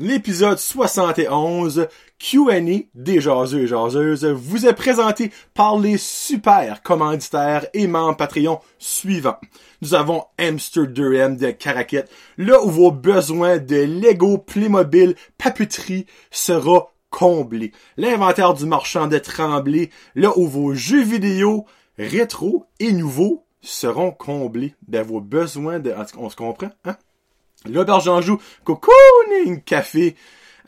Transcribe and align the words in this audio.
L'épisode 0.00 0.60
71, 0.60 1.88
Q&A 2.20 2.60
des 2.94 3.20
jaseux 3.20 3.62
et 3.62 3.66
jaseuses, 3.66 4.24
vous 4.24 4.64
est 4.64 4.72
présenté 4.72 5.32
par 5.54 5.76
les 5.76 5.98
super 5.98 6.84
commanditaires 6.84 7.66
et 7.74 7.88
membres 7.88 8.16
Patreon 8.16 8.60
suivants. 8.78 9.40
Nous 9.82 9.94
avons 9.94 10.22
Hamster 10.38 10.86
Durham 10.86 11.36
de 11.36 11.50
Caracat, 11.50 12.04
là 12.36 12.62
où 12.62 12.70
vos 12.70 12.92
besoins 12.92 13.58
de 13.58 13.74
Lego, 13.74 14.38
Playmobil, 14.38 15.16
papeterie 15.36 16.06
sera 16.30 16.92
comblé. 17.10 17.72
L'inventaire 17.96 18.54
du 18.54 18.66
marchand 18.66 19.08
de 19.08 19.18
Tremblay, 19.18 19.90
là 20.14 20.30
où 20.38 20.46
vos 20.46 20.74
jeux 20.74 21.02
vidéo 21.02 21.66
rétro 21.98 22.66
et 22.78 22.92
nouveaux 22.92 23.44
seront 23.62 24.12
comblés. 24.12 24.76
Ben, 24.86 25.02
vos 25.02 25.20
besoins 25.20 25.80
de... 25.80 25.92
On 26.16 26.30
se 26.30 26.36
comprend, 26.36 26.70
hein? 26.84 26.96
L'auberge 27.66 28.04
d'Anjou, 28.04 28.38
cocooning 28.64 29.62
café. 29.62 30.16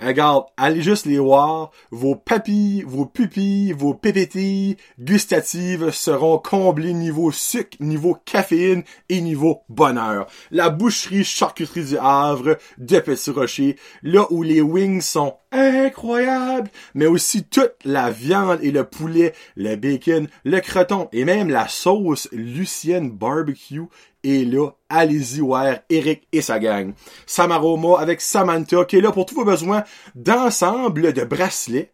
Regarde, 0.00 0.46
allez 0.56 0.82
juste 0.82 1.05
les 1.05 1.18
voir. 1.18 1.70
Vos 1.91 2.16
papilles, 2.16 2.82
vos 2.87 3.05
pupilles, 3.05 3.73
vos 3.73 3.92
pépitilles 3.92 4.77
gustatives 4.98 5.91
seront 5.91 6.38
comblées 6.38 6.95
niveau 6.95 7.30
sucre, 7.30 7.77
niveau 7.80 8.16
caféine 8.24 8.82
et 9.10 9.20
niveau 9.20 9.60
bonheur. 9.68 10.27
La 10.51 10.70
boucherie 10.70 11.24
charcuterie 11.24 11.84
du 11.84 11.98
Havre 11.98 12.56
de 12.79 12.98
Petit 12.98 13.30
Rocher, 13.30 13.77
là 14.02 14.27
où 14.30 14.43
les 14.43 14.62
wings 14.62 15.02
sont 15.02 15.34
incroyables, 15.52 16.70
mais 16.95 17.06
aussi 17.06 17.45
toute 17.45 17.74
la 17.84 18.10
viande 18.10 18.60
et 18.62 18.70
le 18.70 18.84
poulet, 18.84 19.32
le 19.56 19.76
bacon, 19.76 20.28
le 20.45 20.60
croton 20.60 21.09
et 21.12 21.24
même 21.24 21.50
la 21.50 21.68
sauce 21.68 22.28
Lucienne 22.32 23.10
barbecue 23.10 23.86
et 24.23 24.45
là, 24.45 24.70
allez-y 24.88 25.42
Eric 25.88 26.28
et 26.32 26.42
sa 26.42 26.59
gang. 26.59 26.92
Samaroma 27.26 27.98
avec 27.98 28.20
Samantha 28.20 28.84
qui 28.84 28.96
est 28.96 29.00
là 29.00 29.12
pour 29.12 29.26
tous 29.26 29.34
vos 29.34 29.45
besoins 29.45 29.84
d'ensemble 30.14 31.12
de 31.12 31.24
bracelets, 31.24 31.90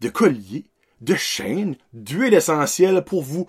de 0.00 0.08
colliers, 0.08 0.64
de 1.00 1.14
chaînes, 1.14 1.76
d'huile 1.92 2.34
essentielle 2.34 3.02
pour 3.04 3.22
vous 3.22 3.46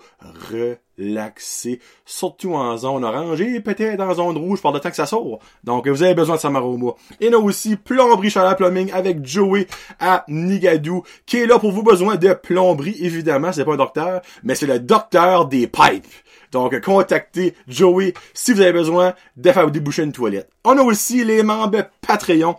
relaxer, 0.50 1.80
surtout 2.04 2.54
en 2.54 2.76
zone 2.76 3.04
orange 3.04 3.40
et 3.40 3.60
peut-être 3.60 4.00
en 4.00 4.14
zone 4.14 4.38
rouge 4.38 4.62
par 4.62 4.72
le 4.72 4.80
temps 4.80 4.90
que 4.90 4.96
ça 4.96 5.06
sort. 5.06 5.38
Donc, 5.64 5.86
vous 5.88 6.02
avez 6.02 6.14
besoin 6.14 6.36
de 6.36 6.40
Samaroma. 6.40 6.92
Et 7.20 7.30
là 7.30 7.38
aussi, 7.38 7.76
plomberie 7.76 8.30
Chaleur 8.30 8.56
Plumbing 8.56 8.90
avec 8.92 9.24
Joey 9.24 9.66
à 10.00 10.24
Nigadou, 10.28 11.02
qui 11.26 11.38
est 11.38 11.46
là 11.46 11.58
pour 11.58 11.72
vos 11.72 11.82
besoins 11.82 12.16
de 12.16 12.32
plomberie, 12.32 12.96
évidemment. 13.00 13.52
C'est 13.52 13.64
pas 13.64 13.74
un 13.74 13.76
docteur, 13.76 14.22
mais 14.42 14.54
c'est 14.54 14.66
le 14.66 14.78
docteur 14.78 15.46
des 15.46 15.66
pipes. 15.66 16.06
Donc, 16.52 16.78
contactez 16.82 17.54
Joey 17.66 18.12
si 18.34 18.52
vous 18.52 18.60
avez 18.60 18.72
besoin 18.72 19.14
de 19.36 19.52
faire 19.52 19.70
déboucher 19.70 20.02
une 20.02 20.12
toilette. 20.12 20.50
On 20.64 20.76
a 20.78 20.82
aussi 20.82 21.24
les 21.24 21.42
membres 21.42 21.84
Patreon 22.06 22.56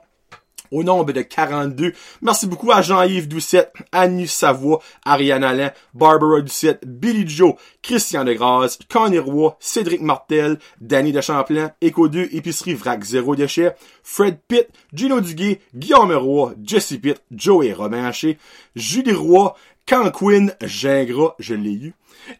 au 0.74 0.84
nombre 0.84 1.14
de 1.14 1.22
42. 1.22 1.94
Merci 2.22 2.48
beaucoup 2.48 2.72
à 2.72 2.82
Jean-Yves 2.82 3.28
Doucette, 3.28 3.72
Annie 3.92 4.28
Savoie, 4.28 4.82
Ariane 5.06 5.44
Alain, 5.44 5.72
Barbara 5.94 6.42
Doucette, 6.42 6.86
Billy 6.86 7.28
Joe, 7.28 7.54
Christian 7.82 8.26
Degrasse, 8.26 8.80
Connie 8.90 9.20
Roy, 9.20 9.56
Cédric 9.60 10.02
Martel, 10.02 10.58
Danny 10.82 11.12
de 11.12 11.22
Champlain, 11.22 11.72
Eco 11.84 12.08
2, 12.08 12.30
Épicerie 12.34 12.74
Vrac 12.74 13.04
Zéro 13.04 13.36
Déchet, 13.36 13.76
Fred 14.04 14.40
Pitt, 14.48 14.68
Gino 14.94 15.22
Duguay, 15.22 15.60
Guillaume 15.76 16.14
Roy, 16.14 16.54
Jesse 16.64 16.98
Pitt, 17.02 17.22
Joey 17.32 17.74
Romain 17.74 18.06
Haché, 18.06 18.38
Julie 18.76 19.14
Roy, 19.14 19.54
Canquin 19.86 20.48
Gingras, 20.62 21.36
je 21.40 21.56
l'ai 21.56 21.74
eu. 21.74 21.94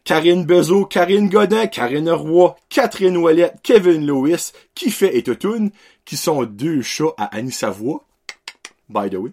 Karine 0.04 0.44
Bezo, 0.44 0.86
Karine 0.86 1.28
Godin, 1.28 1.66
Karine 1.66 2.10
Roy, 2.10 2.54
Catherine 2.70 3.16
Ouellette, 3.18 3.56
Kevin 3.62 4.06
Lewis, 4.06 4.52
Kiffet 4.74 5.16
et 5.16 5.22
Totoun, 5.22 5.70
qui 6.04 6.16
sont 6.16 6.44
deux 6.44 6.80
chats 6.80 7.14
à 7.18 7.26
Annie 7.36 7.52
Savoie. 7.52 8.02
By 8.88 9.08
the 9.10 9.16
way. 9.16 9.32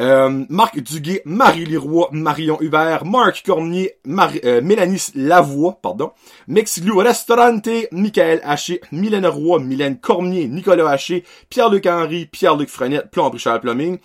Euh, 0.00 0.44
Marc 0.48 0.80
Duguay, 0.80 1.20
Marie 1.24 1.66
Leroy, 1.66 2.08
Marion 2.12 2.58
Hubert, 2.60 3.04
Marc 3.04 3.42
Cormier, 3.44 3.96
euh, 4.44 4.60
Mélanie 4.62 5.02
Lavoie, 5.14 5.78
pardon, 5.82 6.12
Mexilou 6.48 6.98
Restaurante, 6.98 7.68
Michael 7.92 8.40
Haché, 8.42 8.80
Mylène 8.90 9.26
Roy, 9.26 9.60
Mylène 9.60 9.98
Cormier, 9.98 10.48
Nicolas 10.48 10.88
Haché, 10.88 11.24
Pierre-Luc 11.50 11.86
Henry, 11.86 12.26
Pierre-Luc 12.26 12.68
Frenette, 12.70 13.10
Plomb 13.10 13.30
Richard 13.30 13.60
Plumbing, 13.60 13.98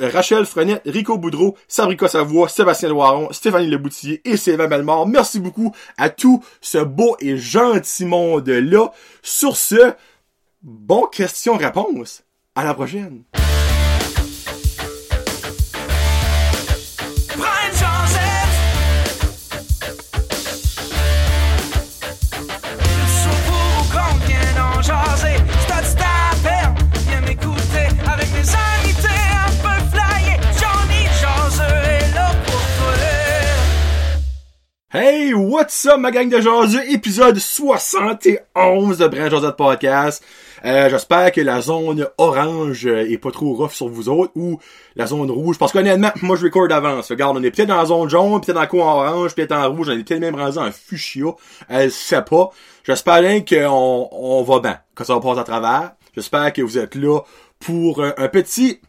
Rachel 0.00 0.46
Frenette, 0.46 0.82
Rico 0.84 1.16
Boudreau, 1.16 1.56
Sabrica 1.68 2.08
Savoie, 2.08 2.48
Sébastien 2.48 2.88
Loiron, 2.88 3.28
Stéphanie 3.30 3.68
Leboutillier 3.68 4.20
et 4.24 4.36
Sylvain 4.36 4.66
Belmort. 4.66 5.06
Merci 5.06 5.38
beaucoup 5.38 5.72
à 5.96 6.10
tout 6.10 6.42
ce 6.60 6.78
beau 6.78 7.16
et 7.20 7.36
gentil 7.36 8.04
monde-là. 8.04 8.92
Sur 9.22 9.56
ce, 9.56 9.92
bon 10.62 11.06
question-réponse. 11.06 12.24
À 12.56 12.64
la 12.64 12.74
prochaine. 12.74 13.22
Hey, 34.92 35.32
what's 35.34 35.86
up 35.86 36.00
ma 36.00 36.10
gang 36.10 36.28
de 36.28 36.40
jaseux, 36.40 36.82
épisode 36.90 37.38
71 37.38 38.98
de 38.98 39.06
Brand 39.06 39.30
Josette 39.30 39.54
Podcast. 39.54 40.20
Euh, 40.64 40.90
j'espère 40.90 41.30
que 41.30 41.40
la 41.40 41.60
zone 41.60 42.08
orange 42.18 42.86
est 42.86 43.18
pas 43.18 43.30
trop 43.30 43.54
rough 43.54 43.70
sur 43.70 43.88
vous 43.88 44.08
autres 44.08 44.32
ou 44.34 44.58
la 44.96 45.06
zone 45.06 45.30
rouge. 45.30 45.58
Parce 45.58 45.70
qu'honnêtement, 45.70 46.10
moi 46.22 46.34
je 46.34 46.46
record 46.46 46.66
d'avance. 46.66 47.08
Regarde, 47.08 47.36
on 47.36 47.42
est 47.44 47.52
peut-être 47.52 47.68
dans 47.68 47.76
la 47.76 47.86
zone 47.86 48.10
jaune, 48.10 48.40
peut-être 48.40 48.56
dans 48.56 48.62
le 48.62 48.66
coin 48.66 48.94
orange, 48.94 49.36
peut-être 49.36 49.52
en 49.52 49.70
rouge, 49.70 49.86
on 49.90 49.92
est 49.92 50.02
peut-être 50.02 50.18
même 50.18 50.34
rendu 50.34 50.58
en 50.58 50.72
fuchsia. 50.72 51.36
Elle 51.68 51.92
sait 51.92 52.22
pas. 52.22 52.50
J'espère 52.82 53.20
bien 53.20 53.42
qu'on 53.42 54.08
on 54.10 54.42
va 54.42 54.58
bien, 54.58 54.80
que 54.96 55.04
ça 55.04 55.14
va 55.14 55.20
passer 55.20 55.38
à 55.38 55.44
travers. 55.44 55.92
J'espère 56.16 56.52
que 56.52 56.62
vous 56.62 56.78
êtes 56.78 56.96
là 56.96 57.20
pour 57.60 58.02
un 58.02 58.26
petit 58.26 58.80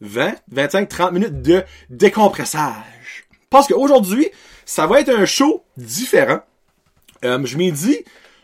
20, 0.00 0.36
25, 0.50 0.88
30 0.88 1.12
minutes 1.12 1.42
de 1.42 1.64
décompressage. 1.90 3.26
Parce 3.50 3.68
qu'aujourd'hui, 3.68 4.30
ça 4.66 4.86
va 4.86 5.00
être 5.00 5.10
un 5.10 5.24
show 5.24 5.64
différent. 5.76 6.40
Euh, 7.24 7.44
je 7.44 7.56
m'ai 7.56 7.70
dit, 7.70 7.98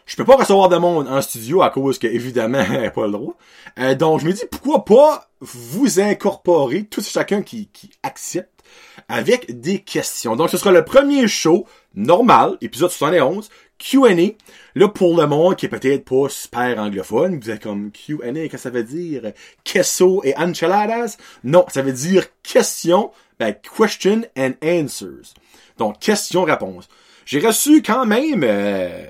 je 0.07 0.17
peux 0.17 0.25
pas 0.25 0.37
recevoir 0.37 0.69
de 0.69 0.77
monde 0.77 1.07
en 1.09 1.23
studio 1.23 1.63
à 1.63 1.71
cause 1.71 1.99
que, 1.99 2.07
évidemment, 2.07 2.65
pas 2.95 3.07
le 3.07 3.13
droit. 3.13 3.37
Euh, 3.79 3.95
donc, 3.95 4.21
je 4.21 4.27
me 4.27 4.33
dis, 4.33 4.43
pourquoi 4.51 4.85
pas 4.85 5.31
vous 5.41 6.01
incorporer, 6.01 6.85
tout 6.85 7.03
chacun 7.03 7.43
qui, 7.43 7.69
qui 7.73 7.91
accepte, 8.03 8.63
avec 9.09 9.61
des 9.61 9.81
questions. 9.81 10.37
Donc, 10.37 10.51
ce 10.51 10.57
sera 10.57 10.73
le 10.73 10.85
premier 10.85 11.29
show 11.29 11.67
normal, 11.95 12.57
épisode 12.61 12.91
71, 12.91 13.49
Q&A. 13.79 14.35
Là, 14.75 14.89
pour 14.89 15.17
le 15.17 15.27
monde 15.27 15.57
qui 15.57 15.67
est 15.67 15.71
peut-être 15.71 16.05
pas 16.05 16.29
super 16.29 16.79
anglophone, 16.79 17.41
vous 17.41 17.51
êtes 17.51 17.63
comme 17.63 17.91
Q&A, 17.91 18.33
qu'est-ce 18.33 18.49
que 18.49 18.59
ça 18.59 18.71
veut 18.71 18.85
dire? 18.85 19.33
Queso 19.65 20.23
et 20.25 20.37
enchiladas? 20.37 21.17
Non, 21.45 21.65
ça 21.69 21.83
veut 21.83 21.93
dire 21.93 22.27
question, 22.43 23.11
ben, 23.39 23.55
question 23.55 24.23
and 24.37 24.53
answers. 24.63 25.35
Donc, 25.81 25.99
question-réponse. 25.99 26.89
J'ai 27.25 27.41
reçu 27.41 27.81
quand 27.81 28.05
même, 28.05 28.45
euh, 28.45 29.03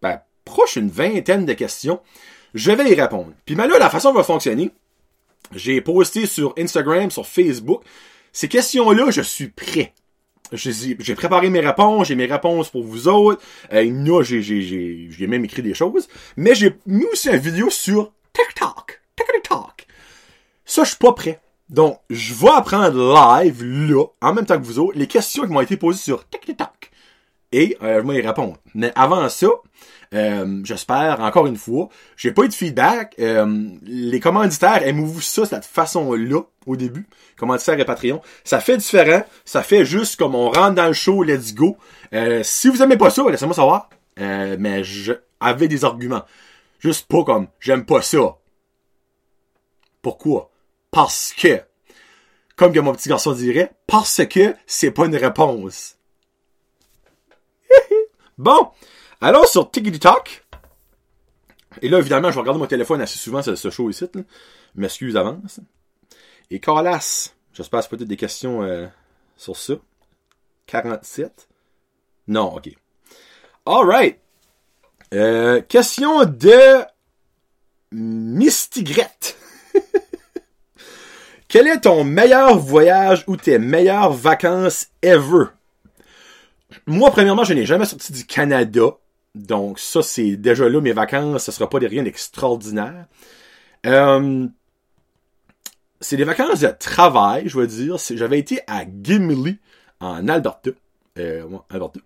ben, 0.00 0.20
proche 0.44 0.76
une 0.76 0.88
vingtaine 0.88 1.44
de 1.44 1.52
questions. 1.54 2.00
Je 2.54 2.70
vais 2.70 2.88
y 2.88 2.94
répondre. 2.94 3.32
Puis 3.44 3.56
ben 3.56 3.66
là, 3.66 3.76
la 3.78 3.90
façon 3.90 4.12
va 4.12 4.22
fonctionner, 4.22 4.70
j'ai 5.52 5.80
posté 5.80 6.26
sur 6.26 6.54
Instagram, 6.56 7.10
sur 7.10 7.26
Facebook, 7.26 7.82
ces 8.32 8.46
questions-là, 8.46 9.10
je 9.10 9.22
suis 9.22 9.48
prêt. 9.48 9.92
J'ai 10.52 11.14
préparé 11.16 11.50
mes 11.50 11.60
réponses, 11.60 12.06
j'ai 12.06 12.14
mes 12.14 12.26
réponses 12.26 12.70
pour 12.70 12.84
vous 12.84 13.08
autres. 13.08 13.42
Euh, 13.72 13.82
j'ai 14.22 15.26
même 15.26 15.44
écrit 15.44 15.62
des 15.62 15.74
choses. 15.74 16.08
Mais 16.36 16.54
j'ai 16.54 16.76
mis 16.86 17.06
aussi 17.06 17.28
une 17.28 17.36
vidéo 17.38 17.70
sur 17.70 18.12
TikTok. 18.32 19.00
TikTok. 19.16 19.86
Ça, 20.64 20.84
je 20.84 20.90
suis 20.90 20.98
pas 20.98 21.12
prêt. 21.12 21.40
Donc, 21.70 22.00
je 22.10 22.34
vais 22.34 22.50
apprendre 22.50 23.14
live, 23.42 23.62
là, 23.64 24.04
en 24.20 24.34
même 24.34 24.44
temps 24.44 24.58
que 24.58 24.66
vous 24.66 24.80
autres, 24.80 24.98
les 24.98 25.06
questions 25.06 25.44
qui 25.44 25.52
m'ont 25.52 25.60
été 25.60 25.76
posées 25.76 26.02
sur 26.02 26.28
TikTok. 26.28 26.90
Et 27.52 27.76
euh, 27.82 28.02
je 28.02 28.06
vais 28.08 28.18
y 28.18 28.26
répondre. 28.26 28.56
Mais 28.74 28.92
avant 28.96 29.28
ça, 29.28 29.46
euh, 30.12 30.60
j'espère, 30.64 31.20
encore 31.20 31.46
une 31.46 31.56
fois, 31.56 31.88
j'ai 32.16 32.32
pas 32.32 32.42
eu 32.42 32.48
de 32.48 32.54
feedback. 32.54 33.14
Euh, 33.20 33.68
les 33.84 34.18
commanditaires, 34.18 34.86
aimez-vous 34.86 35.20
ça, 35.20 35.46
cette 35.46 35.64
façon-là, 35.64 36.40
au 36.66 36.76
début? 36.76 37.08
Commanditaires 37.36 37.78
et 37.78 37.84
Patreon. 37.84 38.20
Ça 38.42 38.58
fait 38.58 38.76
différent. 38.76 39.22
Ça 39.44 39.62
fait 39.62 39.84
juste 39.84 40.16
comme 40.16 40.34
on 40.34 40.50
rentre 40.50 40.74
dans 40.74 40.88
le 40.88 40.92
show, 40.92 41.22
let's 41.22 41.54
go. 41.54 41.76
Euh, 42.12 42.40
si 42.42 42.68
vous 42.68 42.82
aimez 42.82 42.96
pas 42.96 43.10
ça, 43.10 43.22
laissez-moi 43.28 43.54
savoir. 43.54 43.88
Euh, 44.18 44.56
mais 44.58 44.82
je 44.82 45.12
avais 45.38 45.68
des 45.68 45.84
arguments. 45.84 46.24
Juste 46.80 47.06
pas 47.06 47.22
comme, 47.22 47.46
j'aime 47.60 47.84
pas 47.84 48.02
ça. 48.02 48.36
Pourquoi? 50.02 50.49
Parce 50.90 51.32
que, 51.32 51.60
comme 52.56 52.72
que 52.72 52.80
mon 52.80 52.92
petit 52.92 53.08
garçon 53.08 53.32
dirait, 53.32 53.72
parce 53.86 54.24
que 54.26 54.54
c'est 54.66 54.90
pas 54.90 55.06
une 55.06 55.16
réponse. 55.16 55.96
bon, 58.38 58.70
allons 59.20 59.46
sur 59.46 59.70
TikTok. 59.70 60.44
Et 61.82 61.88
là, 61.88 61.98
évidemment, 61.98 62.30
je 62.30 62.34
vais 62.34 62.40
regarder 62.40 62.60
mon 62.60 62.66
téléphone 62.66 63.00
assez 63.00 63.18
souvent, 63.18 63.42
ce, 63.42 63.54
ce 63.54 63.70
show 63.70 63.88
ici. 63.90 64.06
M'excuse 64.74 65.14
d'avance. 65.14 65.60
Et 66.50 66.58
Carlas, 66.58 67.32
j'espère 67.52 67.80
que 67.80 67.84
c'est 67.84 67.96
peut-être 67.96 68.08
des 68.08 68.16
questions 68.16 68.62
euh, 68.62 68.86
sur 69.36 69.56
ça. 69.56 69.74
47. 70.66 71.48
Non, 72.28 72.54
ok. 72.54 72.70
Alright. 73.66 74.20
Euh, 75.12 75.60
question 75.62 76.24
de 76.24 76.84
Mistigrette. 77.92 79.36
Quel 81.50 81.66
est 81.66 81.80
ton 81.80 82.04
meilleur 82.04 82.56
voyage 82.60 83.24
ou 83.26 83.36
tes 83.36 83.58
meilleures 83.58 84.12
vacances 84.12 84.86
ever? 85.02 85.46
Moi, 86.86 87.10
premièrement, 87.10 87.42
je 87.42 87.54
n'ai 87.54 87.66
jamais 87.66 87.86
sorti 87.86 88.12
du 88.12 88.24
Canada. 88.24 88.82
Donc, 89.34 89.80
ça, 89.80 90.00
c'est 90.00 90.36
déjà 90.36 90.68
là, 90.68 90.80
mes 90.80 90.92
vacances, 90.92 91.42
ce 91.42 91.50
sera 91.50 91.68
pas 91.68 91.78
rien 91.78 92.04
d'extraordinaire. 92.04 93.06
Euh, 93.84 94.46
c'est 96.00 96.16
des 96.16 96.22
vacances 96.22 96.60
de 96.60 96.68
travail, 96.68 97.48
je 97.48 97.58
veux 97.58 97.66
dire. 97.66 97.96
J'avais 97.98 98.38
été 98.38 98.60
à 98.68 98.84
Gimli, 98.84 99.58
en 99.98 100.28
Alberta. 100.28 100.70
Euh, 101.18 101.48
Alberta. 101.68 101.98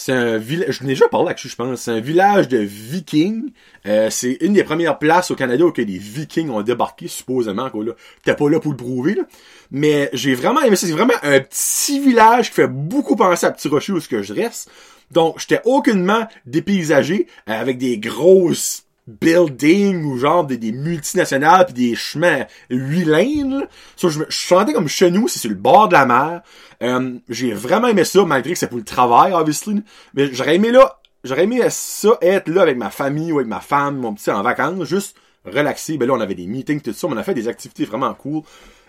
C'est 0.00 0.12
un 0.12 0.38
village, 0.38 0.78
je 0.78 0.84
n'ai 0.84 0.90
déjà 0.90 1.08
parlé 1.08 1.26
avec 1.26 1.44
je 1.44 1.56
pense, 1.56 1.80
c'est 1.80 1.90
un 1.90 1.98
village 1.98 2.46
de 2.46 2.58
vikings. 2.58 3.50
Euh, 3.84 4.10
c'est 4.10 4.38
une 4.42 4.52
des 4.52 4.62
premières 4.62 4.96
places 4.96 5.32
au 5.32 5.34
Canada 5.34 5.64
où 5.64 5.72
les 5.76 5.98
vikings 5.98 6.50
ont 6.50 6.62
débarqué, 6.62 7.08
supposément, 7.08 7.68
quoi, 7.68 7.84
là. 7.84 7.92
T'es 8.22 8.36
pas 8.36 8.48
là 8.48 8.60
pour 8.60 8.70
le 8.70 8.76
prouver, 8.76 9.16
là. 9.16 9.24
Mais 9.72 10.08
j'ai 10.12 10.36
vraiment. 10.36 10.60
C'est 10.76 10.92
vraiment 10.92 11.14
un 11.24 11.40
petit 11.40 11.98
village 11.98 12.50
qui 12.50 12.54
fait 12.54 12.68
beaucoup 12.68 13.16
penser 13.16 13.46
à 13.46 13.50
Petit 13.50 13.66
Rocher 13.66 13.92
où 13.92 14.00
que 14.00 14.22
je 14.22 14.32
reste. 14.32 14.70
Donc, 15.10 15.40
j'étais 15.40 15.62
aucunement 15.64 16.28
dépaysagé 16.46 17.26
avec 17.48 17.76
des 17.76 17.98
grosses 17.98 18.84
buildings 19.08 20.04
ou 20.04 20.18
genre 20.18 20.44
des, 20.44 20.58
des 20.58 20.72
multinationales 20.72 21.66
puis 21.66 21.74
des 21.74 21.94
chemins 21.94 22.46
huit 22.70 23.04
lanes. 23.04 23.66
So, 23.96 24.10
je, 24.10 24.20
je 24.28 24.38
sentais 24.38 24.72
comme 24.72 24.88
chez 24.88 25.10
nous, 25.10 25.28
c'est 25.28 25.38
sur 25.38 25.50
le 25.50 25.56
bord 25.56 25.88
de 25.88 25.94
la 25.94 26.06
mer. 26.06 26.42
Euh, 26.82 27.18
j'ai 27.28 27.52
vraiment 27.52 27.88
aimé 27.88 28.04
ça, 28.04 28.24
malgré 28.24 28.52
que 28.52 28.58
c'est 28.58 28.68
pour 28.68 28.78
le 28.78 28.84
travail, 28.84 29.32
obviously. 29.32 29.82
Mais 30.14 30.32
j'aurais 30.32 30.56
aimé 30.56 30.70
là, 30.70 31.00
j'aurais 31.24 31.44
aimé 31.44 31.60
ça 31.70 32.18
être 32.20 32.48
là 32.48 32.62
avec 32.62 32.76
ma 32.76 32.90
famille 32.90 33.32
ou 33.32 33.38
avec 33.38 33.48
ma 33.48 33.60
femme, 33.60 33.98
mon 33.98 34.14
petit 34.14 34.30
en 34.30 34.42
vacances, 34.42 34.84
juste 34.84 35.16
relaxer. 35.44 35.96
Ben 35.96 36.06
là, 36.06 36.14
on 36.14 36.20
avait 36.20 36.34
des 36.34 36.46
meetings, 36.46 36.80
tout 36.80 36.92
ça, 36.92 37.06
on 37.06 37.16
a 37.16 37.22
fait 37.22 37.34
des 37.34 37.48
activités 37.48 37.84
vraiment 37.84 38.14
cool. 38.14 38.42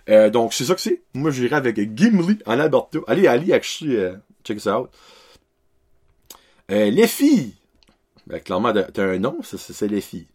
Euh, 0.10 0.30
donc 0.30 0.54
c'est 0.54 0.66
ça 0.66 0.76
que 0.76 0.82
c'est. 0.82 1.02
Moi 1.14 1.32
j'irai 1.32 1.56
avec 1.56 1.76
Gimli 1.96 2.40
en 2.46 2.60
Alberta. 2.60 3.00
Allez, 3.08 3.28
allez, 3.28 3.54
actually, 3.54 3.96
euh, 3.96 4.16
check 4.44 4.60
ça 4.60 4.82
out. 4.82 4.90
Euh, 6.72 6.90
les 6.90 7.08
filles. 7.08 7.54
Ben, 8.30 8.40
clairement, 8.40 8.72
t'as 8.72 9.04
un 9.04 9.18
nom, 9.18 9.40
c'est 9.44 9.88
les 9.88 10.02
filles. 10.02 10.28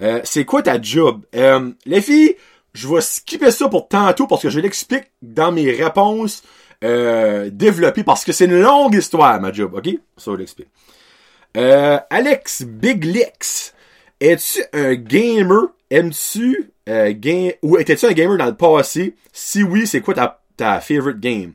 Euh, 0.00 0.20
c'est 0.24 0.44
quoi 0.44 0.62
ta 0.62 0.80
job? 0.80 1.22
Euh, 1.34 1.72
les 1.86 2.00
filles, 2.00 2.36
je 2.72 2.88
vais 2.88 3.00
skipper 3.00 3.50
ça 3.50 3.68
pour 3.68 3.88
tantôt 3.88 4.26
parce 4.26 4.42
que 4.42 4.50
je 4.50 4.60
l'explique 4.60 5.10
dans 5.20 5.52
mes 5.52 5.70
réponses 5.72 6.42
euh, 6.84 7.50
développées 7.52 8.04
parce 8.04 8.24
que 8.24 8.32
c'est 8.32 8.46
une 8.46 8.60
longue 8.60 8.94
histoire, 8.94 9.40
ma 9.40 9.52
job, 9.52 9.74
ok? 9.74 9.88
Ça, 10.16 10.32
je 10.32 10.36
l'explique. 10.36 10.68
Euh, 11.56 11.98
Alex 12.10 12.62
Biglix, 12.62 13.74
es-tu 14.20 14.62
un 14.72 14.94
gamer? 14.94 15.68
Aimes-tu 15.90 16.70
euh, 16.88 17.12
game 17.14 17.52
ou 17.60 17.76
étais-tu 17.76 18.06
un 18.06 18.12
gamer 18.12 18.38
dans 18.38 18.46
le 18.46 18.56
passé? 18.56 19.14
Si 19.32 19.62
oui, 19.62 19.86
c'est 19.86 20.00
quoi 20.00 20.14
ta, 20.14 20.42
ta 20.56 20.80
favorite 20.80 21.20
game? 21.20 21.52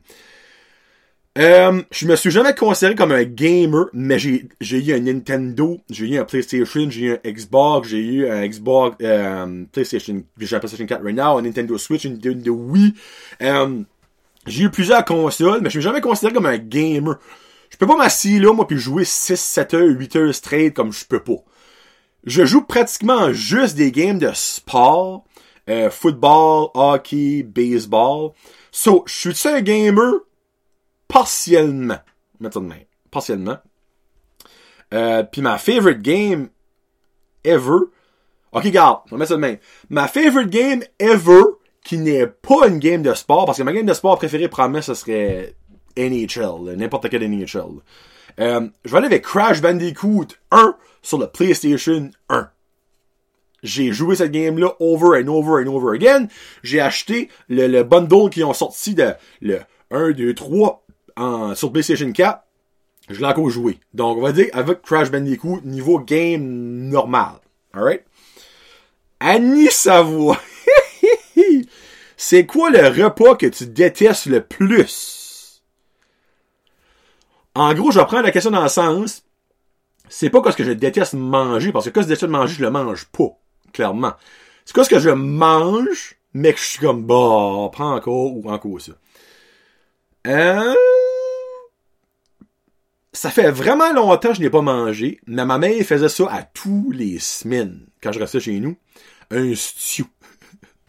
Euh, 1.36 1.82
je 1.92 2.06
me 2.06 2.16
suis 2.16 2.30
jamais 2.30 2.54
considéré 2.54 2.96
comme 2.96 3.12
un 3.12 3.22
gamer, 3.22 3.86
mais 3.92 4.18
j'ai, 4.18 4.48
eu 4.60 4.92
un 4.92 5.00
Nintendo, 5.00 5.78
j'ai 5.88 6.06
eu 6.06 6.18
un 6.18 6.24
PlayStation, 6.24 6.90
j'ai 6.90 7.00
eu 7.02 7.12
un 7.12 7.30
Xbox, 7.30 7.88
j'ai 7.88 7.98
eu 7.98 8.28
un 8.28 8.46
Xbox, 8.46 8.96
euh, 9.02 9.64
PlayStation, 9.70 10.24
j'ai 10.38 10.56
un 10.56 10.58
PlayStation 10.58 10.86
4 10.86 11.04
right 11.04 11.16
now, 11.16 11.38
un 11.38 11.42
Nintendo 11.42 11.78
Switch, 11.78 12.04
une 12.04 12.14
Nintendo 12.14 12.52
Wii. 12.52 12.94
Euh, 13.42 13.82
j'ai 14.46 14.64
eu 14.64 14.70
plusieurs 14.70 15.04
consoles, 15.04 15.60
mais 15.60 15.70
je 15.70 15.78
me 15.78 15.80
suis 15.80 15.82
jamais 15.82 16.00
considéré 16.00 16.34
comme 16.34 16.46
un 16.46 16.58
gamer. 16.58 17.18
Je 17.70 17.76
peux 17.76 17.86
pas 17.86 17.96
m'asseoir 17.96 18.42
là, 18.42 18.52
moi, 18.52 18.66
puis 18.66 18.78
jouer 18.78 19.04
6, 19.04 19.38
7 19.38 19.74
heures, 19.74 19.88
8 19.88 20.16
heures 20.16 20.34
straight 20.34 20.74
comme 20.74 20.92
je 20.92 21.04
peux 21.04 21.22
pas. 21.22 21.44
Je 22.24 22.44
joue 22.44 22.62
pratiquement 22.62 23.32
juste 23.32 23.76
des 23.76 23.92
games 23.92 24.18
de 24.18 24.30
sport, 24.34 25.24
euh, 25.68 25.88
football, 25.90 26.70
hockey, 26.74 27.44
baseball. 27.44 28.32
So, 28.72 29.04
je 29.06 29.30
suis 29.30 29.48
un 29.48 29.60
gamer? 29.60 30.27
Partiellement. 31.08 31.98
Mettre 32.40 32.54
ça 32.54 32.60
de 32.60 32.66
main. 32.66 32.80
Partiellement. 33.10 33.58
Euh, 34.94 35.22
puis 35.22 35.42
ma 35.42 35.58
favorite 35.58 36.00
game 36.00 36.48
ever. 37.44 37.78
Ok, 38.52 38.66
garde, 38.68 39.00
on 39.06 39.10
va 39.12 39.18
mettre 39.18 39.30
ça 39.30 39.36
de 39.36 39.40
main. 39.40 39.56
Ma 39.90 40.08
favorite 40.08 40.50
game 40.50 40.82
ever, 40.98 41.42
qui 41.84 41.98
n'est 41.98 42.26
pas 42.26 42.68
une 42.68 42.78
game 42.78 43.02
de 43.02 43.12
sport, 43.14 43.44
parce 43.44 43.58
que 43.58 43.62
ma 43.62 43.72
game 43.72 43.86
de 43.86 43.92
sport 43.92 44.18
préférée, 44.18 44.48
probablement, 44.48 44.82
ce 44.82 44.94
serait 44.94 45.54
NHL, 45.96 46.74
n'importe 46.76 47.08
quel 47.10 47.28
NHL. 47.28 47.82
Euh, 48.40 48.68
je 48.84 48.90
vais 48.90 48.98
aller 48.98 49.06
avec 49.06 49.24
Crash 49.24 49.60
Bandicoot 49.60 50.28
1 50.50 50.76
sur 51.02 51.18
le 51.18 51.26
PlayStation 51.26 52.10
1. 52.28 52.50
J'ai 53.64 53.92
joué 53.92 54.14
cette 54.14 54.30
game-là 54.30 54.74
over 54.78 55.20
and 55.20 55.28
over 55.28 55.62
and 55.62 55.66
over 55.66 55.94
again. 55.94 56.28
J'ai 56.62 56.80
acheté 56.80 57.28
le, 57.48 57.66
le 57.66 57.82
bundle 57.82 58.30
qui 58.30 58.44
ont 58.44 58.54
sorti 58.54 58.94
de 58.94 59.14
le 59.40 59.60
1, 59.90 60.12
2, 60.12 60.34
3 60.34 60.84
sur 61.54 61.72
PlayStation 61.72 62.10
4, 62.12 62.42
je 63.10 63.20
l'ai 63.20 63.26
encore 63.26 63.50
joué. 63.50 63.78
Donc, 63.94 64.18
on 64.18 64.22
va 64.22 64.32
dire 64.32 64.48
avec 64.52 64.82
Crash 64.82 65.10
Bandicoot, 65.10 65.60
niveau 65.64 65.98
game 65.98 66.88
normal. 66.88 67.34
Alright? 67.72 68.04
Annie 69.20 69.70
Savoie. 69.70 70.38
C'est 72.16 72.46
quoi 72.46 72.70
le 72.70 72.88
repas 72.88 73.36
que 73.36 73.46
tu 73.46 73.66
détestes 73.66 74.26
le 74.26 74.42
plus? 74.42 75.62
En 77.54 77.74
gros, 77.74 77.90
je 77.90 77.98
vais 77.98 78.06
prendre 78.06 78.24
la 78.24 78.30
question 78.30 78.50
dans 78.50 78.62
le 78.62 78.68
sens, 78.68 79.24
c'est 80.08 80.30
pas 80.30 80.40
quoi 80.40 80.52
ce 80.52 80.56
que 80.56 80.64
je 80.64 80.72
déteste 80.72 81.14
manger, 81.14 81.72
parce 81.72 81.86
que 81.86 81.90
quand 81.90 82.02
je 82.02 82.06
déteste 82.06 82.30
manger, 82.30 82.54
je 82.54 82.62
le 82.62 82.70
mange 82.70 83.06
pas, 83.06 83.36
clairement. 83.72 84.12
C'est 84.64 84.74
quoi 84.74 84.84
ce 84.84 84.90
que 84.90 84.98
je 84.98 85.10
mange, 85.10 86.16
mais 86.34 86.52
que 86.52 86.58
je 86.58 86.64
suis 86.64 86.78
comme, 86.80 87.04
bah, 87.04 87.68
prends 87.72 87.94
encore 87.94 88.36
ou 88.36 88.48
encore 88.50 88.80
ça. 88.80 88.92
Euh, 90.26 90.74
ça 93.18 93.30
fait 93.30 93.50
vraiment 93.50 93.92
longtemps 93.92 94.28
que 94.28 94.36
je 94.36 94.40
n'ai 94.40 94.48
pas 94.48 94.62
mangé, 94.62 95.20
mais 95.26 95.44
ma 95.44 95.58
mère 95.58 95.84
faisait 95.84 96.08
ça 96.08 96.28
à 96.30 96.44
tous 96.44 96.92
les 96.92 97.18
semaines 97.18 97.84
quand 98.00 98.12
je 98.12 98.20
restais 98.20 98.38
chez 98.38 98.60
nous. 98.60 98.76
Un 99.32 99.56
stew. 99.56 100.04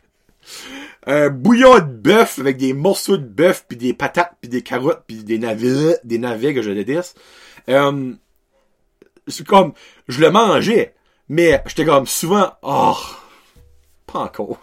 un 1.07 1.29
bouillon 1.29 1.79
de 1.79 1.85
bœuf 1.85 2.37
avec 2.37 2.57
des 2.57 2.73
morceaux 2.73 3.17
de 3.17 3.25
bœuf, 3.25 3.65
puis 3.67 3.77
des 3.77 3.95
patates, 3.95 4.33
puis 4.39 4.47
des 4.47 4.61
carottes, 4.61 5.05
puis 5.07 5.23
des 5.23 5.39
navets, 5.39 5.97
des 6.03 6.19
navets 6.19 6.53
que 6.53 6.61
je 6.61 6.69
déteste. 6.69 7.19
Euh, 7.67 8.13
c'est 9.27 9.47
comme, 9.47 9.73
je 10.07 10.21
le 10.21 10.29
mangeais, 10.29 10.93
mais 11.29 11.63
j'étais 11.65 11.85
comme 11.85 12.05
souvent, 12.05 12.51
oh, 12.61 12.95
pas 14.05 14.19
encore. 14.19 14.59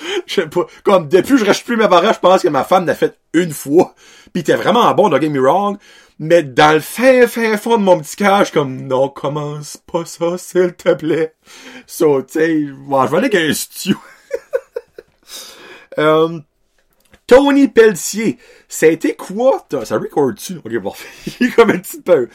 Je 0.26 0.42
pas. 0.42 0.66
Comme, 0.82 1.08
depuis 1.08 1.38
je 1.38 1.44
reste 1.44 1.64
plus 1.64 1.76
mes 1.76 1.88
parents, 1.88 2.12
je 2.12 2.18
pense 2.18 2.42
que 2.42 2.48
ma 2.48 2.64
femme 2.64 2.84
l'a 2.84 2.96
fait 2.96 3.16
une 3.32 3.52
fois. 3.52 3.94
Pis 4.32 4.42
t'es 4.42 4.56
vraiment 4.56 4.92
bon, 4.92 5.08
don't 5.08 5.20
get 5.20 5.28
me 5.28 5.40
wrong. 5.40 5.78
Mais 6.18 6.42
dans 6.42 6.72
le 6.72 6.80
fin, 6.80 7.26
fin 7.26 7.56
fond 7.56 7.76
de 7.76 7.82
mon 7.82 7.98
petit 8.00 8.16
cœur, 8.16 8.50
comme, 8.52 8.86
non, 8.86 9.08
commence 9.08 9.76
pas 9.76 10.04
ça, 10.04 10.38
s'il 10.38 10.74
te 10.74 10.94
plaît. 10.94 11.34
So, 11.86 12.22
tu 12.22 12.34
sais, 12.34 12.66
je 12.66 12.72
vais 12.72 12.96
aller 12.96 13.16
avec 13.16 13.34
un 13.34 13.52
stew. 13.52 13.96
um, 15.96 16.44
Tony 17.26 17.68
Pelletier, 17.68 18.38
ça 18.68 18.86
a 18.86 18.90
été 18.90 19.16
quoi, 19.16 19.66
ça 19.84 19.96
record-tu? 19.96 20.58
Ok, 20.58 20.72
est 21.40 21.54
comme 21.54 21.70
un 21.70 21.78
petit 21.78 22.00
peu. 22.00 22.28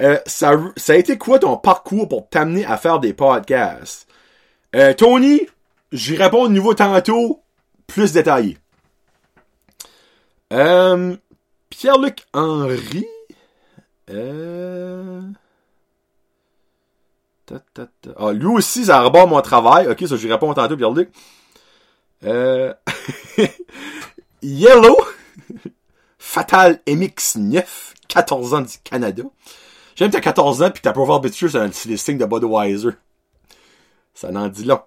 Euh, 0.00 0.18
ça, 0.26 0.52
ça 0.76 0.92
a 0.92 0.96
été 0.96 1.16
quoi 1.16 1.38
ton 1.38 1.56
parcours 1.56 2.08
pour 2.08 2.28
t'amener 2.28 2.64
à 2.66 2.76
faire 2.76 3.00
des 3.00 3.14
podcasts? 3.14 4.06
Euh, 4.76 4.92
Tony, 4.92 5.40
j'y 5.92 6.16
réponds 6.16 6.42
au 6.42 6.48
niveau 6.48 6.74
tantôt, 6.74 7.42
plus 7.86 8.12
détaillé. 8.12 8.58
Euh, 10.52 11.16
Pierre-Luc 11.70 12.26
Henry, 12.34 13.06
euh... 14.10 15.22
Ah, 18.16 18.32
lui 18.32 18.46
aussi, 18.46 18.86
ça 18.86 19.02
rebord 19.02 19.28
mon 19.28 19.40
travail. 19.40 19.86
Ok, 19.88 20.04
ça, 20.06 20.16
je 20.16 20.28
réponds 20.28 20.54
tantôt, 20.54 20.76
Pierre-Luc. 20.76 21.10
Euh... 22.24 22.72
Yellow. 24.42 24.96
Fatal 26.18 26.80
MX9. 26.86 27.64
14 28.08 28.54
ans 28.54 28.60
du 28.60 28.78
Canada. 28.82 29.22
J'aime 29.96 30.10
que 30.10 30.16
t'as 30.16 30.20
14 30.20 30.62
ans 30.62 30.70
pis 30.70 30.80
t'as 30.80 30.92
pas 30.92 31.14
habitué 31.14 31.48
sur 31.48 31.60
un 31.60 31.66
listing 31.66 32.18
de 32.18 32.24
Budweiser. 32.24 32.90
Ça 34.14 34.28
en 34.28 34.48
dit 34.48 34.64
long. 34.64 34.80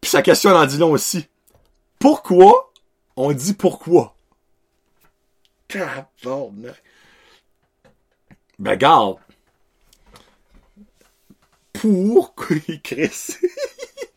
Puis 0.00 0.10
sa 0.10 0.22
question 0.22 0.50
en 0.50 0.66
dit 0.66 0.78
long 0.78 0.92
aussi. 0.92 1.26
Pourquoi 1.98 2.72
on 3.16 3.32
dit 3.32 3.54
pourquoi? 3.54 4.14
Garde. 8.76 9.16
Pour 11.72 12.34
Chris. 12.82 13.36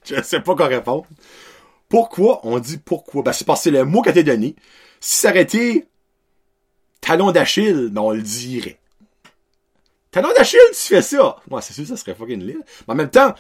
je 0.05 0.21
sais 0.21 0.39
pas 0.39 0.55
quoi 0.55 0.67
répondre. 0.67 1.05
Pourquoi 1.89 2.41
on 2.43 2.59
dit 2.59 2.77
pourquoi? 2.77 3.23
Ben, 3.23 3.31
c'est 3.31 3.45
parce 3.45 3.61
que 3.61 3.63
c'est 3.65 3.71
le 3.71 3.85
mot 3.85 4.01
qui 4.01 4.09
a 4.09 4.11
été 4.11 4.23
donné. 4.23 4.55
Si 4.99 5.19
ça 5.19 5.29
aurait 5.29 5.41
été 5.41 5.87
talon 7.01 7.31
d'Achille, 7.31 7.89
ben, 7.91 8.01
on 8.01 8.11
le 8.11 8.21
dirait. 8.21 8.79
Talon 10.11 10.29
d'Achille, 10.35 10.59
tu 10.69 10.87
fais 10.87 11.01
ça. 11.01 11.37
Moi, 11.49 11.61
c'est 11.61 11.73
sûr, 11.73 11.85
ça 11.85 11.97
serait 11.97 12.15
fucking 12.15 12.41
lit. 12.41 12.57
Mais 12.87 12.93
en 12.93 12.95
même 12.95 13.09
temps, 13.09 13.35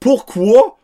pourquoi 0.00 0.78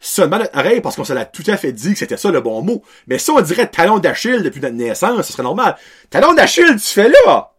seulement 0.00 0.38
notre? 0.38 0.80
Parce 0.80 0.96
qu'on 0.96 1.04
se 1.04 1.12
l'a 1.12 1.24
tout 1.24 1.44
à 1.46 1.56
fait 1.56 1.72
dit 1.72 1.92
que 1.92 1.98
c'était 1.98 2.16
ça 2.16 2.30
le 2.30 2.40
bon 2.40 2.62
mot. 2.62 2.82
Mais 3.06 3.18
si 3.18 3.30
on 3.30 3.40
dirait 3.40 3.68
talon 3.70 3.98
d'Achille 3.98 4.42
depuis 4.42 4.60
notre 4.60 4.74
naissance, 4.74 5.26
ce 5.26 5.32
serait 5.32 5.42
normal. 5.42 5.76
Talon 6.10 6.34
d'Achille, 6.34 6.76
tu 6.76 6.88
fais 6.88 7.10
là! 7.26 7.52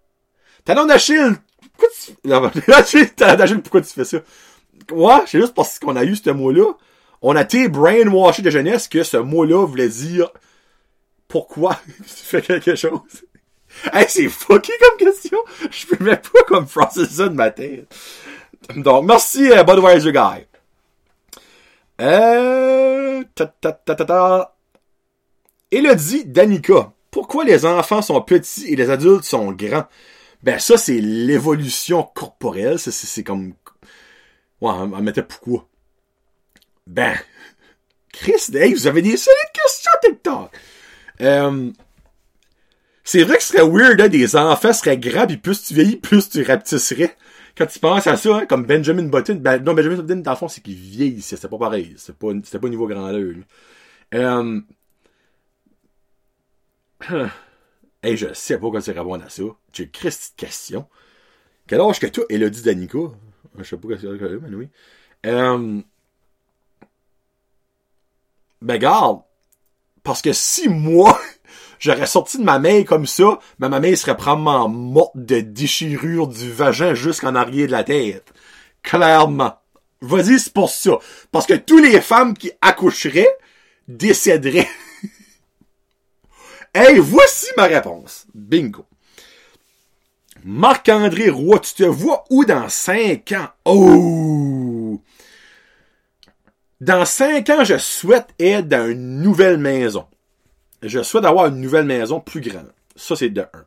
Talon 0.66 0.86
d'Achille, 0.86 1.36
pourquoi 1.80 2.84
tu... 2.84 3.10
talon 3.16 3.36
d'Achille, 3.38 3.62
pourquoi 3.62 3.82
tu 3.82 3.90
fais 3.90 4.06
ça? 4.06 4.18
Ouais, 4.92 5.22
c'est 5.28 5.40
juste 5.40 5.54
parce 5.54 5.80
qu'on 5.80 5.96
a 5.96 6.04
eu 6.04 6.16
ce 6.16 6.30
mot-là. 6.30 6.74
On 7.22 7.36
a 7.36 7.42
été 7.42 7.68
brainwashé 7.68 8.42
de 8.42 8.50
jeunesse 8.50 8.88
que 8.88 9.04
ce 9.04 9.18
mot-là 9.18 9.66
voulait 9.66 9.90
dire 9.90 10.32
pourquoi 11.28 11.80
tu 11.98 12.04
fais 12.06 12.42
quelque 12.42 12.76
chose. 12.76 13.02
Hey, 13.94 14.06
c'est 14.10 14.28
fucké 14.30 14.74
comme 14.82 14.98
question. 14.98 15.38
Je 15.70 15.86
peux 15.86 16.04
même 16.04 16.18
pas 16.18 16.44
comme 16.48 16.66
processer 16.66 17.14
ça 17.14 17.28
de 17.30 17.36
ma 17.36 17.52
tête. 17.52 17.94
Donc, 18.76 19.06
merci 19.06 19.52
euh, 19.52 19.64
Budweiser 19.64 20.12
Guy. 20.12 20.46
Euh... 22.02 23.24
Ta, 23.36 23.46
ta, 23.46 23.74
ta. 23.74 24.56
Elodie 25.72 26.26
Danica. 26.26 26.94
Pourquoi 27.12 27.44
les 27.44 27.66
enfants 27.66 28.02
sont 28.02 28.22
petits 28.22 28.68
et 28.68 28.76
les 28.76 28.90
adultes 28.90 29.24
sont 29.24 29.52
grands? 29.52 29.86
Ben 30.44 30.60
ça, 30.60 30.78
c'est 30.78 31.00
l'évolution 31.00 32.04
corporelle. 32.04 32.80
C'est 32.80 33.24
comme... 33.24 33.54
Ouais, 34.62 34.72
on 34.72 35.02
mettait 35.02 35.24
pourquoi? 35.24 35.68
Ben... 36.88 37.16
Chris, 38.14 38.50
hey, 38.54 38.74
vous 38.74 38.88
avez 38.88 39.02
des 39.02 39.18
solides 39.18 39.54
questions 39.54 39.92
TikTok. 40.04 40.52
Euh, 41.22 41.72
c'est 43.04 43.24
vrai 43.24 43.38
que 43.38 43.44
ce 43.44 43.54
serait 43.54 43.68
weird, 43.68 44.02
hein, 44.02 44.08
des 44.08 44.36
enfants 44.36 44.74
seraient 44.74 44.98
grands, 44.98 45.26
puis 45.26 45.38
plus 45.38 45.64
tu 45.64 45.74
vieillis, 45.74 45.96
plus 45.96 46.30
tu 46.30 46.44
rapetisserais. 46.44 47.16
Quand 47.58 47.66
tu 47.66 47.80
penses 47.80 48.08
à 48.08 48.18
ça, 48.18 48.38
hein, 48.38 48.46
comme 48.46 48.66
Benjamin 48.66 49.04
Button, 49.04 49.36
ben, 49.36 49.64
non, 49.64 49.74
Benjamin 49.74 49.98
Button, 49.98 50.22
dans 50.22 50.32
le 50.32 50.38
fond, 50.38 50.48
c'est 50.48 50.62
qu'il 50.62 50.76
vieillit, 50.76 51.22
c'est 51.22 51.48
pas 51.48 51.58
pareil. 51.58 51.96
C'est 51.98 52.16
pas, 52.18 52.28
c'était 52.44 52.60
pas 52.60 52.68
au 52.68 52.70
niveau 52.70 52.88
grandeur, 52.88 53.36
Euh... 54.14 54.62
hey, 58.04 58.18
je 58.18 58.34
sais 58.34 58.58
pas 58.58 58.68
comment 58.68 58.82
tu 58.82 58.92
répondre 58.92 59.24
à 59.26 59.30
ça. 59.30 59.44
J'ai 59.74 59.84
une 59.84 59.90
petite 59.90 60.34
question. 60.36 60.88
Quel 61.68 61.82
âge 61.82 62.00
que 62.00 62.08
toi, 62.08 62.26
Elodie 62.30 62.64
Danica? 62.64 62.98
Je 63.58 63.64
sais 63.64 63.78
pas 63.78 63.88
quoi 63.88 63.98
c'est, 64.00 64.08
mais 64.08 64.56
oui. 64.56 64.70
Euh... 65.26 65.82
Ben, 68.62 68.78
garde. 68.78 69.22
Parce 70.04 70.22
que 70.22 70.34
si 70.34 70.70
moi, 70.70 71.20
j'aurais 71.80 72.08
sorti 72.08 72.38
de 72.38 72.44
ma 72.44 72.60
main 72.60 72.84
comme 72.84 73.06
ça, 73.06 73.40
ben 73.60 73.70
ma 73.70 73.80
main 73.80 73.96
serait 73.96 74.18
probablement 74.18 74.68
morte 74.70 75.16
de 75.16 75.42
déchirure 75.42 76.28
du 76.28 76.52
vagin 76.52 76.94
jusqu'en 76.94 77.36
arrière 77.36 77.68
de 77.68 77.72
la 77.72 77.84
tête. 77.84 78.34
Clairement. 78.82 79.54
Vas-y, 80.02 80.40
c'est 80.40 80.54
pour 80.54 80.70
ça. 80.70 80.98
Parce 81.32 81.46
que 81.46 81.54
toutes 81.54 81.84
les 81.84 82.02
femmes 82.02 82.36
qui 82.36 82.52
accoucheraient 82.62 83.38
décéderaient. 83.88 84.68
hey, 86.74 87.00
voici 87.00 87.48
ma 87.58 87.64
réponse. 87.64 88.26
Bingo. 88.34 88.86
Marc-André 90.44 91.30
Roy, 91.30 91.60
tu 91.60 91.74
te 91.74 91.84
vois 91.84 92.24
où 92.30 92.46
dans 92.46 92.70
cinq 92.70 93.34
ans? 93.34 93.50
Oh! 93.66 95.02
Dans 96.80 97.04
cinq 97.06 97.50
ans, 97.50 97.64
je 97.66 97.78
souhaite 97.78 98.30
être 98.40 98.68
dans 98.68 98.90
une 98.90 99.22
nouvelle 99.22 99.58
maison. 99.58 100.06
Je 100.82 101.04
souhaite 101.04 101.26
avoir 101.26 101.48
une 101.48 101.60
nouvelle 101.60 101.86
maison 101.86 102.22
plus 102.22 102.40
grande. 102.40 102.72
Ça, 102.96 103.18
c'est 103.18 103.30
de 103.30 103.42
un. 103.42 103.66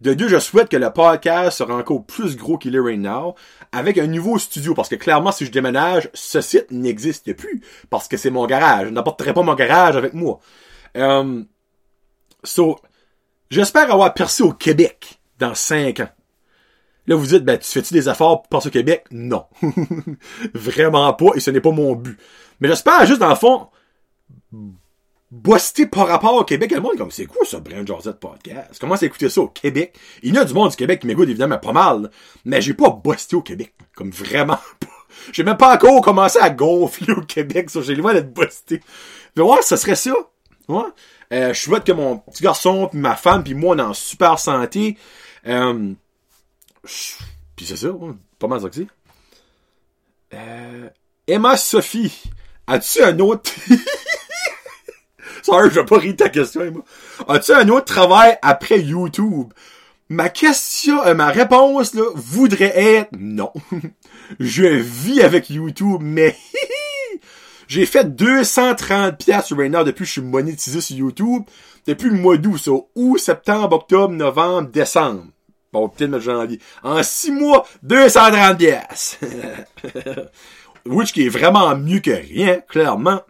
De 0.00 0.14
deux, 0.14 0.28
je 0.28 0.38
souhaite 0.38 0.68
que 0.68 0.76
le 0.76 0.90
podcast 0.90 1.58
sera 1.58 1.74
encore 1.74 2.06
plus 2.06 2.36
gros 2.36 2.56
qu'il 2.56 2.76
est 2.76 2.80
right 2.80 3.00
now, 3.00 3.34
avec 3.72 3.98
un 3.98 4.06
nouveau 4.06 4.38
studio, 4.38 4.72
parce 4.72 4.88
que 4.88 4.94
clairement, 4.94 5.32
si 5.32 5.44
je 5.44 5.50
déménage, 5.50 6.08
ce 6.14 6.40
site 6.40 6.70
n'existe 6.70 7.34
plus, 7.34 7.62
parce 7.90 8.06
que 8.06 8.16
c'est 8.16 8.30
mon 8.30 8.46
garage. 8.46 8.86
Je 8.86 8.92
n'apporterai 8.92 9.34
pas 9.34 9.42
mon 9.42 9.54
garage 9.54 9.96
avec 9.96 10.14
moi. 10.14 10.38
Um, 10.94 11.46
so, 12.44 12.78
j'espère 13.50 13.92
avoir 13.92 14.14
percé 14.14 14.42
au 14.42 14.52
Québec 14.52 15.20
dans 15.38 15.54
cinq 15.54 16.00
ans. 16.00 16.10
Là, 17.06 17.16
vous 17.16 17.26
dites, 17.26 17.44
ben, 17.44 17.58
tu 17.58 17.70
fais-tu 17.70 17.94
des 17.94 18.08
efforts 18.08 18.42
pour 18.42 18.48
passer 18.48 18.68
au 18.68 18.72
Québec? 18.72 19.06
Non. 19.10 19.46
Vraiment 20.54 21.12
pas, 21.14 21.30
et 21.34 21.40
ce 21.40 21.50
n'est 21.50 21.60
pas 21.60 21.70
mon 21.70 21.94
but. 21.94 22.18
Mais 22.60 22.68
j'espère 22.68 23.06
juste, 23.06 23.20
dans 23.20 23.30
le 23.30 23.34
fond, 23.34 23.68
bossé 25.30 25.86
par 25.86 26.06
rapport 26.06 26.34
au 26.34 26.44
Québec. 26.44 26.70
Le 26.70 26.80
monde 26.80 26.96
comme, 26.96 27.10
c'est 27.10 27.26
quoi 27.26 27.44
ça, 27.44 27.60
Brand 27.60 27.86
Josette 27.86 28.20
Podcast? 28.20 28.76
Comment 28.80 28.96
écouter 28.96 29.28
ça 29.28 29.40
au 29.40 29.48
Québec? 29.48 29.98
Il 30.22 30.34
y 30.34 30.38
a 30.38 30.44
du 30.44 30.54
monde 30.54 30.70
du 30.70 30.76
Québec 30.76 31.00
qui 31.00 31.06
m'écoute 31.06 31.28
évidemment 31.28 31.58
pas 31.58 31.72
mal, 31.72 32.10
mais 32.44 32.60
j'ai 32.60 32.74
pas 32.74 32.90
bossé 32.90 33.36
au 33.36 33.42
Québec. 33.42 33.74
Comme 33.94 34.10
vraiment 34.10 34.58
pas. 34.80 34.86
J'ai 35.32 35.42
même 35.42 35.56
pas 35.56 35.74
encore 35.74 36.00
commencé 36.00 36.38
à 36.38 36.50
gonfler 36.50 37.12
au 37.12 37.22
Québec, 37.22 37.70
ça. 37.70 37.82
J'ai 37.82 37.94
loin 37.94 38.14
d'être 38.14 38.32
bossé. 38.32 38.80
Mais 39.36 39.42
ouais, 39.42 39.62
ça 39.62 39.76
serait 39.76 39.94
ça. 39.94 40.14
Ouais. 40.68 40.82
Euh, 41.32 41.52
je 41.52 41.60
souhaite 41.60 41.84
que 41.84 41.92
mon 41.92 42.18
petit 42.18 42.42
garçon, 42.42 42.88
puis 42.90 42.98
ma 42.98 43.16
femme, 43.16 43.44
puis 43.44 43.54
moi, 43.54 43.74
on 43.74 43.78
est 43.78 43.82
en 43.82 43.94
super 43.94 44.38
santé. 44.38 44.96
Euh, 45.46 45.92
puis 47.56 47.66
c'est 47.66 47.76
ça, 47.76 47.88
pas 48.38 48.46
mal 48.46 48.60
ça 48.60 48.68
que 48.68 48.76
c'est. 48.76 48.86
Emma 51.26 51.56
Sophie, 51.56 52.22
as-tu 52.66 53.02
un 53.02 53.18
autre... 53.18 53.50
Sorry, 55.42 55.70
je 55.70 55.74
vais 55.76 55.84
pas 55.84 55.98
rire 55.98 56.16
ta 56.16 56.28
question, 56.28 56.70
moi. 56.70 56.84
As-tu 57.28 57.52
un 57.52 57.68
autre 57.68 57.86
travail 57.86 58.38
après 58.42 58.80
YouTube? 58.80 59.52
Ma 60.10 60.30
question, 60.30 61.04
euh, 61.04 61.14
ma 61.14 61.28
réponse, 61.28 61.92
là, 61.94 62.04
voudrait 62.14 62.72
être 62.78 63.10
non. 63.18 63.52
je 64.40 64.64
vis 64.64 65.20
avec 65.20 65.50
YouTube, 65.50 66.00
mais 66.00 66.34
j'ai 67.68 67.84
fait 67.84 68.16
230 68.16 69.18
pièces 69.18 69.52
right 69.52 69.70
now 69.70 69.84
depuis 69.84 70.00
que 70.00 70.06
je 70.06 70.12
suis 70.12 70.20
monétisé 70.22 70.80
sur 70.80 70.96
YouTube. 70.96 71.42
Depuis 71.86 72.08
le 72.08 72.16
mois 72.16 72.38
d'août, 72.38 72.56
ça. 72.56 72.72
Août, 72.94 73.18
septembre, 73.18 73.76
octobre, 73.76 74.14
novembre, 74.14 74.70
décembre. 74.70 75.24
Bon, 75.72 75.88
peut-être 75.90 76.10
mettre 76.10 76.24
janvier. 76.24 76.60
En 76.82 77.02
6 77.02 77.30
mois, 77.30 77.66
230 77.82 78.56
pièces. 78.58 79.20
Which 80.86 81.12
qui 81.12 81.26
est 81.26 81.28
vraiment 81.28 81.76
mieux 81.76 82.00
que 82.00 82.10
rien, 82.10 82.60
clairement. 82.60 83.20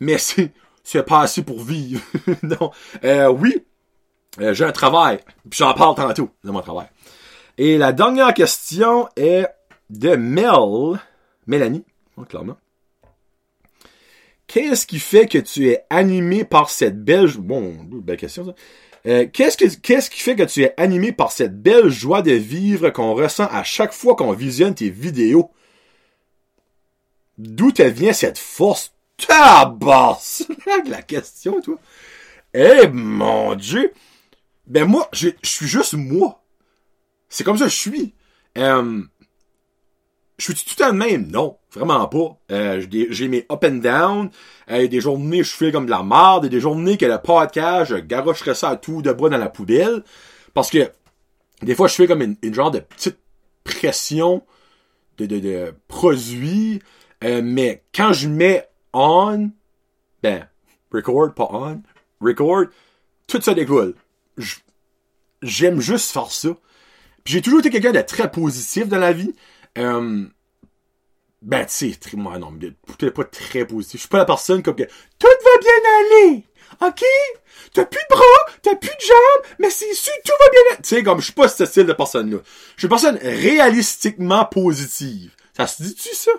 Mais 0.00 0.18
c'est, 0.18 0.52
c'est 0.84 1.02
pas 1.02 1.22
assez 1.22 1.42
pour 1.42 1.62
vivre. 1.62 2.02
non. 2.42 2.70
Euh, 3.04 3.28
oui, 3.28 3.64
euh, 4.40 4.52
j'ai 4.52 4.64
un 4.64 4.72
travail. 4.72 5.20
Puis 5.48 5.58
j'en 5.58 5.72
parle 5.72 5.94
tantôt 5.94 6.28
de 6.44 6.50
mon 6.50 6.60
travail. 6.60 6.88
Et 7.56 7.78
la 7.78 7.92
dernière 7.92 8.34
question 8.34 9.08
est 9.16 9.46
de 9.88 10.14
Mel, 10.14 11.00
Mélanie, 11.46 11.84
hein, 12.18 12.24
clairement. 12.28 12.58
Qu'est-ce 14.48 14.86
qui 14.86 14.98
fait 14.98 15.26
que 15.26 15.38
tu 15.38 15.68
es 15.68 15.84
animé 15.90 16.44
par 16.44 16.70
cette 16.70 17.04
belle... 17.04 17.30
Bon, 17.38 17.76
belle 17.84 18.16
question 18.16 18.46
ça. 18.46 18.54
Euh, 19.06 19.26
qu'est-ce, 19.32 19.56
que, 19.56 19.66
qu'est-ce 19.76 20.10
qui 20.10 20.20
fait 20.20 20.34
que 20.34 20.42
tu 20.42 20.64
es 20.64 20.74
animé 20.76 21.12
par 21.12 21.30
cette 21.30 21.62
belle 21.62 21.90
joie 21.90 22.22
de 22.22 22.32
vivre 22.32 22.90
qu'on 22.90 23.14
ressent 23.14 23.46
à 23.46 23.62
chaque 23.62 23.92
fois 23.92 24.16
qu'on 24.16 24.32
visionne 24.32 24.74
tes 24.74 24.90
vidéos? 24.90 25.50
D'où 27.36 27.70
te 27.72 27.82
vient 27.82 28.12
cette 28.12 28.38
force? 28.38 28.92
Tabasse! 29.18 30.48
la 30.86 31.02
question, 31.02 31.60
toi. 31.60 31.78
Eh, 32.54 32.88
mon 32.88 33.54
Dieu! 33.54 33.92
Ben, 34.66 34.86
moi, 34.86 35.08
je 35.12 35.28
suis 35.42 35.66
juste 35.66 35.94
moi. 35.94 36.42
C'est 37.28 37.44
comme 37.44 37.58
ça 37.58 37.64
que 37.64 37.70
je 37.70 37.76
suis. 37.76 38.14
Euh, 38.56 39.02
je 40.38 40.52
suis 40.52 40.54
tout 40.54 40.82
à 40.82 40.92
même? 40.92 41.30
Non, 41.30 41.58
vraiment 41.72 42.06
pas. 42.06 42.38
Euh, 42.52 42.80
j'ai 42.88 43.28
mes 43.28 43.44
up 43.50 43.64
and 43.64 43.76
down. 43.76 44.30
Euh, 44.70 44.86
des 44.86 45.00
journées, 45.00 45.42
je 45.42 45.50
fais 45.50 45.72
comme 45.72 45.86
de 45.86 45.90
la 45.90 46.02
merde. 46.04 46.44
Et 46.44 46.48
des 46.48 46.60
journées 46.60 46.96
que 46.96 47.06
le 47.06 47.18
podcast, 47.18 47.90
je 47.90 47.96
garocherais 47.96 48.54
ça 48.54 48.70
à 48.70 48.76
tout 48.76 49.02
de 49.02 49.12
bras 49.12 49.28
dans 49.28 49.38
la 49.38 49.48
poubelle. 49.48 50.04
Parce 50.54 50.70
que, 50.70 50.90
des 51.62 51.74
fois, 51.74 51.88
je 51.88 51.94
fais 51.94 52.06
comme 52.06 52.22
une, 52.22 52.54
genre 52.54 52.70
de 52.70 52.78
petite 52.78 53.18
pression 53.64 54.44
de, 55.18 55.26
de, 55.26 55.40
de 55.40 55.74
produit. 55.88 56.80
Euh, 57.24 57.40
mais 57.42 57.82
quand 57.92 58.12
je 58.12 58.28
mets 58.28 58.68
on, 58.92 59.50
ben, 60.22 60.48
record, 60.92 61.34
pas 61.34 61.48
on, 61.50 61.82
record, 62.20 62.66
tout 63.26 63.40
ça 63.40 63.54
découle. 63.54 63.94
J'aime 65.42 65.80
juste 65.80 66.10
faire 66.12 66.30
ça. 66.30 66.50
j'ai 67.24 67.42
toujours 67.42 67.60
été 67.60 67.70
quelqu'un 67.70 67.92
de 67.92 68.00
très 68.00 68.30
positif 68.30 68.88
dans 68.88 68.98
la 68.98 69.12
vie. 69.12 69.34
Euh, 69.78 70.24
ben, 71.40 71.64
tu 71.66 71.92
sais, 71.92 71.98
moi, 72.14 72.38
non, 72.38 72.52
peut-être 72.52 73.14
pas 73.14 73.24
très 73.24 73.64
positif. 73.64 73.94
Je 73.94 74.00
suis 74.00 74.08
pas 74.08 74.18
la 74.18 74.24
personne 74.24 74.62
comme 74.62 74.74
que 74.74 74.82
tout 74.82 75.26
va 75.26 75.60
bien 75.60 76.26
aller. 76.26 76.44
OK? 76.82 77.04
T'as 77.72 77.84
plus 77.84 78.00
de 78.10 78.14
bras, 78.14 78.54
t'as 78.62 78.74
plus 78.74 78.88
de 78.88 79.06
jambes, 79.06 79.56
mais 79.58 79.70
c'est 79.70 79.92
sûr, 79.94 80.12
tout 80.24 80.32
va 80.38 80.50
bien 80.50 80.60
aller. 80.70 80.82
Tu 80.82 80.88
sais, 80.88 81.02
comme, 81.02 81.20
je 81.20 81.24
suis 81.24 81.32
pas 81.32 81.48
ce 81.48 81.64
style 81.64 81.86
de 81.86 81.92
personne-là. 81.92 82.38
Je 82.76 82.80
suis 82.80 82.86
une 82.86 82.88
personne 82.88 83.18
réalistiquement 83.22 84.44
positive. 84.44 85.32
Ça 85.56 85.66
se 85.66 85.82
dit-tu, 85.82 86.14
ça? 86.14 86.30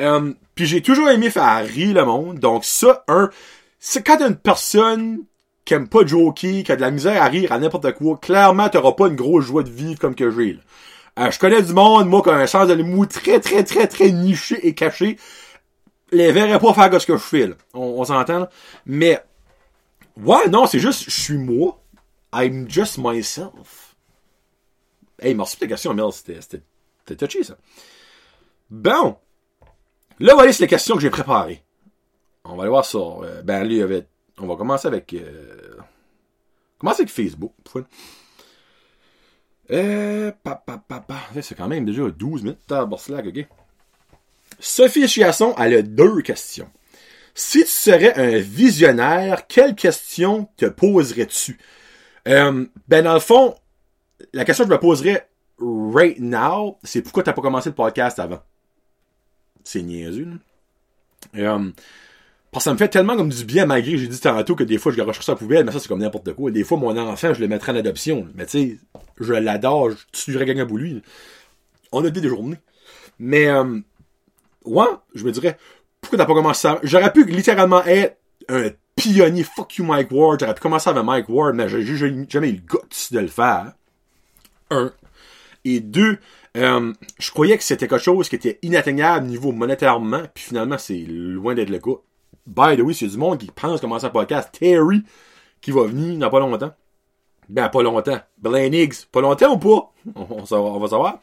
Euh, 0.00 0.32
puis 0.54 0.66
j'ai 0.66 0.82
toujours 0.82 1.08
aimé 1.10 1.30
faire 1.30 1.64
rire 1.64 1.94
le 1.94 2.04
monde. 2.04 2.38
Donc 2.38 2.64
ça, 2.64 3.04
un, 3.08 3.30
c'est 3.78 4.04
quand 4.04 4.16
t'as 4.16 4.28
une 4.28 4.36
personne 4.36 5.24
qui 5.64 5.74
aime 5.74 5.88
pas 5.88 6.04
joker, 6.04 6.62
qui 6.64 6.72
a 6.72 6.76
de 6.76 6.80
la 6.80 6.90
misère 6.90 7.22
à 7.22 7.26
rire 7.26 7.52
à 7.52 7.58
n'importe 7.58 7.92
quoi, 7.92 8.16
clairement, 8.16 8.68
t'auras 8.68 8.92
pas 8.92 9.08
une 9.08 9.16
grosse 9.16 9.44
joie 9.44 9.62
de 9.62 9.70
vivre 9.70 9.98
comme 9.98 10.14
que 10.14 10.30
j'ai, 10.30 10.58
euh, 11.18 11.30
je 11.30 11.38
connais 11.38 11.62
du 11.62 11.74
monde, 11.74 12.08
moi, 12.08 12.22
qui 12.22 12.30
a 12.30 12.34
un 12.34 12.46
sens 12.46 12.68
de 12.68 12.72
l'humour 12.72 13.06
très, 13.08 13.38
très, 13.38 13.64
très, 13.64 13.86
très 13.86 14.10
niché 14.10 14.66
et 14.66 14.74
caché. 14.74 15.18
Les 16.10 16.32
verrait 16.32 16.58
pas 16.58 16.74
faire 16.74 17.00
ce 17.00 17.06
que 17.06 17.16
je 17.16 17.22
fais, 17.22 17.46
là. 17.48 17.54
On, 17.74 18.04
s'entend, 18.04 18.48
Mais, 18.86 19.22
ouais, 20.16 20.48
non, 20.48 20.66
c'est 20.66 20.78
juste, 20.78 21.04
je 21.04 21.10
suis 21.10 21.38
moi. 21.38 21.78
I'm 22.34 22.68
just 22.68 22.98
myself. 22.98 23.94
Hey, 25.18 25.34
merci 25.34 25.56
pour 25.56 25.60
ta 25.60 25.68
question, 25.68 25.94
Mel. 25.94 26.12
C'était, 26.12 26.40
c'était 26.40 27.16
touché, 27.16 27.44
ça. 27.44 27.56
Bon. 28.70 29.16
Là, 30.18 30.34
voilà, 30.34 30.52
c'est 30.52 30.64
les 30.64 30.68
questions 30.68 30.94
que 30.94 31.02
j'ai 31.02 31.10
préparées. 31.10 31.62
On 32.44 32.56
va 32.56 32.62
aller 32.62 32.70
voir 32.70 32.84
ça. 32.84 32.98
Euh, 32.98 33.42
ben, 33.42 33.64
lui, 33.64 33.82
avait... 33.82 34.06
on 34.38 34.46
va 34.46 34.56
commencer 34.56 34.88
avec, 34.88 35.12
euh... 35.14 35.76
commencer 36.78 37.02
avec 37.02 37.12
Facebook. 37.12 37.52
Euh, 39.72 40.30
C'est 41.40 41.54
quand 41.54 41.68
même 41.68 41.84
déjà 41.84 42.08
12 42.10 42.42
minutes. 42.42 42.58
Slack, 42.98 43.26
ok? 43.26 43.46
Sophie 44.60 45.08
Chiasson, 45.08 45.54
elle 45.58 45.74
a 45.74 45.82
deux 45.82 46.20
questions. 46.20 46.70
Si 47.34 47.60
tu 47.60 47.70
serais 47.70 48.14
un 48.14 48.38
visionnaire, 48.38 49.46
quelle 49.46 49.74
question 49.74 50.48
te 50.56 50.66
poserais-tu? 50.66 51.58
Euh, 52.28 52.66
ben, 52.88 53.04
dans 53.04 53.14
le 53.14 53.20
fond, 53.20 53.54
la 54.32 54.44
question 54.44 54.64
que 54.64 54.70
je 54.70 54.74
me 54.74 54.80
poserais 54.80 55.28
right 55.58 56.18
now, 56.20 56.78
c'est 56.84 57.02
pourquoi 57.02 57.22
t'as 57.22 57.32
pas 57.32 57.42
commencé 57.42 57.70
le 57.70 57.74
podcast 57.74 58.18
avant? 58.18 58.42
C'est 59.64 59.82
niaiseux, 59.82 60.28
euh, 61.36 61.70
parce 62.52 62.64
que 62.64 62.68
ça 62.68 62.74
me 62.74 62.78
fait 62.78 62.88
tellement 62.88 63.16
comme 63.16 63.30
du 63.30 63.44
bien, 63.46 63.64
malgré 63.64 63.96
j'ai 63.96 64.06
dit 64.06 64.20
tantôt 64.20 64.54
que 64.54 64.62
des 64.62 64.76
fois 64.76 64.92
je 64.92 64.98
garoche 64.98 65.20
ça 65.20 65.32
à 65.32 65.34
la 65.34 65.38
poubelle, 65.38 65.64
mais 65.64 65.72
ça 65.72 65.80
c'est 65.80 65.88
comme 65.88 66.00
n'importe 66.00 66.34
quoi. 66.34 66.50
Des 66.50 66.64
fois, 66.64 66.76
mon 66.76 66.94
enfant, 66.98 67.32
je 67.32 67.40
le 67.40 67.48
mettrais 67.48 67.72
en 67.72 67.76
adoption. 67.76 68.28
Mais 68.34 68.44
tu 68.44 68.50
sais, 68.50 68.78
je 69.18 69.32
l'adore, 69.32 69.90
je 69.90 69.96
tuerais 70.12 70.44
quelqu'un 70.44 70.66
pour 70.66 70.76
lui. 70.76 71.00
On 71.92 72.04
a 72.04 72.10
des 72.10 72.28
journées. 72.28 72.58
Mais, 73.18 73.46
euh, 73.46 73.80
ouais, 74.66 74.84
je 75.14 75.24
me 75.24 75.32
dirais, 75.32 75.56
pourquoi 76.02 76.18
t'as 76.18 76.26
pas 76.26 76.34
commencé 76.34 76.60
ça? 76.60 76.78
J'aurais 76.82 77.10
pu 77.10 77.24
littéralement 77.24 77.82
être 77.84 78.18
un 78.50 78.68
pionnier, 78.96 79.44
fuck 79.44 79.76
you 79.76 79.84
Mike 79.86 80.10
Ward. 80.10 80.40
J'aurais 80.40 80.54
pu 80.54 80.60
commencer 80.60 80.90
avec 80.90 81.04
Mike 81.04 81.30
Ward, 81.30 81.54
mais 81.54 81.70
j'ai 81.70 81.84
jamais 82.28 82.50
eu 82.50 82.52
le 82.52 82.60
guts 82.60 83.12
de 83.12 83.18
le 83.18 83.28
faire. 83.28 83.72
Un. 84.70 84.92
Et 85.64 85.80
deux, 85.80 86.18
euh, 86.58 86.92
je 87.18 87.30
croyais 87.30 87.56
que 87.56 87.64
c'était 87.64 87.88
quelque 87.88 88.02
chose 88.02 88.28
qui 88.28 88.36
était 88.36 88.58
inatteignable 88.60 89.26
niveau 89.26 89.52
monétairement, 89.52 90.22
puis 90.34 90.44
finalement, 90.44 90.76
c'est 90.76 90.98
loin 90.98 91.54
d'être 91.54 91.70
le 91.70 91.78
cas. 91.78 91.98
By 92.46 92.76
the 92.76 92.80
way, 92.80 92.94
c'est 92.94 93.06
du 93.06 93.16
monde 93.16 93.38
qui 93.38 93.46
pense 93.46 93.80
commencer 93.80 94.06
un 94.06 94.10
podcast. 94.10 94.50
Terry, 94.52 95.02
qui 95.60 95.70
va 95.70 95.84
venir 95.84 96.18
dans 96.18 96.30
pas 96.30 96.40
longtemps. 96.40 96.72
Ben, 97.48 97.68
pas 97.68 97.82
longtemps. 97.82 98.20
Blaine 98.38 98.74
Higgs, 98.74 99.06
pas 99.10 99.20
longtemps 99.20 99.54
ou 99.54 99.58
pas? 99.58 99.92
On, 100.16 100.78
va 100.78 100.88
savoir. 100.88 101.20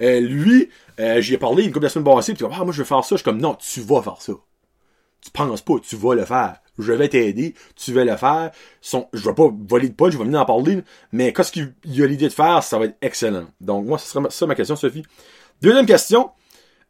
Euh, 0.00 0.20
lui, 0.20 0.68
euh, 1.00 1.20
j'y 1.20 1.34
ai 1.34 1.38
parlé 1.38 1.64
une 1.64 1.72
couple 1.72 1.84
de 1.84 1.88
semaines 1.88 2.04
passées, 2.14 2.34
tu 2.34 2.44
ah, 2.44 2.64
moi 2.64 2.72
je 2.72 2.82
vais 2.82 2.88
faire 2.88 3.04
ça. 3.04 3.16
Je 3.16 3.18
suis 3.18 3.24
comme, 3.24 3.40
non, 3.40 3.54
tu 3.54 3.80
vas 3.80 4.02
faire 4.02 4.20
ça. 4.20 4.32
Tu 5.20 5.30
penses 5.30 5.62
pas, 5.62 5.74
tu 5.82 5.96
vas 5.96 6.14
le 6.14 6.24
faire. 6.24 6.60
Je 6.78 6.92
vais 6.92 7.08
t'aider, 7.08 7.54
tu 7.74 7.92
vas 7.92 8.04
le 8.04 8.16
faire. 8.16 8.52
Son, 8.80 9.08
je 9.12 9.28
vais 9.28 9.34
pas 9.34 9.50
voler 9.68 9.88
de 9.88 9.94
poche, 9.94 10.12
je 10.12 10.18
vais 10.18 10.24
venir 10.24 10.40
en 10.40 10.44
parler, 10.44 10.82
mais 11.10 11.32
qu'est-ce 11.32 11.50
qu'il 11.50 11.74
a 12.02 12.06
l'idée 12.06 12.28
de 12.28 12.32
faire, 12.32 12.62
ça 12.62 12.78
va 12.78 12.84
être 12.84 12.96
excellent. 13.02 13.46
Donc, 13.60 13.86
moi, 13.86 13.98
ce 13.98 14.08
serait 14.08 14.30
ça 14.30 14.46
ma 14.46 14.54
question, 14.54 14.76
Sophie. 14.76 15.02
Deuxième 15.60 15.86
question. 15.86 16.30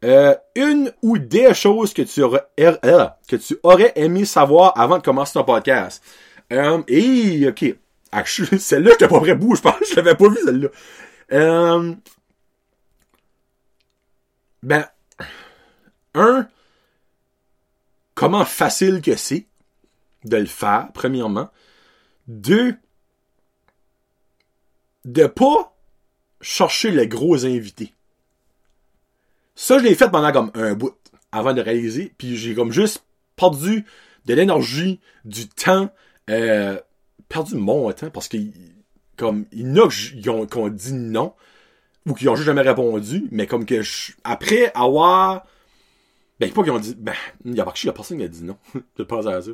Euh, 0.05 0.33
une 0.55 0.93
ou 1.01 1.17
des 1.17 1.53
choses 1.53 1.93
que 1.93 2.01
tu 2.01 2.21
aurais, 2.21 2.45
er, 2.57 2.77
euh, 2.85 3.07
que 3.27 3.35
tu 3.35 3.57
aurais 3.63 3.91
aimé 3.95 4.23
savoir 4.23 4.77
avant 4.79 4.97
de 4.97 5.03
commencer 5.03 5.33
ton 5.33 5.43
podcast. 5.43 6.03
Euh, 6.53 6.81
et, 6.87 7.47
ok. 7.47 7.75
Celle-là, 8.25 8.91
j'étais 8.91 9.07
pas 9.07 9.19
vrai 9.19 9.35
bout, 9.35 9.55
je 9.55 9.61
pense. 9.61 9.75
Je 9.89 9.95
l'avais 9.95 10.15
pas 10.15 10.29
vu, 10.29 10.37
celle-là. 10.43 10.69
Euh, 11.31 11.95
ben, 14.63 14.85
un, 16.15 16.47
comment 18.15 18.45
facile 18.45 19.01
que 19.01 19.15
c'est 19.15 19.47
de 20.23 20.37
le 20.37 20.45
faire, 20.45 20.89
premièrement. 20.93 21.49
Deux, 22.27 22.75
de 25.05 25.27
pas 25.27 25.75
chercher 26.41 26.91
les 26.91 27.07
gros 27.07 27.45
invités. 27.45 27.93
Ça, 29.61 29.77
je 29.77 29.83
l'ai 29.83 29.93
fait 29.93 30.09
pendant 30.09 30.31
comme 30.31 30.51
un 30.53 30.73
bout 30.73 30.95
avant 31.33 31.53
de 31.53 31.59
réaliser. 31.59 32.13
Puis 32.17 32.37
j'ai 32.37 32.55
comme 32.55 32.71
juste 32.71 33.03
perdu 33.35 33.83
de 34.23 34.33
l'énergie, 34.33 35.01
du 35.25 35.49
temps, 35.49 35.89
euh, 36.29 36.79
perdu 37.27 37.55
mon 37.55 37.91
temps 37.91 38.09
parce 38.09 38.29
que 38.29 38.37
comme 39.17 39.47
il 39.51 39.67
y 39.67 39.79
en 39.79 39.83
a 39.83 39.89
qui 39.89 40.29
ont, 40.29 40.69
dit 40.69 40.93
non 40.93 41.33
ou 42.05 42.13
qui 42.13 42.29
ont 42.29 42.35
juste 42.37 42.45
jamais 42.45 42.61
répondu, 42.61 43.27
mais 43.31 43.47
comme 43.47 43.65
que 43.65 43.81
je, 43.81 44.13
après 44.23 44.71
avoir 44.75 45.45
ben 46.39 46.49
pas 46.53 46.63
qu'ils 46.63 46.71
ont 46.71 46.79
dit 46.79 46.95
ben 46.97 47.13
il 47.43 47.53
y 47.53 47.59
a 47.59 47.65
pas 47.65 47.71
a 47.71 47.91
personne 47.91 48.17
qui 48.17 48.23
a 48.23 48.29
dit 48.29 48.45
non. 48.45 48.55
je 48.97 49.03
pense 49.03 49.25
à 49.25 49.41
ça. 49.41 49.51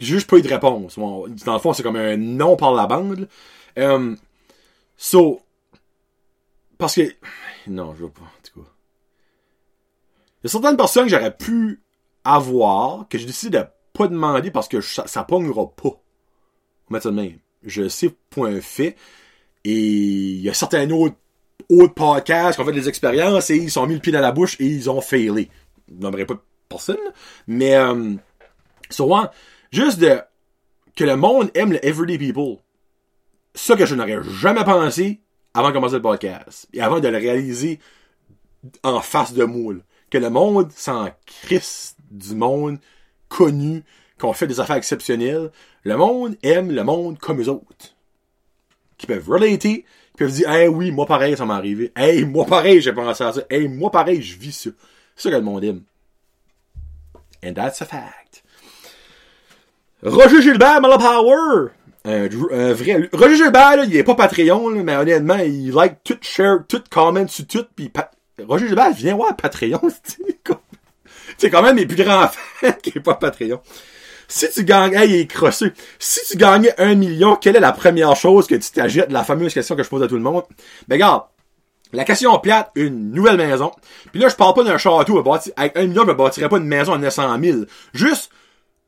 J'ai 0.00 0.14
juste 0.14 0.30
pas 0.30 0.38
eu 0.38 0.42
de 0.42 0.48
réponse. 0.48 0.98
dans 0.98 1.26
le 1.26 1.58
fond, 1.58 1.74
c'est 1.74 1.82
comme 1.82 1.96
un 1.96 2.16
non 2.16 2.56
par 2.56 2.72
la 2.72 2.86
bande. 2.86 3.28
Um, 3.76 4.16
so 4.96 5.42
parce 6.78 6.94
que 6.94 7.14
non, 7.66 7.94
je 7.94 8.04
veux 8.04 8.10
pas. 8.10 8.32
Il 10.42 10.46
y 10.46 10.48
a 10.48 10.50
certaines 10.50 10.76
personnes 10.76 11.04
que 11.04 11.10
j'aurais 11.10 11.36
pu 11.36 11.82
avoir, 12.24 13.08
que 13.08 13.18
j'ai 13.18 13.26
décidé 13.26 13.58
de 13.58 13.64
pas 13.92 14.08
demander 14.08 14.50
parce 14.50 14.68
que 14.68 14.80
ça, 14.80 15.06
ça 15.06 15.24
pognera 15.24 15.70
pas. 15.70 16.00
Même. 16.90 17.38
Je 17.62 17.88
sais 17.88 18.14
point 18.30 18.60
fait. 18.60 18.96
Et 19.64 19.72
il 19.72 20.40
y 20.40 20.50
a 20.50 20.54
certains 20.54 20.90
autres, 20.90 21.16
autres 21.70 21.94
podcasts 21.94 22.56
qui 22.56 22.60
ont 22.60 22.66
fait 22.66 22.72
des 22.72 22.88
expériences 22.88 23.50
et 23.50 23.56
ils 23.56 23.70
sont 23.70 23.86
mis 23.86 23.94
le 23.94 24.00
pied 24.00 24.12
dans 24.12 24.20
la 24.20 24.32
bouche 24.32 24.56
et 24.60 24.66
ils 24.66 24.90
ont 24.90 25.00
failé. 25.00 25.48
Je 25.88 25.94
n'aimerais 25.94 26.26
pas 26.26 26.34
personne. 26.68 26.96
Mais 27.46 27.76
euh, 27.76 28.14
souvent, 28.90 29.30
juste 29.70 30.00
de 30.00 30.20
que 30.96 31.04
le 31.04 31.16
monde 31.16 31.50
aime 31.54 31.72
le 31.72 31.86
everyday 31.86 32.18
people. 32.18 32.58
Ça 33.54 33.76
que 33.76 33.86
je 33.86 33.94
n'aurais 33.94 34.22
jamais 34.22 34.64
pensé 34.64 35.20
avant 35.54 35.68
de 35.68 35.74
commencer 35.74 35.96
le 35.96 36.02
podcast. 36.02 36.68
Et 36.72 36.82
avant 36.82 37.00
de 37.00 37.08
le 37.08 37.18
réaliser 37.18 37.78
en 38.82 39.00
face 39.00 39.32
de 39.32 39.44
moule 39.44 39.82
que 40.12 40.18
le 40.18 40.28
monde 40.28 40.70
s'en 40.72 41.08
crisse 41.24 41.96
du 42.10 42.34
monde 42.34 42.78
connu, 43.30 43.82
qu'on 44.20 44.34
fait 44.34 44.46
des 44.46 44.60
affaires 44.60 44.76
exceptionnelles. 44.76 45.50
Le 45.84 45.96
monde 45.96 46.36
aime 46.42 46.70
le 46.70 46.84
monde 46.84 47.18
comme 47.18 47.40
eux 47.40 47.48
autres. 47.48 47.96
Qui 48.98 49.06
peuvent 49.06 49.26
relater, 49.26 49.86
qui 50.10 50.18
peuvent 50.18 50.30
dire, 50.30 50.50
hey 50.50 50.68
oui, 50.68 50.90
moi 50.90 51.06
pareil, 51.06 51.34
ça 51.34 51.46
m'est 51.46 51.54
arrivé. 51.54 51.92
Hey, 51.96 52.26
moi 52.26 52.44
pareil, 52.44 52.82
j'ai 52.82 52.92
pensé 52.92 53.24
à 53.24 53.32
ça. 53.32 53.40
Hey, 53.48 53.68
moi 53.68 53.90
pareil, 53.90 54.20
je 54.20 54.38
vis 54.38 54.52
ça. 54.52 54.70
C'est 55.16 55.22
ça 55.22 55.30
que 55.30 55.36
le 55.36 55.42
monde 55.42 55.64
aime. 55.64 55.82
And 57.42 57.54
that's 57.54 57.80
a 57.80 57.86
fact. 57.86 58.42
Roger 60.02 60.42
Gilbert, 60.42 60.82
Mala 60.82 60.98
Power. 60.98 61.70
Un, 62.04 62.28
vrai. 62.74 63.08
Roger 63.14 63.36
Gilbert, 63.36 63.76
là, 63.76 63.84
il 63.84 63.96
est 63.96 64.04
pas 64.04 64.14
Patreon, 64.14 64.70
mais 64.84 64.94
honnêtement, 64.94 65.38
il 65.38 65.72
like 65.72 66.04
tout, 66.04 66.18
share, 66.20 66.66
tout, 66.68 66.84
comment 66.90 67.26
sur 67.26 67.46
tout, 67.46 67.64
pis 67.74 67.88
Roger 68.40 68.66
Gilbert, 68.66 68.92
viens 68.92 69.14
voir 69.14 69.36
Patreon. 69.36 69.80
C'est 71.38 71.50
quand 71.50 71.62
même 71.62 71.76
mes 71.76 71.86
plus 71.86 72.02
grands 72.02 72.28
fans 72.28 72.72
qui 72.82 72.90
est 72.96 73.00
pas 73.00 73.14
Patreon. 73.14 73.60
Si 74.28 74.50
tu 74.50 74.64
gagnes, 74.64 74.94
hey, 74.94 75.10
il 75.10 75.16
est 75.20 75.26
crossé. 75.26 75.72
Si 75.98 76.20
tu 76.26 76.36
gagnais 76.38 76.72
un 76.78 76.94
million, 76.94 77.36
quelle 77.36 77.56
est 77.56 77.60
la 77.60 77.72
première 77.72 78.16
chose 78.16 78.46
que 78.46 78.54
tu 78.54 78.70
t'agites? 78.70 79.10
La 79.10 79.24
fameuse 79.24 79.52
question 79.52 79.76
que 79.76 79.82
je 79.82 79.88
pose 79.88 80.02
à 80.02 80.08
tout 80.08 80.16
le 80.16 80.22
monde? 80.22 80.44
Ben, 80.88 80.96
regarde. 80.96 81.24
La 81.92 82.04
question 82.04 82.38
plate, 82.38 82.70
une 82.74 83.10
nouvelle 83.12 83.36
maison. 83.36 83.72
Puis 84.10 84.20
là, 84.20 84.30
je 84.30 84.34
parle 84.34 84.54
pas 84.54 84.64
d'un 84.64 84.78
château. 84.78 85.22
Avec 85.56 85.76
un 85.76 85.86
million, 85.86 86.02
je 86.02 86.08
me 86.08 86.14
bâtirais 86.14 86.48
pas 86.48 86.56
une 86.56 86.64
maison 86.64 86.94
à 86.94 86.98
900 86.98 87.38
000. 87.42 87.58
Juste 87.92 88.30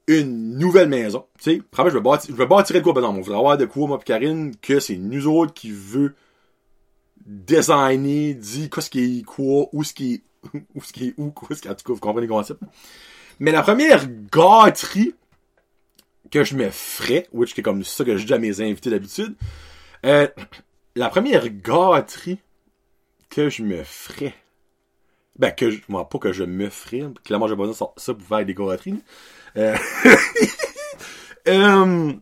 une 0.06 0.58
nouvelle 0.58 0.88
maison. 0.88 1.26
Tu 1.38 1.56
sais, 1.56 1.62
je 1.76 1.82
vais 1.82 2.00
bâtir, 2.00 2.30
je 2.30 2.36
vais 2.36 2.46
bâtir 2.46 2.76
de 2.76 2.80
quoi? 2.80 2.94
Ben 2.94 3.02
non, 3.02 3.10
on 3.10 3.20
voudrait 3.20 3.38
avoir 3.38 3.58
de 3.58 3.66
quoi, 3.66 3.86
moi 3.86 4.00
Karine, 4.02 4.54
que 4.62 4.80
c'est 4.80 4.96
nous 4.96 5.26
autres 5.26 5.52
qui 5.52 5.70
veut 5.70 6.14
designer, 7.24 8.34
dit 8.34 8.70
qu'est-ce 8.70 8.90
qui 8.90 9.18
est 9.18 9.22
quoi, 9.22 9.68
où 9.72 9.84
ce 9.84 9.94
qui 9.94 10.14
est, 10.14 10.22
où 10.74 10.82
ce 10.82 10.92
qui 10.92 11.08
est 11.08 11.14
où, 11.16 11.30
quoi, 11.30 11.56
ce 11.56 11.62
qui 11.62 11.68
est, 11.68 11.70
en 11.70 11.74
tout 11.74 11.84
cas, 11.84 11.92
vous 11.92 12.00
comprenez 12.00 12.26
le 12.26 12.32
concept. 12.32 12.60
Mais 13.40 13.50
la 13.50 13.62
première 13.62 14.06
gâterie 14.30 15.14
que 16.30 16.44
je 16.44 16.56
me 16.56 16.70
ferais, 16.70 17.28
which 17.32 17.58
est 17.58 17.62
comme 17.62 17.84
ça 17.84 18.04
que 18.04 18.16
je 18.16 18.26
dis 18.26 18.34
à 18.34 18.38
mes 18.38 18.60
invités 18.60 18.90
d'habitude, 18.90 19.36
euh, 20.04 20.28
la 20.96 21.08
première 21.08 21.48
gâterie 21.48 22.38
que 23.30 23.48
je 23.48 23.62
me 23.62 23.82
ferais, 23.82 24.34
ben, 25.38 25.50
que 25.50 25.70
je, 25.70 25.80
moi, 25.88 26.08
pas 26.08 26.18
que 26.18 26.32
je 26.32 26.44
me 26.44 26.70
ferais, 26.70 27.04
clairement, 27.24 27.48
j'ai 27.48 27.56
besoin 27.56 27.72
de 27.72 28.00
ça 28.00 28.14
pour 28.14 28.26
faire 28.26 28.46
des 28.46 28.54
gâteries, 28.54 29.02
euh, 29.56 29.76
euh, 31.48 32.12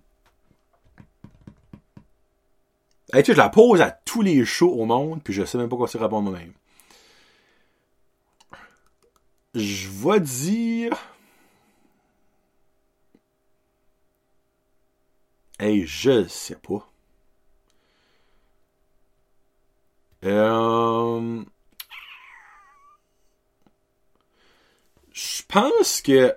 Hey, 3.15 3.23
tu 3.23 3.33
je 3.33 3.37
la 3.37 3.51
pose 3.51 3.83
à 3.83 3.91
tous 4.12 4.20
les 4.20 4.44
shows 4.44 4.75
au 4.75 4.85
monde, 4.85 5.22
puis 5.22 5.33
je 5.33 5.42
sais 5.42 5.57
même 5.57 5.70
pas 5.70 5.77
quoi 5.77 5.88
se 5.88 5.96
répondre 5.96 6.31
moi-même. 6.31 6.53
Je 9.55 9.88
vais 9.88 10.20
dire. 10.20 10.92
Hey, 15.59 15.87
je 15.87 16.29
sais 16.29 16.57
pas. 16.57 16.87
Euh... 20.25 21.42
Je 25.11 25.42
pense 25.48 26.03
que 26.03 26.37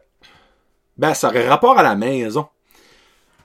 ben 0.97 1.13
ça 1.13 1.27
aurait 1.27 1.49
rapport 1.49 1.77
à 1.77 1.83
la 1.83 1.95
maison. 1.95 2.47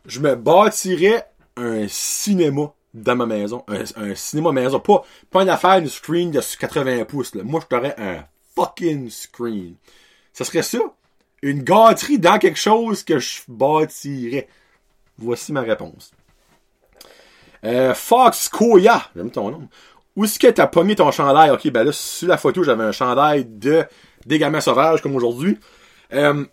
Je 0.07 0.21
me 0.21 0.37
bâtirais 0.37 1.29
un 1.57 1.89
cinéma 1.89 2.73
dans 2.95 3.17
ma 3.17 3.27
maison. 3.27 3.65
Un, 3.69 4.15
cinéma 4.15 4.53
maison. 4.53 4.81
Pas, 4.81 5.05
pas 5.31 5.43
une 5.43 5.49
affaire, 5.49 5.79
une 5.79 5.89
screen 5.89 6.31
de 6.31 6.41
80 6.41 7.05
pouces. 7.05 7.35
Là. 7.35 7.43
Moi, 7.45 7.61
je 7.63 7.67
t'aurais 7.67 7.95
un 7.99 8.25
fucking 8.55 9.11
screen. 9.11 9.75
Ça 10.33 10.45
serait 10.45 10.63
ça. 10.63 10.79
Une 11.43 11.63
gâterie 11.63 12.19
dans 12.19 12.39
quelque 12.39 12.59
chose 12.59 13.03
que 13.03 13.19
je 13.19 13.41
bâtirais. 13.49 14.49
Voici 15.19 15.53
ma 15.53 15.63
réponse. 15.63 16.13
Euh, 17.65 17.95
Fox 17.95 18.49
Koya, 18.49 19.03
j'aime 19.15 19.31
ton 19.31 19.51
nom. 19.51 19.69
Où 20.17 20.25
est-ce 20.25 20.39
que 20.39 20.49
t'as 20.49 20.67
pogné 20.67 20.97
ton 20.97 21.11
chandail? 21.11 21.51
Ok, 21.51 21.69
ben 21.71 21.85
là, 21.85 21.93
sur 21.93 22.29
la 22.29 22.37
photo, 22.37 22.63
j'avais 22.63 22.85
un 22.85 22.93
chandail 22.93 23.45
de 23.45 23.85
des 24.27 24.39
gamins 24.39 24.61
sauvages 24.61 25.01
comme 25.03 25.17
aujourd'hui. 25.17 25.59
Euh, 26.13 26.45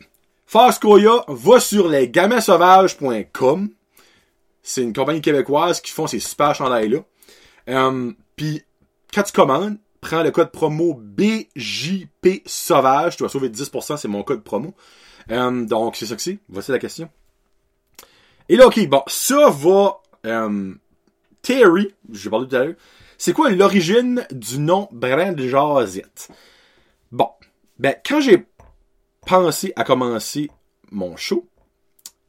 Fox 0.45 0.79
Koya 0.79 1.25
va 1.27 1.59
sur 1.59 1.89
lesgaminsauvages.com. 1.89 3.69
C'est 4.69 4.83
une 4.83 4.91
compagnie 4.91 5.21
québécoise 5.21 5.79
qui 5.79 5.93
font 5.93 6.07
ces 6.07 6.19
super 6.19 6.53
chandails-là. 6.53 6.99
Euh, 7.69 8.11
Puis, 8.35 8.63
quand 9.13 9.23
tu 9.23 9.31
commandes, 9.31 9.77
prends 10.01 10.23
le 10.23 10.31
code 10.31 10.51
promo 10.51 10.93
BJP 10.93 12.41
Sauvage. 12.45 13.15
Tu 13.15 13.23
vas 13.23 13.29
sauver 13.29 13.47
10%, 13.47 13.95
c'est 13.95 14.09
mon 14.09 14.23
code 14.23 14.43
promo. 14.43 14.75
Euh, 15.31 15.63
donc, 15.63 15.95
c'est 15.95 16.05
ça 16.05 16.17
que 16.17 16.21
c'est. 16.21 16.39
Voici 16.49 16.71
la 16.71 16.79
question. 16.79 17.09
Et 18.49 18.57
là, 18.57 18.67
ok, 18.67 18.85
bon, 18.89 19.03
ça 19.07 19.49
va... 19.49 20.01
Euh, 20.25 20.73
Terry, 21.41 21.93
j'ai 22.11 22.29
parlé 22.29 22.49
tout 22.49 22.55
à 22.57 22.65
l'heure, 22.65 22.75
c'est 23.17 23.31
quoi 23.31 23.49
l'origine 23.49 24.27
du 24.31 24.59
nom 24.59 24.89
Brand 24.91 25.39
Jazette? 25.39 26.27
Bon, 27.13 27.29
ben, 27.79 27.95
quand 28.05 28.19
j'ai 28.19 28.45
pensé 29.25 29.71
à 29.77 29.85
commencer 29.85 30.51
mon 30.91 31.15
show, 31.15 31.47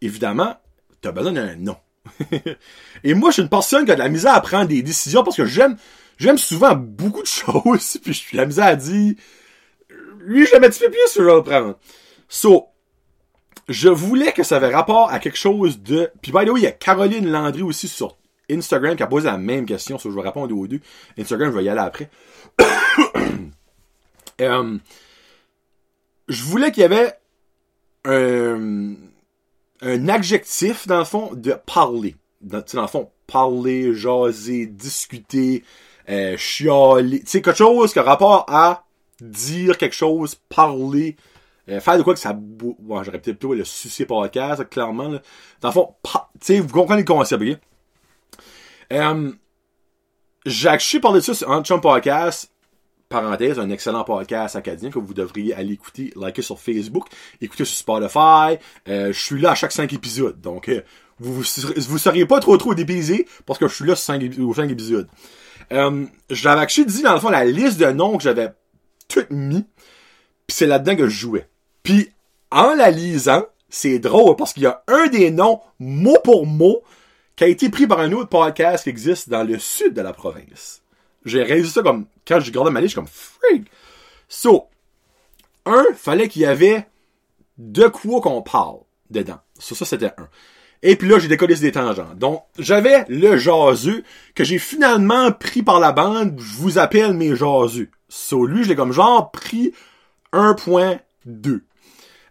évidemment, 0.00 0.56
t'as 1.00 1.10
besoin 1.10 1.32
d'un 1.32 1.56
nom. 1.56 1.76
Et 3.04 3.14
moi, 3.14 3.30
je 3.30 3.34
suis 3.34 3.42
une 3.42 3.48
personne 3.48 3.84
qui 3.84 3.90
a 3.90 3.94
de 3.94 4.00
la 4.00 4.08
misère 4.08 4.34
à 4.34 4.40
prendre 4.40 4.68
des 4.68 4.82
décisions 4.82 5.22
parce 5.22 5.36
que 5.36 5.44
j'aime, 5.44 5.76
j'aime 6.16 6.38
souvent 6.38 6.74
beaucoup 6.74 7.22
de 7.22 7.26
choses, 7.28 7.98
puis 8.02 8.12
je 8.12 8.18
suis 8.18 8.36
la 8.36 8.46
misère 8.46 8.66
à 8.66 8.76
dire, 8.76 9.14
lui, 10.20 10.46
je 10.46 10.54
le 10.54 10.60
mets 10.60 10.68
plus, 10.68 10.80
je 11.16 11.22
vais 11.22 11.34
le 11.34 11.42
prendre. 11.42 11.78
So, 12.28 12.66
je 13.68 13.88
voulais 13.88 14.32
que 14.32 14.42
ça 14.42 14.56
avait 14.56 14.74
rapport 14.74 15.10
à 15.10 15.18
quelque 15.18 15.38
chose 15.38 15.80
de... 15.82 16.10
Puis 16.22 16.32
by 16.32 16.44
the 16.44 16.50
way, 16.50 16.60
il 16.60 16.64
y 16.64 16.66
a 16.66 16.72
Caroline 16.72 17.30
Landry 17.30 17.62
aussi 17.62 17.88
sur 17.88 18.16
Instagram 18.50 18.96
qui 18.96 19.02
a 19.02 19.06
posé 19.06 19.26
la 19.26 19.38
même 19.38 19.66
question, 19.66 19.98
so 19.98 20.10
je 20.10 20.16
vais 20.16 20.22
répondre 20.22 20.56
aux 20.56 20.66
deux. 20.66 20.80
Instagram, 21.18 21.50
je 21.50 21.56
vais 21.58 21.64
y 21.64 21.68
aller 21.68 21.80
après. 21.80 22.10
euh, 24.40 24.78
je 26.28 26.42
voulais 26.44 26.72
qu'il 26.72 26.82
y 26.82 26.86
avait 26.86 27.12
un, 28.04 28.94
un 29.80 30.08
adjectif, 30.08 30.86
dans 30.86 30.98
le 30.98 31.04
fond, 31.04 31.30
de 31.34 31.52
parler. 31.52 32.16
Dans, 32.40 32.62
dans 32.72 32.82
le 32.82 32.88
fond, 32.88 33.10
parler, 33.26 33.94
jaser, 33.94 34.66
discuter, 34.66 35.64
euh, 36.08 36.36
chialer. 36.36 37.20
Tu 37.20 37.26
sais, 37.26 37.42
quelque 37.42 37.58
chose 37.58 37.92
qui 37.92 37.98
a 37.98 38.02
rapport 38.02 38.46
à 38.48 38.86
dire 39.20 39.76
quelque 39.76 39.94
chose, 39.94 40.34
parler, 40.34 41.16
euh, 41.68 41.80
faire 41.80 41.98
de 41.98 42.02
quoi 42.02 42.14
que 42.14 42.20
ça... 42.20 42.32
Bon, 42.32 43.02
j'aurais 43.02 43.18
peut-être 43.18 43.38
plutôt 43.38 43.54
le 43.54 43.64
sucer 43.64 44.06
podcast, 44.06 44.68
clairement. 44.68 45.08
Là. 45.08 45.22
Dans 45.60 45.68
le 45.68 45.72
fond, 45.72 45.94
tu 46.04 46.18
sais, 46.40 46.60
vous 46.60 46.72
comprenez 46.72 47.02
le 47.02 47.06
concept, 47.06 47.42
ok? 47.42 47.58
Euh, 48.92 49.32
J'ai 50.46 51.00
parlé 51.00 51.20
de 51.20 51.24
ça 51.24 51.34
sur 51.34 51.62
Chum 51.62 51.80
Podcast. 51.80 52.52
Parenthèse, 53.08 53.58
un 53.58 53.70
excellent 53.70 54.04
podcast 54.04 54.54
acadien 54.54 54.90
que 54.90 54.98
vous 54.98 55.14
devriez 55.14 55.54
aller 55.54 55.72
écouter, 55.72 56.12
liker 56.14 56.42
sur 56.42 56.60
Facebook, 56.60 57.06
écouter 57.40 57.64
sur 57.64 57.76
Spotify. 57.76 58.62
Euh, 58.86 59.12
je 59.12 59.18
suis 59.18 59.40
là 59.40 59.52
à 59.52 59.54
chaque 59.54 59.72
cinq 59.72 59.94
épisodes. 59.94 60.38
Donc, 60.40 60.68
euh, 60.68 60.82
vous, 61.18 61.32
vous, 61.32 61.42
vous 61.42 61.98
seriez 61.98 62.26
pas 62.26 62.38
trop 62.40 62.58
trop 62.58 62.74
dépaysé 62.74 63.26
parce 63.46 63.58
que 63.58 63.66
je 63.66 63.74
suis 63.74 63.86
là 63.86 63.96
sur 63.96 64.14
5, 64.14 64.70
épisodes. 64.70 65.08
Euh, 65.72 66.04
j'avais 66.28 66.66
dit 66.66 67.02
dans 67.02 67.14
le 67.14 67.20
fond 67.20 67.30
la 67.30 67.46
liste 67.46 67.78
de 67.78 67.86
noms 67.86 68.18
que 68.18 68.22
j'avais 68.22 68.50
tout 69.08 69.24
mis. 69.30 69.64
Puis 70.46 70.56
c'est 70.56 70.66
là-dedans 70.66 70.96
que 70.96 71.08
je 71.08 71.18
jouais. 71.18 71.48
Puis 71.82 72.10
en 72.50 72.74
la 72.74 72.90
lisant, 72.90 73.46
c'est 73.70 73.98
drôle 73.98 74.36
parce 74.36 74.52
qu'il 74.52 74.64
y 74.64 74.66
a 74.66 74.82
un 74.86 75.06
des 75.06 75.30
noms, 75.30 75.60
mot 75.78 76.18
pour 76.22 76.46
mot, 76.46 76.82
qui 77.36 77.44
a 77.44 77.46
été 77.46 77.70
pris 77.70 77.86
par 77.86 78.00
un 78.00 78.12
autre 78.12 78.28
podcast 78.28 78.84
qui 78.84 78.90
existe 78.90 79.30
dans 79.30 79.44
le 79.44 79.58
sud 79.58 79.94
de 79.94 80.02
la 80.02 80.12
province. 80.12 80.82
J'ai 81.28 81.42
réalisé 81.42 81.68
ça 81.68 81.82
comme, 81.82 82.06
quand 82.26 82.40
j'ai 82.40 82.50
gardé 82.50 82.70
ma 82.70 82.80
liste, 82.80 82.94
je 82.94 83.00
suis 83.00 83.06
comme, 83.06 83.08
freak! 83.08 83.70
So, 84.28 84.66
un, 85.66 85.84
fallait 85.94 86.28
qu'il 86.28 86.42
y 86.42 86.46
avait 86.46 86.86
de 87.56 87.86
quoi 87.88 88.20
qu'on 88.20 88.42
parle 88.42 88.78
dedans. 89.10 89.38
Ça, 89.58 89.74
ça, 89.74 89.84
c'était 89.84 90.12
un. 90.18 90.28
Et 90.82 90.96
puis 90.96 91.08
là, 91.08 91.18
j'ai 91.18 91.28
décollé 91.28 91.56
des 91.56 91.72
tangents. 91.72 92.14
Donc, 92.14 92.44
j'avais 92.58 93.04
le 93.08 93.36
jaseux 93.36 94.04
que 94.34 94.44
j'ai 94.44 94.58
finalement 94.58 95.32
pris 95.32 95.62
par 95.62 95.80
la 95.80 95.92
bande. 95.92 96.38
Je 96.38 96.56
vous 96.56 96.78
appelle 96.78 97.14
mes 97.14 97.34
jaseux. 97.34 97.90
So, 98.08 98.46
lui, 98.46 98.62
je 98.62 98.68
l'ai 98.68 98.76
comme 98.76 98.92
genre 98.92 99.30
pris 99.32 99.72
1.2. 100.32 101.00
Euh, 101.46 101.60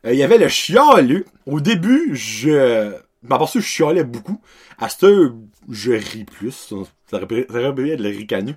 il 0.05 0.17
y 0.17 0.23
avait 0.23 0.37
le 0.37 0.47
chialeux. 0.47 1.25
Au 1.45 1.59
début, 1.59 2.11
je 2.13 2.93
ben, 3.23 3.37
parce 3.37 3.53
que 3.53 3.59
je 3.59 3.65
chialais 3.65 4.03
beaucoup. 4.03 4.39
À 4.77 4.89
ce 4.89 5.33
je 5.69 5.91
ris 5.91 6.23
plus. 6.23 6.73
Ça 7.09 7.17
aurait 7.17 7.27
pu 7.27 7.39
être 7.39 7.51
le 7.51 8.09
ricanu. 8.09 8.55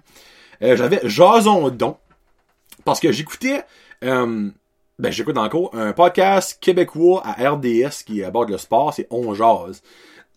Euh, 0.63 0.77
J'avais 0.77 1.01
Jason 1.05 1.69
Don. 1.71 1.97
Parce 2.85 3.01
que 3.01 3.13
j'écoutais, 3.13 3.63
euh, 4.05 4.51
ben 4.99 5.13
j'écoute 5.13 5.37
encore, 5.37 5.71
un 5.75 5.93
podcast 5.93 6.59
québécois 6.61 7.23
à 7.25 7.51
RDS 7.51 8.05
qui 8.05 8.25
aborde 8.25 8.51
le 8.51 8.59
sport, 8.59 8.95
c'est 8.95 9.07
On 9.11 9.35
Jase. 9.35 9.83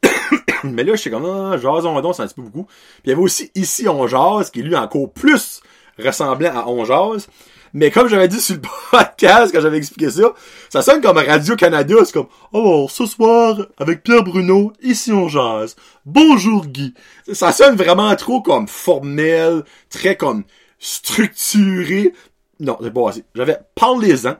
Mais 0.63 0.83
là, 0.83 0.95
je 0.95 1.01
sais 1.01 1.09
comme, 1.09 1.25
ah, 1.25 1.57
Jason 1.57 1.99
Don, 2.01 2.13
c'est 2.13 2.23
un 2.23 2.27
petit 2.27 2.35
peu 2.35 2.43
beaucoup. 2.43 2.65
Puis 2.65 3.01
il 3.05 3.09
y 3.09 3.13
avait 3.13 3.21
aussi 3.21 3.51
Ici 3.55 3.87
On 3.87 4.07
Jase, 4.07 4.49
qui 4.51 4.61
lui 4.61 4.75
encore 4.75 5.11
plus 5.11 5.61
ressemblant 5.97 6.55
à 6.55 6.67
On 6.67 6.85
Jase. 6.85 7.27
Mais 7.73 7.89
comme 7.89 8.07
j'avais 8.07 8.27
dit 8.27 8.39
sur 8.39 8.55
le 8.55 8.61
podcast, 8.91 9.51
quand 9.51 9.61
j'avais 9.61 9.77
expliqué 9.77 10.11
ça, 10.11 10.33
ça 10.69 10.81
sonne 10.83 11.01
comme 11.01 11.17
Radio-Canada. 11.17 11.95
C'est 12.05 12.13
comme, 12.13 12.27
oh, 12.51 12.87
ce 12.89 13.05
soir, 13.07 13.57
avec 13.77 14.03
Pierre 14.03 14.23
Bruno, 14.23 14.71
ici 14.81 15.11
on 15.11 15.27
jase. 15.27 15.75
Bonjour 16.05 16.67
Guy. 16.67 16.93
Ça 17.31 17.51
sonne 17.51 17.75
vraiment 17.75 18.15
trop 18.15 18.41
comme 18.41 18.67
formel, 18.67 19.63
très 19.89 20.15
comme 20.15 20.43
structuré. 20.77 22.13
Non, 22.59 22.77
c'est 22.81 22.93
pas 22.93 23.09
assez. 23.09 23.23
J'avais 23.33 23.57
parlez-en. 23.73 24.35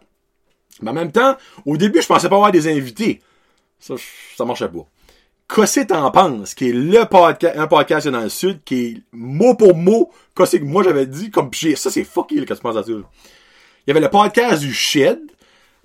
Mais 0.82 0.92
en 0.92 0.94
même 0.94 1.12
temps, 1.12 1.36
au 1.66 1.78
début, 1.78 2.02
je 2.02 2.08
pensais 2.08 2.30
pas 2.30 2.36
avoir 2.36 2.52
des 2.52 2.68
invités. 2.68 3.22
Ça, 3.80 3.96
ça 4.38 4.46
marchait 4.46 4.70
pas. 4.70 4.86
Qu'est-ce 5.48 5.82
que 5.82 5.86
t'en 5.88 6.10
penses? 6.12 6.56
Qui 6.56 6.70
est 6.70 6.74
le 6.74 7.06
podcast, 7.06 7.58
un 7.58 7.68
podcast 7.68 8.08
dans 8.08 8.22
le 8.22 8.30
sud, 8.30 8.64
qui 8.64 8.86
est 8.86 9.04
mot 9.12 9.56
pour 9.56 9.76
mot, 9.76 10.12
qu'est-ce 10.36 10.58
que 10.58 10.64
moi 10.64 10.84
j'avais 10.84 11.06
dit, 11.06 11.32
comme 11.32 11.52
ça 11.54 11.90
c'est 11.90 12.04
fucky, 12.04 12.44
quand 12.46 12.56
tu 12.56 12.62
penses 12.62 12.78
à. 12.78 12.84
Il 12.88 13.04
y 13.88 13.92
avait 13.92 14.00
le 14.00 14.10
podcast 14.10 14.62
du 14.62 14.74
Shed, 14.74 15.20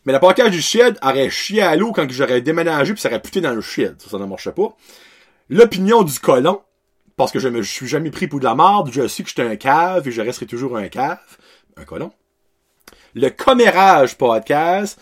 mais 0.04 0.12
le 0.12 0.20
podcast 0.20 0.50
du 0.50 0.62
Shed 0.62 0.96
aurait 1.02 1.30
chié 1.30 1.62
à 1.62 1.76
l'eau 1.76 1.92
quand 1.92 2.08
j'aurais 2.10 2.40
déménagé 2.40 2.92
puis 2.92 3.02
ça 3.02 3.08
aurait 3.08 3.20
puté 3.20 3.40
dans 3.40 3.54
le 3.54 3.60
Shed. 3.60 4.00
Ça, 4.00 4.10
ça 4.10 4.18
ne 4.18 4.24
marchait 4.24 4.52
pas. 4.52 4.76
L'opinion 5.50 6.02
du 6.02 6.18
colon, 6.18 6.62
parce 7.16 7.32
que 7.32 7.40
je 7.40 7.48
me 7.48 7.62
suis 7.62 7.88
jamais 7.88 8.10
pris 8.10 8.28
pour 8.28 8.38
de 8.38 8.44
la 8.44 8.54
merde, 8.54 8.90
je 8.92 9.08
sais 9.08 9.22
que 9.24 9.28
j'étais 9.28 9.42
un 9.42 9.56
cave 9.56 10.06
et 10.06 10.12
je 10.12 10.22
resterai 10.22 10.46
toujours 10.46 10.76
un 10.76 10.88
cave. 10.88 11.18
Un 11.76 11.84
colon. 11.84 12.12
Le 13.14 13.28
commérage 13.30 14.16
podcast, 14.16 15.00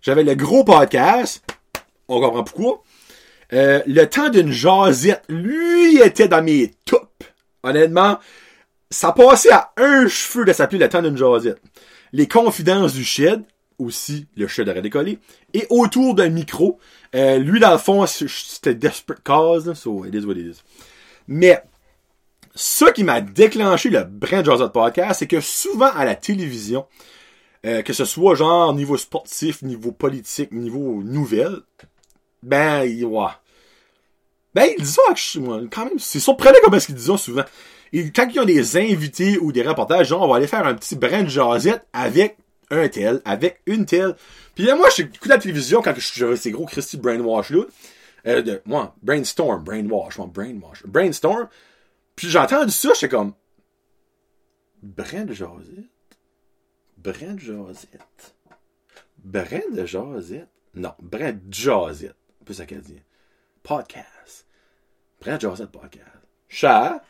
j'avais 0.00 0.24
le 0.24 0.34
gros 0.34 0.64
podcast, 0.64 1.44
on 2.08 2.20
comprend 2.20 2.44
pourquoi? 2.44 2.82
Euh, 3.52 3.82
le 3.86 4.04
temps 4.04 4.28
d'une 4.28 4.50
jasette, 4.50 5.22
lui, 5.28 5.98
était 5.98 6.28
dans 6.28 6.42
mes 6.42 6.72
tops. 6.84 7.08
Honnêtement, 7.62 8.18
ça 8.90 9.12
passait 9.12 9.52
à 9.52 9.72
un 9.76 10.06
cheveu 10.08 10.44
de 10.44 10.52
s'appeler 10.52 10.78
le 10.78 10.88
temps 10.88 11.02
d'une 11.02 11.16
jasette. 11.16 11.60
Les 12.12 12.28
confidences 12.28 12.94
du 12.94 13.04
shed, 13.04 13.42
aussi 13.78 14.26
le 14.36 14.46
shed 14.46 14.68
aurait 14.68 14.82
décollé, 14.82 15.18
et 15.54 15.66
autour 15.70 16.14
d'un 16.14 16.28
micro, 16.28 16.78
euh, 17.14 17.38
lui, 17.38 17.60
dans 17.60 17.72
le 17.72 17.78
fond, 17.78 18.04
c'était 18.06 18.74
Desperate 18.74 19.22
Cause, 19.24 19.72
so 19.74 20.04
it 20.04 20.14
is 20.14 20.24
what 20.24 20.34
it 20.34 20.46
is. 20.46 20.62
Mais, 21.26 21.62
ce 22.54 22.90
qui 22.90 23.04
m'a 23.04 23.20
déclenché 23.20 23.88
le 23.88 24.04
Brand 24.04 24.72
Podcast, 24.72 25.20
c'est 25.20 25.26
que 25.26 25.40
souvent 25.40 25.90
à 25.94 26.04
la 26.04 26.14
télévision, 26.14 26.86
euh, 27.66 27.82
que 27.82 27.92
ce 27.92 28.04
soit 28.04 28.34
genre 28.34 28.74
niveau 28.74 28.96
sportif, 28.96 29.62
niveau 29.62 29.92
politique, 29.92 30.52
niveau 30.52 31.02
nouvelle, 31.02 31.60
ben, 32.42 32.82
ouais. 33.04 33.26
Ben, 34.54 34.70
disent 34.78 34.96
ça, 34.96 35.14
quand 35.70 35.84
même, 35.84 35.98
c'est 35.98 36.20
surprenant 36.20 36.58
comme 36.64 36.74
est-ce 36.74 36.86
qu'ils 36.86 36.94
disent 36.94 37.06
ça 37.06 37.18
souvent. 37.18 37.44
Et 37.92 38.10
quand 38.10 38.28
ils 38.32 38.40
ont 38.40 38.44
des 38.44 38.76
invités 38.76 39.38
ou 39.38 39.52
des 39.52 39.62
reportages, 39.62 40.08
genre, 40.08 40.22
on 40.22 40.28
va 40.28 40.36
aller 40.36 40.46
faire 40.46 40.66
un 40.66 40.74
petit 40.74 40.96
brin 40.96 41.22
de 41.22 41.28
jasette 41.28 41.86
avec 41.92 42.36
un 42.70 42.88
tel, 42.88 43.22
avec 43.24 43.60
une 43.66 43.86
telle. 43.86 44.14
Puis 44.54 44.64
là, 44.64 44.76
moi, 44.76 44.88
j'écoute 44.94 45.26
la 45.26 45.38
télévision 45.38 45.80
quand 45.82 45.94
j'avais 45.96 46.36
ces 46.36 46.50
gros 46.50 46.66
Christy 46.66 46.96
Brainwash 46.96 47.50
là. 47.50 47.64
Euh, 48.26 48.42
de, 48.42 48.60
moi, 48.66 48.94
brainstorm, 49.02 49.62
brainwash, 49.62 50.18
moi, 50.18 50.26
brainwash. 50.26 50.84
Brainstorm. 50.84 51.48
Puis 52.16 52.28
j'ai 52.28 52.38
entendu 52.38 52.72
ça, 52.72 52.90
j'étais 52.94 53.08
comme, 53.08 53.32
Brent 54.82 55.32
Josette? 55.32 55.84
Brent 56.96 57.38
Josette? 57.38 58.34
Brent 59.18 59.86
Josette? 59.86 60.48
Non, 60.74 60.94
Brent 61.00 61.40
Josette. 61.50 62.17
Plus 62.48 62.62
acadien. 62.62 62.96
Podcast. 63.62 64.46
Brent 65.20 65.38
Josette 65.38 65.70
Podcast. 65.70 66.08
Chat. 66.48 67.02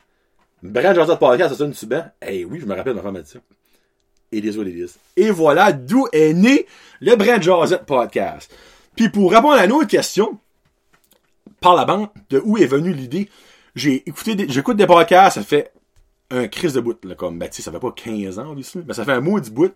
Brent 0.64 0.94
Josette 0.96 1.20
Podcast, 1.20 1.51
ça 1.51 1.59
sonne 1.59 1.74
super. 1.74 2.11
Eh 2.20 2.44
oui, 2.44 2.59
je 2.59 2.66
me 2.66 2.74
rappelle 2.74 2.94
ma 2.96 3.03
femme 3.03 3.14
a 3.14 3.22
dit 3.22 3.31
ça. 3.31 3.38
It 4.33 4.44
is. 4.44 4.98
Et 5.16 5.31
voilà 5.31 5.72
d'où 5.72 6.09
est 6.12 6.33
né 6.33 6.66
le 7.01 7.14
Brent 7.14 7.40
Josette 7.40 7.87
Podcast. 7.87 8.53
Puis 8.96 9.11
pour 9.11 9.31
répondre 9.31 9.55
à 9.55 9.64
une 9.64 9.70
autre 9.70 9.87
question, 9.87 10.40
par 11.61 11.77
la 11.77 11.85
bande, 11.85 12.09
de 12.31 12.42
où 12.44 12.59
est 12.59 12.66
venue 12.66 12.92
l'idée, 12.92 13.29
j'ai 13.77 14.09
écouté 14.09 14.35
des, 14.35 14.48
j'écoute 14.48 14.77
des 14.77 14.88
podcasts, 14.88 15.37
ça 15.37 15.44
fait 15.44 15.70
un 16.33 16.48
crise 16.48 16.72
de 16.72 16.81
bout, 16.81 16.98
là, 17.05 17.14
comme, 17.14 17.38
ben, 17.38 17.48
ça 17.53 17.70
fait 17.70 17.79
pas 17.79 17.92
15 17.92 18.40
ans, 18.40 18.57
mais 18.57 18.92
ça 18.92 19.05
fait 19.05 19.12
un 19.12 19.20
maudit 19.20 19.53
bout. 19.53 19.72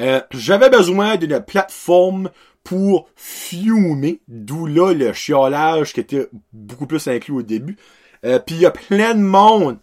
Euh, 0.00 0.22
j'avais 0.30 0.70
besoin 0.70 1.16
d'une 1.16 1.40
plateforme 1.40 2.30
pour 2.64 3.08
fumer, 3.14 4.20
d'où 4.26 4.66
là 4.66 4.92
le 4.92 5.12
chiolage 5.12 5.92
qui 5.92 6.00
était 6.00 6.28
beaucoup 6.52 6.86
plus 6.86 7.06
inclus 7.06 7.34
au 7.34 7.42
début. 7.42 7.76
Euh, 8.24 8.38
Puis 8.38 8.56
il 8.56 8.62
y 8.62 8.66
a 8.66 8.70
plein 8.70 9.14
de 9.14 9.20
monde 9.20 9.78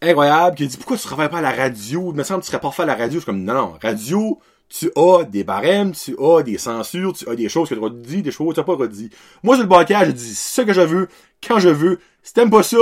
incroyable 0.00 0.56
qui 0.56 0.66
dit 0.66 0.76
pourquoi 0.76 0.96
tu 0.96 1.02
travailles 1.02 1.28
pas 1.28 1.38
à 1.38 1.42
la 1.42 1.52
radio? 1.52 2.12
Il 2.12 2.16
me 2.16 2.22
semble 2.22 2.40
que 2.40 2.46
tu 2.46 2.50
serais 2.50 2.60
pas 2.60 2.70
fait 2.70 2.82
à 2.82 2.86
la 2.86 2.94
radio. 2.94 3.14
Je 3.14 3.18
suis 3.18 3.26
comme 3.26 3.44
non, 3.44 3.74
radio, 3.82 4.40
tu 4.68 4.90
as 4.96 5.24
des 5.24 5.44
barèmes, 5.44 5.92
tu 5.92 6.16
as 6.18 6.42
des 6.42 6.58
censures, 6.58 7.12
tu 7.12 7.28
as 7.28 7.34
des 7.34 7.48
choses 7.48 7.68
que 7.68 7.74
tu 7.74 7.84
as 7.84 7.90
dit, 7.90 8.22
des 8.22 8.30
choses 8.30 8.48
que 8.48 8.54
tu 8.54 8.60
n'as 8.60 8.64
pas 8.64 8.74
redit. 8.76 9.10
Moi, 9.42 9.56
sur 9.56 9.64
le 9.64 9.68
podcast, 9.68 10.06
je 10.06 10.12
dis 10.12 10.34
ce 10.34 10.62
que 10.62 10.72
je 10.72 10.80
veux, 10.80 11.08
quand 11.46 11.58
je 11.58 11.68
veux. 11.68 11.98
Si 12.22 12.32
t'aimes 12.32 12.50
pas 12.50 12.62
ça, 12.62 12.76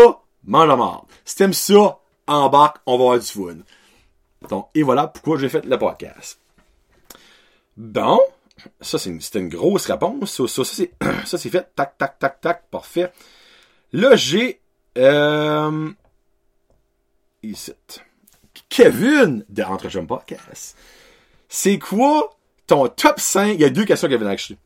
mange 0.44 0.68
la 0.68 0.76
mort. 0.76 1.06
Si 1.24 1.36
t'aimes 1.36 1.52
ça, 1.52 1.98
embarque, 2.26 2.78
on 2.86 2.96
va 2.96 3.04
avoir 3.04 3.18
du 3.18 3.26
fun. 3.26 3.56
Donc, 4.48 4.68
et 4.74 4.82
voilà 4.82 5.08
pourquoi 5.08 5.38
j'ai 5.38 5.48
fait 5.48 5.64
le 5.64 5.78
podcast. 5.78 6.38
Bon, 7.76 8.20
ça 8.80 8.98
c'est 8.98 9.34
une, 9.34 9.48
grosse 9.48 9.86
réponse. 9.86 10.40
Ça, 10.46 10.64
c'est, 11.38 11.50
fait. 11.50 11.74
Tac, 11.74 11.96
tac, 11.98 12.18
tac, 12.18 12.40
tac, 12.40 12.70
parfait. 12.70 13.12
Là, 13.92 14.16
j'ai 14.16 14.60
euh. 14.98 15.90
Kevin 18.68 19.44
de 19.48 19.62
Entre 19.62 19.88
Jump 19.88 20.08
Podcast. 20.08 20.76
C'est 21.48 21.78
quoi 21.78 22.36
ton 22.66 22.88
top 22.88 23.18
5? 23.18 23.54
Il 23.54 23.60
y 23.60 23.64
a 23.64 23.70
deux 23.70 23.84
questions 23.84 24.08
Kevin 24.08 24.28
actually. 24.28 24.58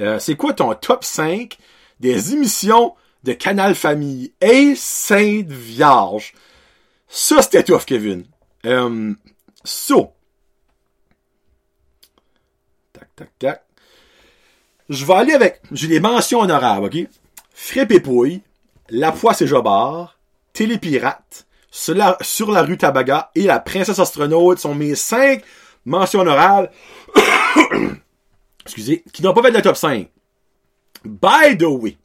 Euh, 0.00 0.18
c'est 0.18 0.36
quoi 0.36 0.52
ton 0.52 0.74
top 0.74 1.04
5 1.04 1.56
des 2.00 2.34
émissions 2.34 2.94
de 3.24 3.32
Canal 3.32 3.74
Famille 3.74 4.32
et 4.40 4.74
Sainte 4.74 5.50
Vierge? 5.50 6.34
Ça, 7.08 7.40
c'était 7.40 7.62
tough, 7.62 7.84
Kevin. 7.86 8.24
Euh, 8.66 9.14
so. 9.64 10.12
Tac, 13.16 13.30
tac. 13.38 13.62
Je 14.90 15.04
vais 15.06 15.14
aller 15.14 15.32
avec, 15.32 15.62
j'ai 15.72 15.88
des 15.88 16.00
mentions 16.00 16.40
honorables, 16.40 16.86
ok? 16.86 17.08
Frippe 17.52 18.02
Pouille, 18.02 18.42
La 18.90 19.10
Poisse 19.10 19.40
et 19.40 19.46
Jobard, 19.46 20.18
Télépirate, 20.52 21.46
sur 21.70 21.94
la, 21.94 22.18
sur 22.20 22.52
la 22.52 22.62
rue 22.62 22.76
Tabaga 22.76 23.30
et 23.34 23.44
La 23.44 23.58
Princesse 23.58 23.98
Astronaute 23.98 24.58
sont 24.58 24.74
mes 24.74 24.94
cinq 24.94 25.42
mentions 25.86 26.20
honorables. 26.20 26.70
Excusez, 28.64 29.02
qui 29.12 29.22
n'ont 29.22 29.32
pas 29.32 29.42
fait 29.42 29.50
de 29.50 29.54
la 29.54 29.62
top 29.62 29.76
5. 29.76 30.10
By 31.04 31.56
the 31.56 31.64
way, 31.64 31.96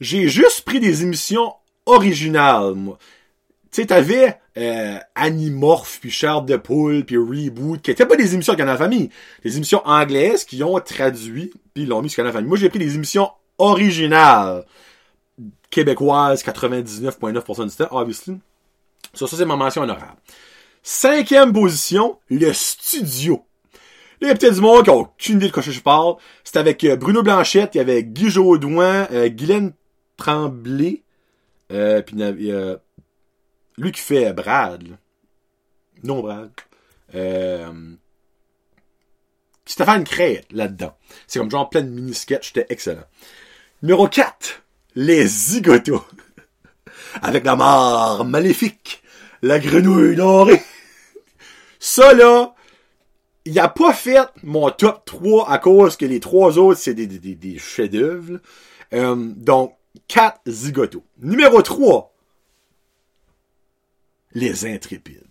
j'ai 0.00 0.28
juste 0.28 0.62
pris 0.62 0.78
des 0.78 1.02
émissions 1.02 1.54
originales, 1.86 2.74
moi. 2.74 2.98
Tu 3.72 3.82
sais, 3.82 3.86
t'avais 3.86 4.38
euh, 4.56 4.98
Animorph, 5.14 5.98
puis 6.00 6.10
Chair 6.10 6.42
de 6.42 6.56
Poule, 6.56 7.04
puis 7.04 7.16
Reboot, 7.16 7.82
qui 7.82 7.90
étaient 7.90 8.06
pas 8.06 8.16
des 8.16 8.34
émissions 8.34 8.54
de 8.54 8.58
Canal 8.58 8.78
Famille. 8.78 9.10
Des 9.44 9.56
émissions 9.56 9.82
anglaises 9.84 10.44
qui 10.44 10.62
ont 10.62 10.78
traduit, 10.80 11.52
puis 11.74 11.86
l'ont 11.86 12.02
mis 12.02 12.08
sur 12.08 12.16
Canal 12.16 12.32
Famille. 12.32 12.48
Moi, 12.48 12.58
j'ai 12.58 12.68
pris 12.68 12.78
des 12.78 12.94
émissions 12.94 13.30
originales. 13.58 14.64
Québécoises, 15.70 16.42
99,9% 16.42 17.68
du 17.68 17.76
temps, 17.76 17.88
obviously. 17.90 18.38
Ça, 19.12 19.26
ça 19.26 19.36
c'est 19.36 19.44
ma 19.44 19.56
mention 19.56 19.82
honorable. 19.82 20.16
Cinquième 20.82 21.52
position, 21.52 22.18
le 22.30 22.52
studio. 22.52 23.44
Là, 24.20 24.28
il 24.28 24.28
y 24.28 24.30
a 24.30 24.34
peut-être 24.34 24.54
du 24.54 24.60
monde 24.60 24.84
qui 24.84 24.90
a 24.90 24.94
aucune 24.94 25.36
idée 25.36 25.48
de 25.48 25.52
quoi 25.52 25.62
je 25.62 25.80
parle. 25.80 26.14
C'était 26.44 26.60
avec 26.60 26.82
euh, 26.84 26.96
Bruno 26.96 27.22
Blanchette, 27.22 27.74
il 27.74 27.78
y 27.78 27.80
avait 27.80 28.04
Guy 28.04 28.30
Jodoin, 28.30 29.06
euh, 29.12 29.28
Guylaine 29.28 29.72
Tremblay, 30.16 31.02
euh, 31.72 32.00
puis 32.02 32.16
euh, 32.22 32.76
lui 33.78 33.92
qui 33.92 34.00
fait 34.00 34.32
Brad. 34.32 34.86
Là. 34.88 34.96
Non, 36.02 36.20
Brad. 36.20 36.50
Euh, 37.14 37.94
Stéphane 39.64 40.04
Crête 40.04 40.46
là-dedans. 40.50 40.96
C'est 41.26 41.38
comme 41.38 41.50
genre 41.50 41.68
plein 41.68 41.82
de 41.82 41.88
mini-sketchs, 41.88 42.48
c'était 42.48 42.66
excellent. 42.68 43.04
Numéro 43.82 44.08
4, 44.08 44.62
les 44.94 45.26
zigotos. 45.26 46.04
Avec 47.22 47.44
la 47.44 47.56
mort 47.56 48.24
maléfique, 48.24 49.02
la 49.42 49.58
grenouille 49.58 50.16
dorée. 50.16 50.62
Ça 51.78 52.14
là, 52.14 52.54
il 53.44 53.58
a 53.58 53.68
pas 53.68 53.92
fait 53.92 54.28
mon 54.42 54.70
top 54.70 55.04
3 55.04 55.50
à 55.50 55.58
cause 55.58 55.96
que 55.96 56.04
les 56.04 56.20
trois 56.20 56.58
autres, 56.58 56.80
c'est 56.80 56.94
des, 56.94 57.06
des, 57.06 57.34
des 57.34 57.58
chefs-d'œuvre. 57.58 58.40
Euh, 58.92 59.14
donc, 59.36 59.76
4 60.08 60.40
zigotos. 60.46 61.04
Numéro 61.18 61.62
3, 61.62 62.15
les 64.36 64.66
intrépides. 64.66 65.22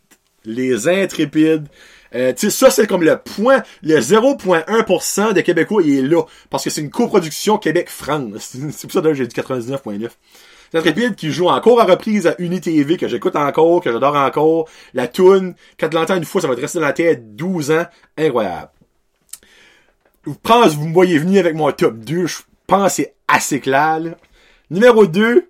Les 0.45 0.87
intrépides. 0.87 1.67
Euh, 2.15 2.33
tu 2.33 2.49
sais, 2.49 2.49
ça, 2.49 2.71
c'est 2.71 2.87
comme 2.87 3.03
le 3.03 3.17
point, 3.17 3.61
le 3.83 3.99
0.1% 3.99 5.33
des 5.33 5.43
Québécois, 5.43 5.83
il 5.85 5.99
est 5.99 6.01
là. 6.01 6.23
Parce 6.49 6.63
que 6.63 6.71
c'est 6.71 6.81
une 6.81 6.89
coproduction 6.89 7.59
Québec-France. 7.59 8.57
C'est 8.71 8.87
pour 8.87 8.91
ça 8.91 9.01
que 9.01 9.13
j'ai 9.13 9.27
dit 9.27 9.35
99.9. 9.35 10.09
Les 10.73 10.79
intrépides 10.79 11.15
qui 11.15 11.31
joue 11.31 11.49
encore 11.49 11.79
à 11.81 11.83
reprise 11.83 12.25
à 12.25 12.35
UniTV, 12.39 12.97
que 12.97 13.07
j'écoute 13.07 13.35
encore, 13.35 13.81
que 13.81 13.91
j'adore 13.91 14.15
encore. 14.15 14.67
La 14.95 15.07
toune, 15.07 15.53
quand 15.79 15.89
tu 15.89 15.95
l'entends 15.95 16.15
une 16.15 16.25
fois, 16.25 16.41
ça 16.41 16.47
va 16.47 16.55
te 16.55 16.61
rester 16.61 16.79
dans 16.79 16.85
la 16.85 16.93
tête 16.93 17.35
12 17.35 17.71
ans. 17.71 17.85
Incroyable. 18.17 18.71
Je 20.25 20.31
pense 20.41 20.73
vous 20.73 20.87
me 20.87 20.93
voyez 20.93 21.19
venir 21.19 21.41
avec 21.41 21.55
mon 21.55 21.71
top 21.71 21.97
2. 21.99 22.25
Je 22.25 22.37
pense 22.65 22.87
que 22.87 22.95
c'est 23.03 23.13
assez 23.27 23.59
clair. 23.59 23.99
Là. 23.99 24.17
Numéro 24.71 25.05
2. 25.05 25.47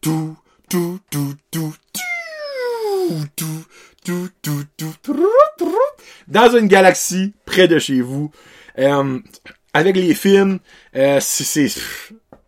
Tout, 0.00 0.34
tout, 0.70 0.98
tout, 1.10 1.34
tout, 1.50 1.50
tout, 1.50 1.74
tout, 1.92 1.92
tout, 1.92 1.92
tout, 1.92 1.92
tout, 1.92 1.92
tout, 1.92 2.00
dans 6.28 6.56
une 6.56 6.68
galaxie 6.68 7.34
près 7.44 7.68
de 7.68 7.78
chez 7.78 8.00
vous. 8.00 8.30
Euh, 8.78 9.18
avec 9.72 9.96
les 9.96 10.14
films, 10.14 10.58
euh, 10.96 11.18
c'est, 11.20 11.68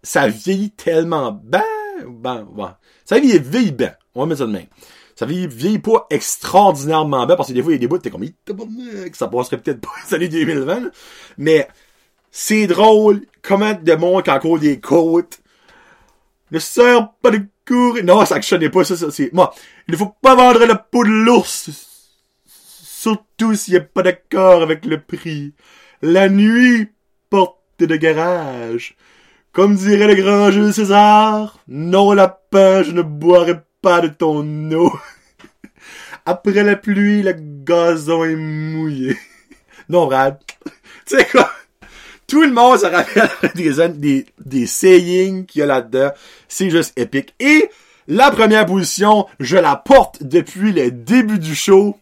ça 0.02 0.28
vieillit 0.28 0.70
tellement 0.70 1.32
ben, 1.32 1.62
ben, 2.06 2.46
ben. 2.56 2.76
Ça 3.04 3.18
vieillit, 3.18 3.38
vieillit 3.38 3.72
ben. 3.72 3.94
On 4.14 4.20
va 4.20 4.26
mettre 4.26 4.40
ça 4.40 4.46
de 4.46 4.52
même. 4.52 4.66
Ça 5.14 5.26
vieillit, 5.26 5.78
pas 5.78 6.06
extraordinairement 6.10 7.26
bien 7.26 7.36
parce 7.36 7.48
que 7.48 7.54
des 7.54 7.62
fois, 7.62 7.72
il 7.72 7.76
y 7.76 7.78
a 7.78 7.80
des 7.80 7.86
bouts, 7.86 7.98
t'es 7.98 8.10
comme, 8.10 8.26
ça 9.12 9.28
passerait 9.28 9.58
peut-être 9.58 9.80
pas 9.80 9.90
les 10.06 10.14
années 10.14 10.28
2020, 10.28 10.80
là. 10.80 10.90
mais 11.38 11.68
c'est 12.30 12.66
drôle, 12.66 13.26
comment 13.42 13.74
de 13.74 13.94
monde 13.94 14.24
qui 14.24 14.30
encore 14.30 14.58
des 14.58 14.80
côtes. 14.80 15.40
Ne 16.50 16.58
sert 16.58 17.12
pas 17.22 17.30
de 17.30 17.46
Non, 17.70 18.24
ça 18.26 18.36
actionnait 18.36 18.70
pas, 18.70 18.84
ça, 18.84 19.10
c'est, 19.10 19.32
moi, 19.32 19.54
il 19.88 19.92
ne 19.92 19.96
faut 19.96 20.14
pas 20.20 20.34
vendre 20.34 20.64
la 20.64 20.74
peau 20.74 21.04
de 21.04 21.10
l'ours. 21.10 21.70
Surtout 22.46 23.54
s'il 23.54 23.74
n'est 23.74 23.80
pas 23.80 24.02
d'accord 24.02 24.62
avec 24.62 24.84
le 24.84 25.00
prix. 25.00 25.54
La 26.02 26.28
nuit, 26.28 26.88
porte 27.30 27.58
de 27.78 27.96
garage. 27.96 28.96
Comme 29.52 29.76
dirait 29.76 30.06
le 30.06 30.14
grand 30.14 30.50
jeu 30.50 30.72
César, 30.72 31.58
non 31.68 32.12
lapin, 32.12 32.82
je 32.82 32.92
ne 32.92 33.02
boirai 33.02 33.60
pas 33.80 34.00
de 34.00 34.08
ton 34.08 34.72
eau. 34.72 34.92
Après 36.26 36.62
la 36.62 36.76
pluie, 36.76 37.22
le 37.22 37.34
gazon 37.36 38.24
est 38.24 38.36
mouillé. 38.36 39.16
non, 39.88 40.06
Brad. 40.06 40.38
Tu 41.06 41.16
sais 41.16 41.26
quoi? 41.26 41.50
Tout 42.32 42.44
le 42.44 42.50
monde 42.50 42.78
se 42.78 42.86
rappelle 42.86 43.28
des, 43.98 44.24
des, 44.38 44.66
sayings 44.66 45.44
qu'il 45.44 45.58
y 45.58 45.62
a 45.62 45.66
là-dedans. 45.66 46.12
C'est 46.48 46.70
juste 46.70 46.98
épique. 46.98 47.34
Et 47.38 47.68
la 48.08 48.30
première 48.30 48.64
position, 48.64 49.26
je 49.38 49.58
la 49.58 49.76
porte 49.76 50.22
depuis 50.22 50.72
le 50.72 50.90
début 50.90 51.38
du 51.38 51.54
show. 51.54 52.00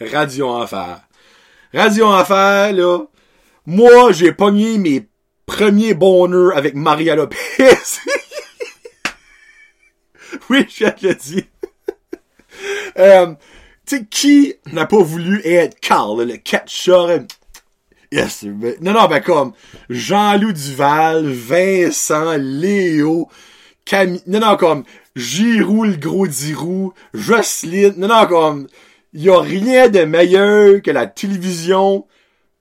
Radio 0.00 0.50
Enfer. 0.50 1.00
Radio 1.72 2.06
Enfer, 2.06 2.74
là. 2.74 2.98
Moi, 3.66 4.12
j'ai 4.12 4.30
pogné 4.30 4.78
mes 4.78 5.08
premiers 5.46 5.94
bonheurs 5.94 6.56
avec 6.56 6.76
Maria 6.76 7.16
Lopez. 7.16 7.36
oui, 10.48 10.64
je 10.68 10.84
le 11.02 11.14
dis. 11.16 11.44
euh, 12.98 13.34
tu 13.84 13.96
sais, 13.96 14.06
qui 14.08 14.54
n'a 14.72 14.86
pas 14.86 15.02
voulu 15.02 15.44
être 15.44 15.80
Carl, 15.80 16.22
le 16.22 16.36
catcheur 16.36 17.10
Yes, 18.14 18.44
non, 18.44 18.92
non, 18.92 19.08
ben 19.08 19.20
comme 19.20 19.54
Jean-Loup 19.90 20.52
Duval, 20.52 21.26
Vincent, 21.32 22.36
Léo, 22.38 23.28
Camille, 23.84 24.22
non, 24.28 24.38
non, 24.38 24.56
comme 24.56 24.84
Giroud, 25.16 25.90
le 25.90 25.96
gros 25.96 26.28
Dirou, 26.28 26.94
Jocelyne, 27.12 27.94
non, 27.96 28.06
non, 28.06 28.26
comme 28.28 28.68
y 29.14 29.28
a 29.28 29.40
rien 29.40 29.88
de 29.88 30.04
meilleur 30.04 30.80
que 30.80 30.92
la 30.92 31.08
télévision 31.08 32.06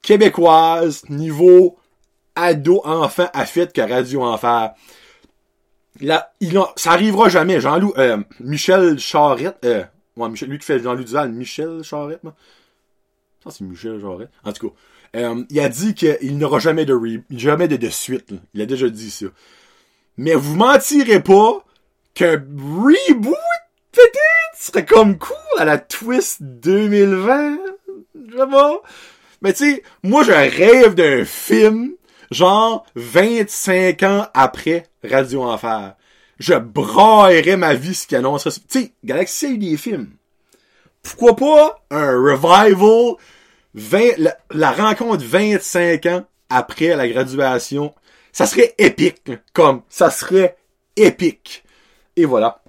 québécoise 0.01 1.07
niveau 1.09 1.77
ado-enfant 2.35 3.29
à 3.31 3.45
fait 3.45 3.71
que 3.71 3.81
Radio 3.81 4.23
Enfer. 4.23 4.71
Là, 6.01 6.33
il 6.39 6.59
ça 6.77 6.93
arrivera 6.93 7.29
jamais. 7.29 7.61
Jean-Loup, 7.61 7.93
euh, 7.99 8.17
Michel 8.39 8.97
Charette, 8.97 9.63
euh, 9.65 9.83
lui 10.17 10.57
qui 10.57 10.65
fait 10.65 10.79
Jean-Loup 10.79 11.03
Duval, 11.03 11.31
Michel 11.31 11.83
Charette, 11.83 12.23
moi. 12.23 12.33
Ça, 13.43 13.51
c'est 13.51 13.63
Michel 13.63 14.01
Charette. 14.01 14.31
En 14.43 14.51
tout 14.51 14.69
cas, 14.69 14.75
euh, 15.15 15.43
il 15.49 15.59
a 15.59 15.69
dit 15.69 15.93
qu'il 15.93 16.37
n'aura 16.37 16.59
jamais 16.59 16.85
de 16.85 16.93
re- 16.93 17.23
jamais 17.31 17.67
de, 17.67 17.77
de 17.77 17.89
suite. 17.89 18.31
là. 18.31 18.37
Il 18.53 18.61
a 18.61 18.65
déjà 18.65 18.89
dit 18.89 19.11
ça. 19.11 19.27
Mais 20.17 20.33
vous 20.35 20.55
mentirez 20.55 21.21
pas 21.21 21.63
qu'un 22.13 22.33
reboot, 22.33 23.35
peut-être, 23.91 24.57
serait 24.57 24.85
comme 24.85 25.17
cool 25.17 25.35
à 25.57 25.65
la 25.65 25.77
Twist 25.77 26.37
2020. 26.41 27.57
Je 28.29 28.37
sais 28.37 28.47
pas. 28.47 28.81
Mais 29.41 29.53
tu 29.53 29.75
sais, 29.75 29.83
moi, 30.03 30.23
je 30.23 30.31
rêve 30.31 30.95
d'un 30.95 31.25
film, 31.25 31.93
genre 32.31 32.85
25 32.95 34.03
ans 34.03 34.27
après 34.33 34.85
Radio 35.03 35.43
Enfer. 35.43 35.95
Je 36.39 36.53
braillerais 36.55 37.57
ma 37.57 37.73
vie 37.73 37.93
ce 37.95 38.07
qui 38.07 38.15
annoncerait. 38.15 38.51
Tu 38.69 38.79
sais, 38.79 38.91
Galaxy 39.03 39.45
a 39.45 39.49
eu 39.49 39.57
des 39.57 39.77
films. 39.77 40.09
Pourquoi 41.01 41.35
pas 41.35 41.83
un 41.91 42.11
revival 42.11 43.15
20, 43.75 44.17
la, 44.17 44.37
la 44.51 44.71
rencontre 44.71 45.23
25 45.23 46.05
ans 46.07 46.25
après 46.49 46.95
la 46.95 47.07
graduation? 47.07 47.93
Ça 48.31 48.45
serait 48.45 48.73
épique. 48.77 49.21
là. 49.27 49.35
Comme, 49.53 49.81
ça 49.89 50.09
serait 50.09 50.57
épique. 50.95 51.63
Et 52.15 52.25
voilà. 52.25 52.61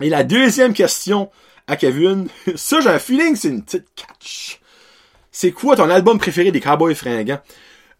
Et 0.00 0.08
la 0.08 0.24
deuxième 0.24 0.72
question 0.72 1.30
à 1.66 1.76
Kevin, 1.76 2.28
ça 2.54 2.80
j'ai 2.80 2.88
un 2.88 2.98
feeling 2.98 3.36
c'est 3.36 3.48
une 3.48 3.62
petite 3.62 3.88
catch. 3.94 4.60
C'est 5.30 5.52
quoi 5.52 5.76
ton 5.76 5.90
album 5.90 6.18
préféré 6.18 6.50
des 6.50 6.60
Cowboys 6.60 6.94
fringants? 6.94 7.40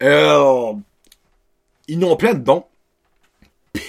Euh, 0.03 0.73
ils 1.87 1.99
n'ont 1.99 2.17
plein 2.17 2.35
de 2.35 2.41
bons. 2.41 2.65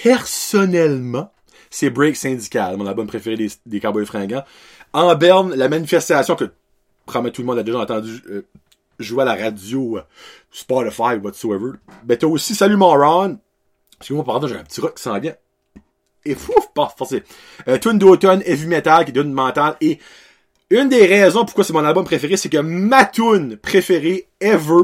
Personnellement, 0.02 1.32
c'est 1.68 1.90
Break 1.90 2.16
Syndical, 2.16 2.76
mon 2.76 2.86
album 2.86 3.06
préféré 3.06 3.36
des, 3.36 3.50
des 3.66 3.80
Cowboys 3.80 4.06
fringants. 4.06 4.44
En 4.92 5.14
Berne, 5.14 5.54
la 5.54 5.68
manifestation 5.68 6.36
que 6.36 6.52
probablement 7.06 7.32
tout 7.32 7.42
le 7.42 7.46
monde 7.46 7.58
a 7.58 7.62
déjà 7.62 7.78
entendu 7.78 8.22
euh, 8.30 8.46
jouer 8.98 9.22
à 9.22 9.24
la 9.24 9.34
radio, 9.34 9.98
euh, 9.98 10.02
Spotify, 10.50 11.16
whatsoever. 11.22 11.72
Ben 12.04 12.16
t'as 12.16 12.26
aussi 12.26 12.54
Salut 12.54 12.76
Moron. 12.76 13.38
Excuse-moi, 13.98 14.24
pardon, 14.24 14.46
j'ai 14.46 14.56
un 14.56 14.64
petit 14.64 14.80
rock 14.80 14.96
qui 14.96 15.02
s'en 15.02 15.18
vient. 15.18 15.34
Et 16.24 16.34
fouf, 16.34 16.72
pas 16.74 16.92
forcé. 16.96 17.22
Euh, 17.68 17.78
Tune 17.78 17.98
d'automne, 17.98 18.42
Heavy 18.44 18.66
Metal, 18.66 19.04
qui 19.04 19.12
donne 19.12 19.32
mental. 19.32 19.76
Et 19.80 19.98
une 20.70 20.88
des 20.88 21.06
raisons 21.06 21.44
pourquoi 21.44 21.64
c'est 21.64 21.72
mon 21.72 21.84
album 21.84 22.04
préféré, 22.04 22.36
c'est 22.36 22.48
que 22.48 22.58
ma 22.58 23.04
tune 23.04 23.56
préférée 23.56 24.28
ever 24.40 24.82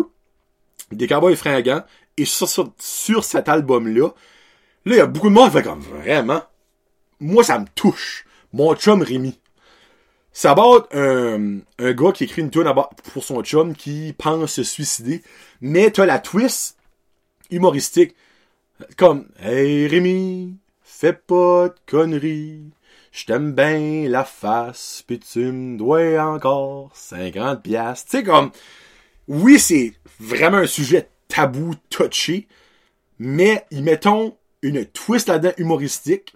des 0.92 1.06
Cowboys 1.06 1.36
fringants 1.36 1.82
est 2.16 2.24
sur, 2.24 2.48
sur, 2.48 2.72
sur 2.78 3.24
cet 3.24 3.48
album-là. 3.48 4.08
Là, 4.84 4.94
il 4.94 4.98
y 4.98 5.00
a 5.00 5.06
beaucoup 5.06 5.28
de 5.28 5.34
monde 5.34 5.50
qui 5.50 5.56
fait 5.58 5.62
comme 5.62 5.80
vraiment? 5.80 6.42
Moi, 7.20 7.44
ça 7.44 7.58
me 7.58 7.66
touche. 7.74 8.24
Mon 8.52 8.74
chum 8.74 9.02
Rémi. 9.02 9.38
Ça 10.36 10.50
aborde 10.50 10.86
un, 10.92 11.60
un 11.78 11.92
gars 11.92 12.12
qui 12.12 12.24
écrit 12.24 12.42
une 12.42 12.50
tune 12.50 12.70
pour 13.14 13.24
son 13.24 13.42
chum 13.42 13.74
qui 13.74 14.14
pense 14.18 14.52
se 14.52 14.62
suicider. 14.64 15.22
Mais 15.62 15.90
t'as 15.90 16.04
la 16.04 16.18
twist 16.18 16.76
humoristique. 17.50 18.14
Comme 18.98 19.28
Hey 19.40 19.86
Rémi, 19.86 20.58
fais 20.82 21.14
pas 21.14 21.70
de 21.70 21.74
conneries. 21.86 22.64
Je 23.12 23.24
t'aime 23.24 23.54
bien 23.54 24.10
la 24.10 24.24
face, 24.24 25.02
puis 25.06 25.20
tu 25.20 25.38
me 25.50 25.78
dois 25.78 26.22
encore 26.22 26.90
50 26.92 27.62
piastres. 27.62 28.10
Tu 28.10 28.18
sais, 28.18 28.22
comme, 28.22 28.50
oui, 29.28 29.58
c'est 29.58 29.94
vraiment 30.20 30.58
un 30.58 30.66
sujet 30.66 31.08
tabou, 31.28 31.76
touché, 31.88 32.46
mais 33.18 33.64
y 33.70 33.80
mettons 33.80 34.36
une 34.60 34.84
twist 34.84 35.28
là-dedans 35.28 35.54
humoristique 35.56 36.34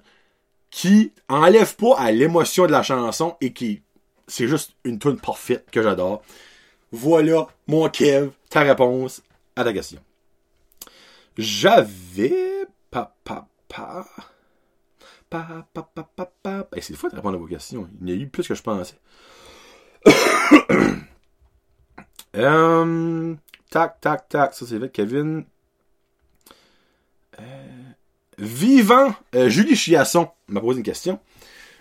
qui 0.71 1.13
enlève 1.29 1.77
pas 1.77 1.99
à 1.99 2.11
l'émotion 2.13 2.65
de 2.65 2.73
la 2.73 2.83
chanson 2.83 3.37
et 3.43 3.53
qui, 3.53 3.83
c'est 4.31 4.49
juste 4.49 4.73
une 4.85 4.99
tune 4.99 5.19
parfaite 5.19 5.71
que 5.71 5.83
j'adore. 5.83 6.23
Voilà, 6.93 7.49
mon 7.66 7.88
Kev, 7.88 8.31
ta 8.49 8.61
réponse 8.61 9.23
à 9.57 9.64
ta 9.64 9.73
question. 9.73 10.01
J'avais. 11.37 12.66
Pa, 12.90 13.14
pa, 13.25 13.49
pa. 13.69 14.07
Pa, 15.29 15.66
pa, 16.43 16.69
c'est 16.81 16.90
le 16.90 16.97
fun 16.97 17.09
de 17.09 17.16
répondre 17.16 17.37
à 17.37 17.38
vos 17.38 17.47
questions. 17.47 17.88
Il 18.01 18.09
y 18.09 18.12
en 18.12 18.16
a 18.16 18.19
eu 18.21 18.29
plus 18.29 18.49
que 18.49 18.55
je 18.55 18.62
pensais. 18.62 18.99
um, 22.35 23.37
tac, 23.71 24.01
tac, 24.01 24.29
tac. 24.29 24.55
Ça, 24.55 24.66
c'est 24.66 24.79
vrai, 24.79 24.90
Kevin. 24.90 25.45
Euh, 27.38 27.90
vivant, 28.38 29.14
euh, 29.37 29.49
Julie 29.49 29.77
Chiasson 29.77 30.31
m'a 30.49 30.61
posé 30.61 30.79
une 30.79 30.85
question. 30.85 31.21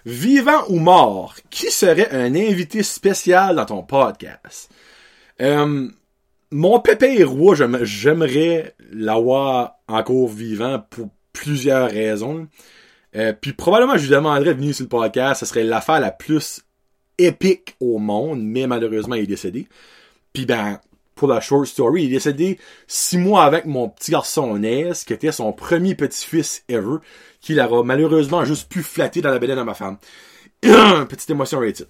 Vivant 0.10 0.64
ou 0.70 0.80
mort, 0.80 1.36
qui 1.52 1.70
serait 1.70 2.10
un 2.12 2.34
invité 2.34 2.82
spécial 2.82 3.56
dans 3.56 3.66
ton 3.66 3.84
podcast? 3.84 4.72
Euh, 5.40 5.88
mon 6.50 6.80
pépé 6.80 7.24
roi, 7.24 7.54
j'aime- 7.54 7.84
j'aimerais 7.84 8.74
l'avoir 8.92 9.76
encore 9.88 10.28
vivant 10.28 10.84
pour 10.90 11.10
plusieurs 11.32 11.92
raisons. 11.92 12.48
Euh, 13.16 13.34
puis 13.40 13.54
probablement 13.54 13.98
je 13.98 14.04
lui 14.04 14.10
demanderais 14.10 14.54
de 14.56 14.60
venir 14.60 14.74
sur 14.74 14.86
le 14.86 14.90
podcast. 14.90 15.42
Ce 15.42 15.46
serait 15.46 15.64
l'affaire 15.64 16.00
la 16.00 16.12
plus 16.12 16.62
épique 17.20 17.76
au 17.80 18.00
monde, 18.00 18.42
mais 18.42 18.66
malheureusement 18.66 19.14
il 19.16 19.24
est 19.24 19.28
décédé. 19.28 19.68
Puis 20.34 20.48
ben, 20.48 20.80
pour 21.20 21.28
la 21.28 21.42
short 21.42 21.66
story, 21.66 22.04
il 22.04 22.06
est 22.08 22.14
décédé 22.14 22.58
six 22.88 23.18
mois 23.18 23.44
avec 23.44 23.66
mon 23.66 23.90
petit 23.90 24.12
garçon 24.12 24.58
Ness, 24.58 25.04
qui 25.04 25.12
était 25.12 25.34
son 25.34 25.52
premier 25.52 25.94
petit-fils 25.94 26.64
ever, 26.70 27.00
qu'il 27.42 27.60
aura 27.60 27.84
malheureusement 27.84 28.46
juste 28.46 28.72
pu 28.72 28.82
flatter 28.82 29.20
dans 29.20 29.30
la 29.30 29.38
bedaine 29.38 29.58
de 29.58 29.64
ma 29.64 29.74
femme. 29.74 29.98
Petite 30.62 31.30
émotion 31.30 31.60
rated. 31.60 31.90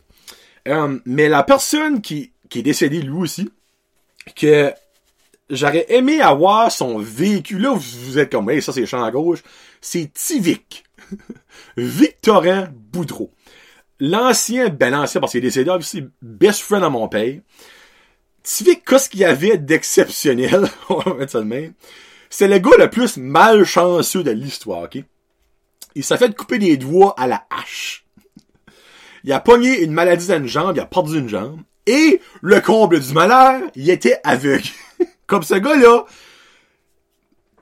Euh, 0.67 0.97
mais 1.05 1.29
la 1.29 1.43
personne 1.43 2.01
qui, 2.01 2.31
qui 2.49 2.59
est 2.59 2.63
décédée 2.63 3.03
lui 3.03 3.19
aussi, 3.21 3.51
que 4.35 4.73
j'aurais 5.51 5.85
aimé 5.89 6.21
avoir 6.21 6.71
son 6.71 6.97
véhicule. 6.97 7.61
Là, 7.61 7.75
vous, 7.75 8.17
êtes 8.17 8.31
comme, 8.31 8.49
hey, 8.49 8.63
ça 8.63 8.73
c'est 8.73 8.87
champ 8.87 9.03
à 9.03 9.11
gauche. 9.11 9.43
C'est 9.79 10.11
Tivic. 10.11 10.83
Victorin 11.77 12.67
Boudreau. 12.73 13.31
L'ancien, 13.99 14.69
ben 14.69 14.89
l'ancien, 14.89 15.21
parce 15.21 15.33
qu'il 15.33 15.39
est 15.39 15.49
décédé, 15.49 15.69
aussi, 15.69 16.03
best 16.19 16.61
friend 16.61 16.83
à 16.83 16.89
mon 16.89 17.07
père. 17.07 17.39
Tivic, 18.49 18.83
qu'est-ce 18.83 19.09
qu'il 19.09 19.19
y 19.19 19.25
avait 19.25 19.59
d'exceptionnel? 19.59 20.67
On 20.89 20.97
va 20.97 21.13
mettre 21.13 21.33
ça 21.33 21.39
de 21.39 21.45
même. 21.45 21.73
C'est 22.31 22.47
le 22.47 22.57
gars 22.57 22.77
le 22.79 22.89
plus 22.89 23.17
malchanceux 23.17 24.23
de 24.23 24.31
l'histoire, 24.31 24.85
ok? 24.85 25.03
Il 25.93 26.03
s'est 26.03 26.17
fait 26.17 26.35
couper 26.35 26.57
des 26.57 26.75
doigts 26.75 27.13
à 27.15 27.27
la 27.27 27.45
hache. 27.51 28.07
Il 29.23 29.31
a 29.33 29.39
pogné 29.39 29.83
une 29.83 29.91
maladie 29.91 30.25
dans 30.25 30.37
une 30.37 30.47
jambe, 30.47 30.75
il 30.75 30.79
a 30.79 30.87
perdu 30.87 31.19
une 31.19 31.29
jambe. 31.29 31.61
Et 31.85 32.21
le 32.41 32.59
comble 32.59 32.99
du 32.99 33.13
malheur, 33.13 33.69
il 33.75 33.87
était 33.87 34.19
aveugle. 34.23 34.67
Comme 35.27 35.43
ce 35.43 35.53
gars-là, 35.53 36.05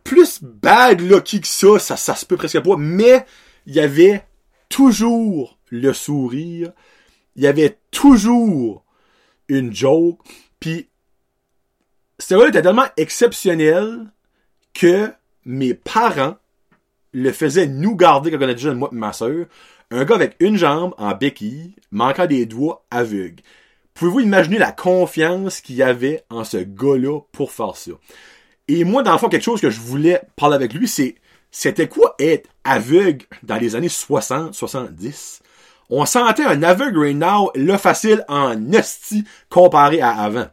plus 0.06 0.42
bad 0.42 1.02
lucky 1.02 1.42
que 1.42 1.48
ça, 1.48 1.98
ça 1.98 2.16
se 2.16 2.26
peut 2.26 2.38
presque 2.38 2.62
pas, 2.62 2.76
mais 2.78 3.26
il 3.66 3.76
y 3.76 3.82
avait 3.82 4.24
toujours 4.70 5.60
le 5.70 5.92
sourire, 5.92 6.72
il 7.36 7.44
y 7.44 7.48
avait 7.48 7.78
toujours 7.92 8.86
une 9.50 9.76
joke, 9.76 10.47
puis 10.68 10.90
ce 12.20 12.34
gars-là 12.34 12.50
était 12.50 12.62
tellement 12.62 12.88
exceptionnel 12.98 14.12
que 14.74 15.14
mes 15.46 15.74
parents 15.74 16.36
le 17.14 17.32
faisaient 17.32 17.68
nous 17.68 17.96
garder 17.96 18.32
quand 18.32 18.38
on 18.38 18.42
était 18.42 18.56
déjà 18.56 18.74
moi 18.74 18.90
et 18.92 18.96
ma 18.96 19.14
soeur. 19.14 19.46
Un 19.92 20.04
gars 20.04 20.16
avec 20.16 20.36
une 20.42 20.58
jambe 20.58 20.94
en 20.98 21.16
béquille, 21.16 21.76
manquant 21.92 22.26
des 22.26 22.46
doigts, 22.46 22.86
aveugle. 22.92 23.44
Pouvez-vous 23.94 24.20
imaginer 24.20 24.58
la 24.58 24.74
confiance 24.74 25.62
qu'il 25.62 25.78
y 25.78 25.84
avait 25.84 26.26
en 26.30 26.44
ce 26.44 26.58
gars-là 26.58 27.22
pour 27.32 27.54
faire 27.54 27.78
ça? 27.78 27.92
Et 28.68 28.84
moi, 28.84 29.04
dans 29.04 29.14
le 29.14 29.20
fond, 29.20 29.30
quelque 29.30 29.44
chose 29.44 29.62
que 29.62 29.70
je 29.70 29.80
voulais 29.80 30.22
parler 30.36 30.56
avec 30.56 30.74
lui, 30.74 30.90
c'est 30.90 31.16
c'était 31.50 31.88
quoi 31.88 32.14
être 32.20 32.50
aveugle 32.66 33.26
dans 33.42 33.56
les 33.56 33.78
années 33.78 33.88
60, 33.88 34.54
70? 34.54 35.42
On 35.90 36.06
sentait 36.06 36.44
un 36.44 36.62
aveugle 36.62 37.00
right 37.00 37.16
now, 37.16 37.52
le 37.56 37.78
facile 37.78 38.26
en 38.28 38.74
esti 38.74 39.24
comparé 39.50 40.02
à 40.02 40.10
avant. 40.10 40.48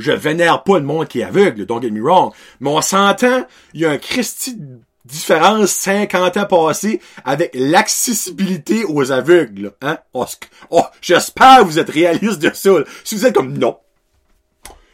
Je 0.00 0.12
vénère 0.12 0.62
pas 0.62 0.78
le 0.78 0.84
monde 0.84 1.08
qui 1.08 1.20
est 1.20 1.24
aveugle, 1.24 1.66
don't 1.66 1.82
get 1.82 1.90
me 1.90 2.02
wrong, 2.02 2.32
mais 2.60 2.70
on 2.70 2.80
s'entend, 2.80 3.46
il 3.74 3.80
y 3.80 3.86
a 3.86 3.90
un 3.90 3.98
Christi 3.98 4.56
de 4.56 4.80
différence 5.04 5.70
50 5.70 6.36
ans 6.36 6.46
passés 6.46 7.00
avec 7.24 7.50
l'accessibilité 7.54 8.84
aux 8.84 9.12
aveugles, 9.12 9.72
hein? 9.82 9.98
Oh, 10.12 10.26
oh, 10.70 10.84
j'espère 11.00 11.58
que 11.58 11.64
vous 11.64 11.78
êtes 11.78 11.90
réaliste 11.90 12.38
de 12.38 12.50
ça. 12.54 12.70
Si 13.04 13.16
vous 13.16 13.26
êtes 13.26 13.34
comme 13.34 13.56
non. 13.56 13.78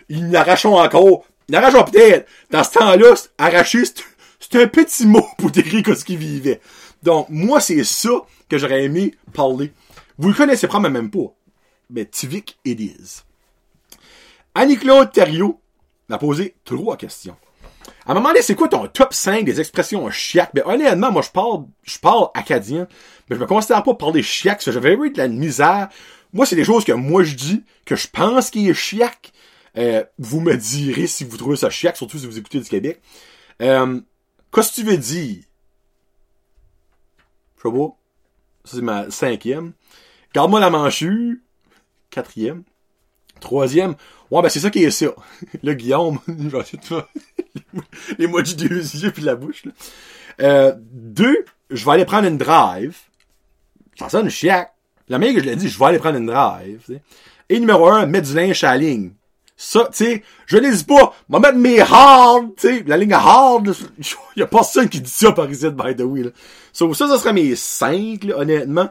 ils 0.08 0.28
n'arrachons 0.28 0.76
encore. 0.76 1.24
Ils 1.48 1.52
n'arrachons 1.52 1.84
peut-être. 1.84 2.28
Dans 2.50 2.64
ce 2.64 2.72
temps-là, 2.72 3.14
arracher, 3.38 3.84
c'est 4.40 4.62
un 4.62 4.66
petit 4.66 5.06
mot 5.06 5.26
pour 5.38 5.50
décrire 5.50 5.96
ce 5.96 6.04
qu'ils 6.04 6.18
vivaient. 6.18 6.60
Donc, 7.02 7.28
moi, 7.28 7.60
c'est 7.60 7.84
ça 7.84 8.10
que 8.48 8.58
j'aurais 8.58 8.84
aimé 8.84 9.14
parler. 9.32 9.72
Vous 10.18 10.28
le 10.28 10.34
connaissez 10.34 10.66
probablement 10.66 11.02
même 11.02 11.10
pas. 11.10 11.32
Mais 11.90 12.04
Tivik 12.04 12.58
it 12.64 12.80
is. 12.80 13.25
Annie-Claude 14.56 15.12
Thériault 15.12 15.60
m'a 16.08 16.16
posé 16.16 16.56
trois 16.64 16.96
questions. 16.96 17.36
À 18.06 18.12
un 18.12 18.14
moment 18.14 18.28
donné, 18.28 18.40
c'est 18.40 18.54
quoi 18.54 18.68
ton 18.68 18.86
top 18.88 19.12
5 19.12 19.44
des 19.44 19.60
expressions 19.60 20.10
chiac? 20.10 20.50
Ben, 20.54 20.62
honnêtement, 20.64 21.12
moi, 21.12 21.20
je 21.20 21.30
parle, 21.30 21.66
je 21.82 21.98
parle 21.98 22.28
acadien, 22.34 22.88
mais 23.28 23.36
je 23.36 23.40
me 23.40 23.46
considère 23.46 23.82
pas 23.82 23.94
parler 23.94 24.22
chiac, 24.22 24.54
parce 24.54 24.64
que 24.64 24.72
j'avais 24.72 24.94
eu 24.94 25.10
de 25.10 25.18
la 25.18 25.28
misère. 25.28 25.88
Moi, 26.32 26.46
c'est 26.46 26.56
des 26.56 26.64
choses 26.64 26.84
que 26.84 26.92
moi, 26.92 27.22
je 27.22 27.34
dis, 27.34 27.64
que 27.84 27.96
je 27.96 28.08
pense 28.08 28.50
qu'il 28.50 28.68
est 28.68 28.74
chiac. 28.74 29.32
Euh, 29.76 30.02
vous 30.18 30.40
me 30.40 30.56
direz 30.56 31.06
si 31.06 31.24
vous 31.24 31.36
trouvez 31.36 31.56
ça 31.56 31.68
chiac, 31.68 31.96
surtout 31.96 32.18
si 32.18 32.26
vous 32.26 32.38
écoutez 32.38 32.60
du 32.60 32.68
Québec. 32.68 33.02
Euh, 33.60 34.00
qu'est-ce 34.54 34.70
que 34.70 34.74
tu 34.76 34.86
veux 34.86 34.96
dire? 34.96 35.42
Je 37.58 37.68
sais 37.68 37.76
pas. 37.76 37.96
Ça, 38.64 38.76
c'est 38.76 38.82
ma 38.82 39.10
cinquième. 39.10 39.74
Garde-moi 40.32 40.60
la 40.60 40.70
manchue. 40.70 41.44
Quatrième. 42.08 42.64
Troisième. 43.40 43.94
Ouais, 44.30 44.42
ben 44.42 44.48
c'est 44.48 44.60
ça 44.60 44.70
qui 44.70 44.82
est 44.84 44.90
ça. 44.90 45.06
Le 45.62 45.74
Guillaume, 45.74 46.18
les 48.18 48.26
moitiés 48.26 48.56
des 48.56 49.02
yeux 49.02 49.10
puis 49.12 49.22
la 49.22 49.36
bouche. 49.36 49.64
Là. 49.64 49.72
Euh, 50.40 50.74
deux, 50.78 51.44
je 51.70 51.84
vais 51.84 51.92
aller 51.92 52.04
prendre 52.04 52.26
une 52.26 52.38
drive. 52.38 52.96
Ça 53.98 54.08
sonne 54.08 54.28
chiac. 54.28 54.72
La 55.08 55.18
meilleure 55.18 55.36
que 55.36 55.42
je 55.42 55.46
l'ai 55.46 55.56
dit, 55.56 55.68
je 55.68 55.78
vais 55.78 55.84
aller 55.86 55.98
prendre 55.98 56.18
une 56.18 56.26
drive. 56.26 57.00
Et 57.48 57.60
numéro 57.60 57.88
un, 57.88 58.06
mettre 58.06 58.28
du 58.28 58.34
linge 58.34 58.64
à 58.64 58.72
la 58.72 58.78
ligne. 58.78 59.12
Ça, 59.56 59.88
tu 59.90 60.04
sais, 60.04 60.22
je 60.44 60.58
dis 60.58 60.84
pas, 60.84 61.14
va 61.30 61.38
mettre 61.38 61.56
mes 61.56 61.80
hard, 61.80 62.50
tu 62.56 62.68
sais, 62.68 62.84
la 62.86 62.98
ligne 62.98 63.14
hard, 63.14 63.74
y 64.36 64.42
a 64.42 64.46
personne 64.46 64.88
qui 64.88 65.00
dit 65.00 65.10
ça 65.10 65.32
par 65.32 65.50
ici, 65.50 65.70
by 65.70 65.96
the 65.96 66.02
way, 66.02 66.24
là. 66.24 66.30
So, 66.74 66.92
ça, 66.92 67.08
ça 67.08 67.16
serait 67.18 67.32
mes 67.32 67.56
cinq, 67.56 68.24
là, 68.24 68.36
honnêtement. 68.38 68.90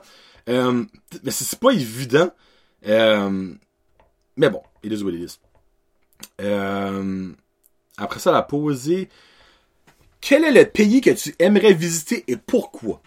Euh, 0.50 0.84
mais 1.24 1.30
c'est 1.30 1.60
pas 1.60 1.70
évident. 1.70 2.32
Euh, 2.88 3.54
mais 4.38 4.50
bon, 4.50 4.62
it 4.84 4.92
is 4.92 5.04
what 5.04 5.12
it 5.12 5.22
is. 5.22 5.40
Euh, 6.42 7.30
après 7.98 8.20
ça, 8.20 8.32
la 8.32 8.42
poser. 8.42 9.10
Quel 10.22 10.44
est 10.44 10.52
le 10.52 10.66
pays 10.66 11.02
que 11.02 11.12
tu 11.12 11.36
aimerais 11.40 11.74
visiter 11.74 12.24
et 12.28 12.36
pourquoi? 12.36 13.02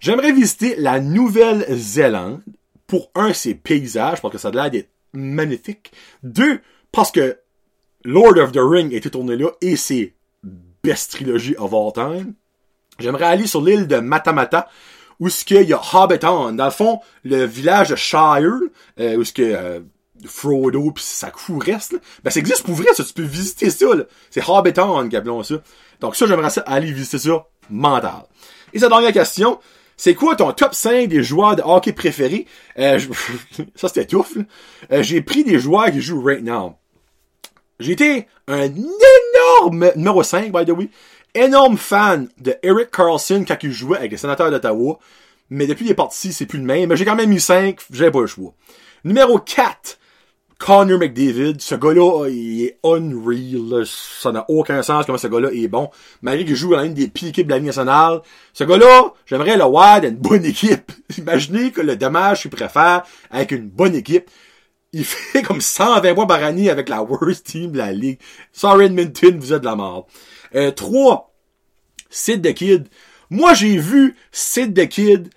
J'aimerais 0.00 0.32
visiter 0.32 0.76
la 0.76 1.00
Nouvelle-Zélande. 1.00 2.42
Pour 2.86 3.10
un, 3.14 3.32
ses 3.32 3.54
paysages, 3.54 4.20
parce 4.20 4.30
que 4.30 4.38
ça 4.38 4.48
a 4.48 4.50
l'air 4.50 4.70
d'être 4.70 4.90
magnifique. 5.14 5.90
Deux, 6.22 6.60
parce 6.92 7.10
que 7.10 7.38
Lord 8.04 8.36
of 8.36 8.52
the 8.52 8.60
Ring 8.60 8.92
était 8.92 9.08
tourné 9.08 9.36
là 9.36 9.48
et 9.62 9.74
c'est 9.74 10.12
best 10.82 11.12
trilogy 11.12 11.56
of 11.56 11.72
all 11.72 11.92
time. 11.94 12.34
J'aimerais 12.98 13.24
aller 13.24 13.46
sur 13.46 13.62
l'île 13.62 13.88
de 13.88 13.96
Matamata 13.96 14.68
où 15.18 15.30
ce 15.30 15.44
qu'il 15.44 15.62
y 15.62 15.72
a 15.72 15.80
Hobbiton. 15.80 16.52
Dans 16.52 16.64
le 16.66 16.70
fond, 16.70 17.00
le 17.24 17.44
village 17.44 17.88
de 17.88 17.96
Shire, 17.96 18.52
euh, 19.00 19.16
où 19.16 19.24
ce 19.24 19.32
que 19.32 19.42
euh, 19.42 19.80
Frodo 20.26 20.90
pis 20.92 21.02
sa 21.02 21.30
crew 21.30 21.58
reste, 21.58 21.96
ben 22.22 22.30
ça 22.30 22.40
existe 22.40 22.62
pour 22.62 22.74
vrai, 22.74 22.86
ça, 22.94 23.04
tu 23.04 23.12
peux 23.12 23.22
visiter 23.22 23.70
ça, 23.70 23.86
C'est 24.30 24.48
Hobbiton 24.48 25.08
qu'appelons 25.08 25.42
ça. 25.42 25.56
Donc 26.00 26.16
ça, 26.16 26.26
j'aimerais 26.26 26.50
ça 26.50 26.62
aller 26.62 26.92
visiter 26.92 27.18
ça 27.18 27.46
mental. 27.70 28.24
Et 28.72 28.78
sa 28.78 28.88
dernière 28.88 29.12
question, 29.12 29.58
c'est 29.96 30.14
quoi 30.14 30.36
ton 30.36 30.52
top 30.52 30.74
5 30.74 31.08
des 31.08 31.22
joueurs 31.22 31.56
de 31.56 31.62
hockey 31.62 31.92
préférés? 31.92 32.46
Euh, 32.78 32.98
ça 33.74 33.88
c'était 33.88 34.06
tough. 34.06 34.38
Euh, 34.92 35.02
j'ai 35.02 35.20
pris 35.20 35.44
des 35.44 35.58
joueurs 35.58 35.90
qui 35.90 36.00
jouent 36.00 36.22
right 36.22 36.42
now. 36.42 36.76
J'étais 37.80 38.28
un 38.46 38.70
énorme 38.70 39.90
numéro 39.96 40.22
5, 40.22 40.52
by 40.52 40.64
the 40.64 40.70
way. 40.70 40.88
Énorme 41.34 41.76
fan 41.76 42.28
de 42.38 42.54
Eric 42.62 42.90
Carlson 42.92 43.44
quand 43.46 43.56
il 43.62 43.72
jouait 43.72 43.98
avec 43.98 44.12
les 44.12 44.16
sénateurs 44.16 44.50
d'Ottawa. 44.50 44.98
Mais 45.50 45.66
depuis 45.66 45.84
qu'il 45.84 45.90
est 45.90 45.96
parti, 45.96 46.32
c'est 46.32 46.46
plus 46.46 46.60
le 46.60 46.64
même. 46.64 46.88
Mais 46.88 46.96
j'ai 46.96 47.04
quand 47.04 47.16
même 47.16 47.32
eu 47.32 47.40
5, 47.40 47.78
j'ai 47.90 48.10
pas 48.10 48.20
le 48.20 48.26
choix. 48.26 48.54
Numéro 49.04 49.38
4, 49.38 49.98
Connor 50.64 50.98
McDavid, 50.98 51.60
ce 51.60 51.74
gars-là, 51.74 52.26
il 52.30 52.62
est 52.62 52.78
unreal. 52.82 53.84
Ça 53.86 54.32
n'a 54.32 54.46
aucun 54.48 54.82
sens 54.82 55.04
comment 55.04 55.18
ce 55.18 55.26
gars-là 55.26 55.50
est 55.52 55.68
bon. 55.68 55.90
Malgré 56.22 56.46
qu'il 56.46 56.56
joue 56.56 56.70
dans 56.70 56.82
une 56.82 56.94
des 56.94 57.08
pires 57.08 57.28
équipes 57.28 57.48
de 57.48 57.52
la 57.52 57.58
Ligue 57.58 57.66
nationale. 57.66 58.22
Ce 58.54 58.64
gars-là, 58.64 59.12
j'aimerais 59.26 59.58
le 59.58 59.64
voir 59.64 60.00
dans 60.00 60.08
une 60.08 60.16
bonne 60.16 60.46
équipe. 60.46 60.90
Imaginez 61.18 61.70
que 61.70 61.82
le 61.82 61.96
dommage 61.96 62.40
qu'il 62.40 62.50
préfère 62.50 63.02
avec 63.30 63.50
une 63.50 63.68
bonne 63.68 63.94
équipe. 63.94 64.30
Il 64.94 65.04
fait 65.04 65.42
comme 65.42 65.60
120 65.60 66.14
points 66.14 66.26
par 66.26 66.42
année 66.42 66.70
avec 66.70 66.88
la 66.88 67.02
worst 67.02 67.44
team 67.44 67.72
de 67.72 67.76
la 67.76 67.92
Ligue. 67.92 68.18
Sorry 68.50 68.86
Edmonton, 68.86 69.38
vous 69.38 69.52
êtes 69.52 69.60
de 69.60 69.66
la 69.66 69.76
mort. 69.76 70.06
Euh, 70.54 70.70
3. 70.70 71.30
Sid 72.08 72.42
the 72.42 72.54
Kid. 72.54 72.88
Moi, 73.28 73.52
j'ai 73.52 73.76
vu 73.76 74.16
Sid 74.32 74.74
the 74.74 74.88
Kid 74.88 75.28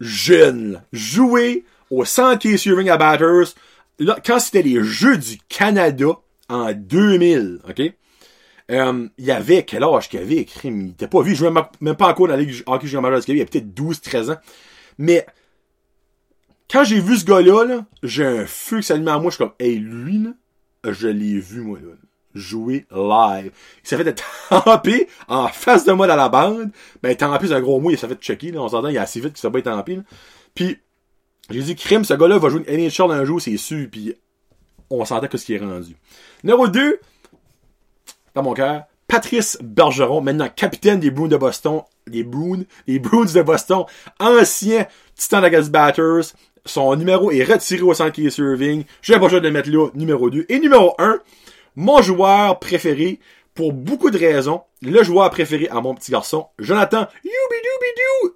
jeune 0.00 0.82
jouer 0.94 1.66
au 1.90 2.06
100 2.06 2.40
Serving 2.56 2.88
à 2.88 2.96
Batters 2.96 3.54
là, 3.98 4.18
quand 4.24 4.38
c'était 4.38 4.62
les 4.62 4.82
Jeux 4.82 5.16
du 5.16 5.38
Canada 5.48 6.18
en 6.48 6.72
2000, 6.72 7.60
OK? 7.68 7.92
Euh, 8.70 9.08
il 9.16 9.24
y 9.24 9.30
avait, 9.30 9.64
quel 9.64 9.84
âge 9.84 10.08
qu'il 10.08 10.18
avait, 10.18 10.44
crime, 10.44 10.86
il 10.86 10.90
était 10.90 11.06
pas 11.06 11.22
vu, 11.22 11.32
je 11.32 11.36
jouait 11.36 11.52
même 11.80 11.96
pas 11.96 12.08
encore 12.08 12.26
dans 12.26 12.34
la 12.34 12.42
Ligue 12.42 12.62
hockey 12.66 12.88
junior 12.88 13.02
majeur 13.02 13.20
du 13.20 13.26
Québec, 13.26 13.38
il 13.38 13.42
avait 13.42 13.64
peut-être 13.64 13.74
12, 13.74 14.00
13 14.00 14.30
ans. 14.30 14.36
Mais, 14.98 15.24
quand 16.68 16.82
j'ai 16.82 17.00
vu 17.00 17.16
ce 17.16 17.24
gars-là, 17.24 17.64
là, 17.64 17.86
j'ai 18.02 18.26
un 18.26 18.44
feu 18.44 18.78
qui 18.78 18.82
s'allume 18.82 19.06
à 19.06 19.18
moi, 19.18 19.30
je 19.30 19.36
suis 19.36 19.44
comme, 19.44 19.54
hey, 19.60 19.78
lui, 19.78 20.24
là, 20.24 20.92
je 20.92 21.06
l'ai 21.06 21.38
vu, 21.38 21.60
moi, 21.60 21.78
là, 21.78 21.92
jouer 22.34 22.86
live. 22.90 23.52
Il 23.84 23.88
s'est 23.88 23.96
fait 23.96 24.22
tampé 24.50 25.08
en 25.28 25.46
face 25.48 25.84
de 25.84 25.92
moi 25.92 26.06
dans 26.06 26.16
la 26.16 26.28
bande. 26.28 26.70
Ben, 27.02 27.16
tampé, 27.16 27.46
c'est 27.46 27.54
un 27.54 27.60
gros 27.60 27.80
mot, 27.80 27.90
il 27.90 27.98
s'est 27.98 28.08
fait 28.08 28.20
checker, 28.20 28.50
là, 28.50 28.62
on 28.62 28.68
s'entend, 28.68 28.88
il 28.88 28.96
est 28.96 28.98
assez 28.98 29.20
vite 29.20 29.34
qu'il 29.34 29.40
s'est 29.40 29.50
pas 29.50 29.62
tampé, 29.62 29.96
là. 29.96 30.02
Puis, 30.54 30.78
j'ai 31.50 31.62
dit, 31.62 31.76
crime, 31.76 32.04
ce 32.04 32.14
gars-là 32.14 32.38
va 32.38 32.48
jouer 32.48 32.64
une 32.66 32.76
NHL 32.76 33.10
un 33.10 33.24
jour, 33.24 33.40
c'est 33.40 33.56
sûr, 33.56 33.88
puis 33.90 34.14
on 34.90 35.04
sentait 35.04 35.28
que 35.28 35.38
ce 35.38 35.46
qui 35.46 35.54
est 35.54 35.58
rendu. 35.58 35.96
Numéro 36.42 36.68
2, 36.68 37.00
dans 38.34 38.42
mon 38.42 38.54
cœur, 38.54 38.84
Patrice 39.06 39.56
Bergeron, 39.62 40.20
maintenant 40.20 40.48
capitaine 40.48 40.98
des 40.98 41.10
Bruins 41.10 41.28
de 41.28 41.36
Boston, 41.36 41.82
des 42.06 42.24
Bruins, 42.24 42.64
des 42.86 42.98
Bruins 42.98 43.32
de 43.32 43.42
Boston, 43.42 43.84
ancien 44.18 44.86
titan 45.14 45.40
de 45.40 45.68
Batters. 45.68 46.34
Son 46.64 46.96
numéro 46.96 47.30
est 47.30 47.44
retiré 47.44 47.82
au 47.82 47.94
centre 47.94 48.12
qui 48.12 48.26
est 48.26 48.30
serving. 48.30 48.84
J'ai 49.02 49.14
pas 49.14 49.20
besoin 49.20 49.38
de 49.38 49.46
le 49.46 49.52
mettre 49.52 49.70
là, 49.70 49.88
numéro 49.94 50.28
2. 50.28 50.46
Et 50.48 50.58
numéro 50.58 50.94
1, 50.98 51.20
mon 51.76 52.02
joueur 52.02 52.58
préféré, 52.58 53.20
pour 53.54 53.72
beaucoup 53.72 54.10
de 54.10 54.18
raisons, 54.18 54.62
le 54.82 55.02
joueur 55.02 55.30
préféré 55.30 55.68
à 55.68 55.80
mon 55.80 55.94
petit 55.94 56.12
garçon, 56.12 56.46
Jonathan 56.58 57.06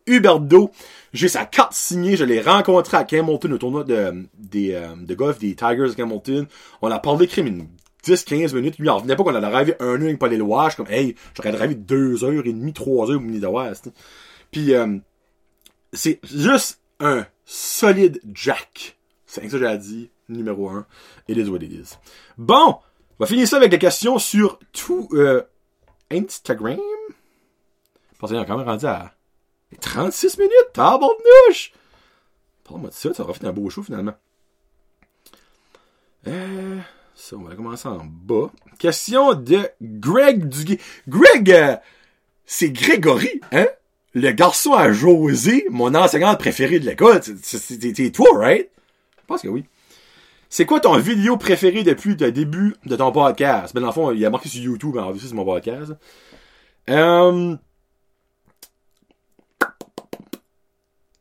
Huberdo. 0.06 0.70
J'ai 1.12 1.28
sa 1.28 1.44
carte 1.44 1.72
signée, 1.72 2.16
je 2.16 2.24
l'ai 2.24 2.40
rencontré 2.40 2.96
à 2.96 3.06
Hamilton 3.10 3.52
au 3.52 3.58
tournoi 3.58 3.84
de, 3.84 4.26
des, 4.38 4.74
euh, 4.74 4.94
de 4.96 5.14
golf 5.14 5.38
des 5.38 5.54
Tigers 5.54 5.94
de 5.96 6.02
Hamilton. 6.02 6.46
On 6.82 6.90
a 6.90 6.98
parlé 6.98 7.26
crime 7.26 7.46
une 7.46 7.68
10-15 8.04 8.54
minutes. 8.54 8.78
Lui, 8.78 8.86
il 8.86 8.90
revenait 8.90 9.16
pas 9.16 9.24
qu'on 9.24 9.34
allait 9.34 9.46
arrivé 9.46 9.74
un 9.80 10.00
heure 10.00 10.32
Éloire. 10.32 10.70
Je 10.70 10.74
suis 10.74 10.82
comme, 10.82 10.92
hey, 10.92 11.14
j'aurais 11.34 11.54
arrivé 11.54 11.74
deux 11.74 12.24
heures 12.24 12.46
et 12.46 12.52
demie, 12.52 12.72
trois 12.72 13.10
heures 13.10 13.18
au 13.18 13.20
mini 13.20 13.40
d'Ouest. 13.40 13.90
Puis, 14.50 14.74
euh, 14.74 14.98
c'est 15.92 16.20
juste 16.24 16.80
un 17.00 17.26
solide 17.44 18.20
Jack. 18.32 18.98
C'est 19.26 19.42
ça 19.42 19.58
que 19.58 19.58
j'ai 19.58 19.78
dit. 19.78 20.10
Numéro 20.28 20.68
un. 20.68 20.86
It 21.28 21.36
is 21.36 21.48
what 21.48 21.58
it 21.58 21.72
is. 21.72 21.96
Bon! 22.38 22.76
On 23.18 23.24
va 23.24 23.26
finir 23.26 23.46
ça 23.46 23.56
avec 23.56 23.70
des 23.70 23.78
questions 23.78 24.18
sur 24.18 24.58
tout, 24.72 25.08
euh, 25.12 25.42
Instagram? 26.10 26.78
Parce 28.18 28.32
qu'il 28.32 28.40
a 28.40 28.44
quand 28.44 28.58
même 28.58 28.66
rendu 28.66 28.86
à 28.86 29.12
36 29.80 30.38
minutes, 30.38 30.72
tabarnouche! 30.72 31.72
Parle-moi 32.64 32.90
de 32.90 32.94
ça, 32.94 33.14
ça 33.14 33.22
aura 33.22 33.34
fait 33.34 33.46
un 33.46 33.52
beau 33.52 33.70
show 33.70 33.82
finalement. 33.82 34.14
Euh, 36.26 36.78
ça, 37.14 37.36
on 37.36 37.42
va 37.42 37.54
commencer 37.54 37.88
en 37.88 38.04
bas. 38.04 38.50
Question 38.78 39.34
de 39.34 39.68
Greg 39.80 40.48
Duguay. 40.48 40.78
Greg, 41.08 41.50
euh, 41.50 41.76
c'est 42.46 42.70
Grégory, 42.70 43.40
hein? 43.52 43.68
Le 44.12 44.32
garçon 44.32 44.72
à 44.72 44.90
José, 44.90 45.66
mon 45.70 45.94
enseignante 45.94 46.38
préférée 46.38 46.80
de 46.80 46.86
l'école. 46.86 47.20
C'est 47.42 48.12
toi, 48.12 48.28
right? 48.34 48.68
Je 49.20 49.26
pense 49.26 49.42
que 49.42 49.48
oui. 49.48 49.64
C'est 50.52 50.66
quoi 50.66 50.80
ton 50.80 50.98
vidéo 50.98 51.36
préférée 51.36 51.84
depuis 51.84 52.16
le 52.16 52.32
début 52.32 52.74
de 52.84 52.96
ton 52.96 53.12
podcast? 53.12 53.72
Ben, 53.72 53.80
dans 53.80 53.86
le 53.86 53.92
fond, 53.92 54.10
il 54.10 54.26
a 54.26 54.30
marqué 54.30 54.48
sur 54.48 54.60
YouTube, 54.60 54.96
en 54.96 55.14
c'est 55.16 55.32
mon 55.32 55.44
podcast. 55.44 55.92
Euh, 56.90 57.56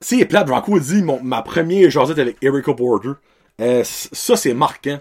c'est 0.01 0.25
plate, 0.25 0.49
Rocco 0.49 0.79
dit 0.79 1.03
mon, 1.03 1.21
ma 1.21 1.43
première 1.43 1.91
jasette 1.91 2.17
avec 2.17 2.37
Erica 2.41 2.73
Porter. 2.73 3.11
Euh, 3.61 3.83
ça, 3.83 4.35
c'est 4.35 4.55
marquant. 4.55 4.99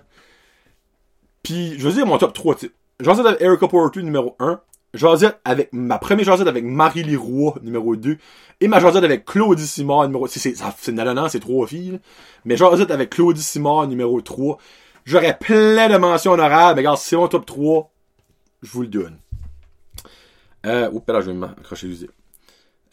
Puis, 1.43 1.79
je 1.79 1.89
veux 1.89 1.95
dire 1.95 2.07
mon 2.07 2.19
top 2.19 2.35
3. 2.35 2.57
Jasette 3.01 3.25
avec 3.25 3.41
Erica 3.41 3.67
Porter, 3.67 4.03
numéro 4.03 4.37
1. 4.41 4.61
Jasette 4.95 5.39
avec 5.45 5.71
ma 5.73 5.99
première 5.99 6.25
jasette 6.25 6.49
avec 6.49 6.65
Marie 6.65 7.03
Leroy, 7.03 7.55
numéro 7.63 7.97
2. 7.97 8.17
Et 8.61 8.69
ma 8.69 8.81
jasette 8.81 9.05
avec 9.05 9.25
Claudie 9.25 9.67
Simard, 9.67 10.07
numéro... 10.07 10.27
C'est, 10.27 10.41
c'est, 10.41 10.55
c'est 10.57 11.29
c'est 11.29 11.41
trois 11.41 11.67
filles. 11.67 12.01
Mais 12.45 12.57
jasette 12.57 12.91
avec 12.91 13.11
Claudie 13.11 13.43
Simard, 13.43 13.87
numéro 13.87 14.21
3. 14.21 14.59
J'aurais 15.05 15.37
plein 15.39 15.89
de 15.89 15.97
mentions 15.97 16.33
honorables, 16.33 16.77
mais 16.77 16.81
regarde, 16.81 16.99
c'est 16.99 17.17
mon 17.17 17.29
top 17.29 17.47
3. 17.47 17.91
Je 18.63 18.71
vous 18.71 18.83
le 18.83 18.89
donne. 18.89 19.19
Euh, 20.67 20.91
oups, 20.91 21.09
là, 21.09 21.21
je 21.21 21.31
vais 21.31 21.37
m'accrocher 21.37 21.87
l'usine. 21.87 22.09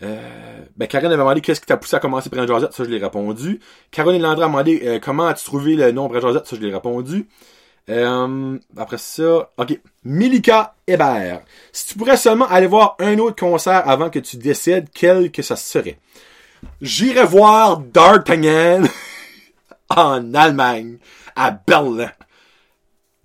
Euh, 0.02 0.62
ben, 0.76 0.88
Karine 0.88 1.08
avait 1.08 1.18
demandé 1.18 1.42
qu'est-ce 1.42 1.62
qui 1.62 1.68
t'a 1.68 1.78
poussé 1.78 1.96
à 1.96 2.00
commencer 2.00 2.30
Brand 2.30 2.48
Josette, 2.48 2.74
ça 2.74 2.84
je 2.84 2.90
l'ai 2.90 2.98
répondu. 2.98 3.60
Caroline 3.92 4.22
Landry 4.22 4.44
a 4.44 4.48
demandé 4.48 4.82
euh, 4.84 5.00
comment 5.00 5.26
as-tu 5.28 5.46
trouvé 5.46 5.76
le 5.76 5.92
nom 5.92 6.08
Brand 6.08 6.22
Josette, 6.22 6.48
ça 6.48 6.56
je 6.56 6.62
l'ai 6.62 6.74
répondu. 6.74 7.28
Euh, 7.90 8.58
après 8.76 8.98
ça, 8.98 9.52
ok. 9.58 9.80
Milika 10.04 10.76
Hébert. 10.88 11.42
Si 11.72 11.88
tu 11.88 11.98
pourrais 11.98 12.18
seulement 12.18 12.48
aller 12.48 12.68
voir 12.68 12.96
un 13.00 13.18
autre 13.20 13.36
concert 13.36 13.88
avant 13.88 14.10
que 14.10 14.20
tu 14.20 14.38
décides 14.38 14.90
quel 14.94 15.32
que 15.32 15.42
ça 15.42 15.56
serait? 15.56 16.00
J'irai 16.82 17.26
voir 17.26 17.78
D'Artagnan 17.78 18.84
en 19.90 20.34
Allemagne, 20.34 20.98
à 21.36 21.52
Berlin. 21.52 22.12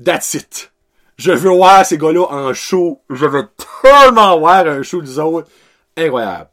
That's 0.02 0.34
it. 0.34 0.72
Je 1.16 1.32
veux 1.32 1.50
voir 1.50 1.84
ces 1.84 1.98
gars-là 1.98 2.26
en 2.30 2.52
show. 2.52 3.02
Je 3.10 3.26
veux 3.26 3.48
tellement 3.82 4.38
voir 4.38 4.66
un 4.66 4.82
show 4.82 5.00
des 5.00 5.18
autres. 5.18 5.48
Incroyable. 5.96 6.48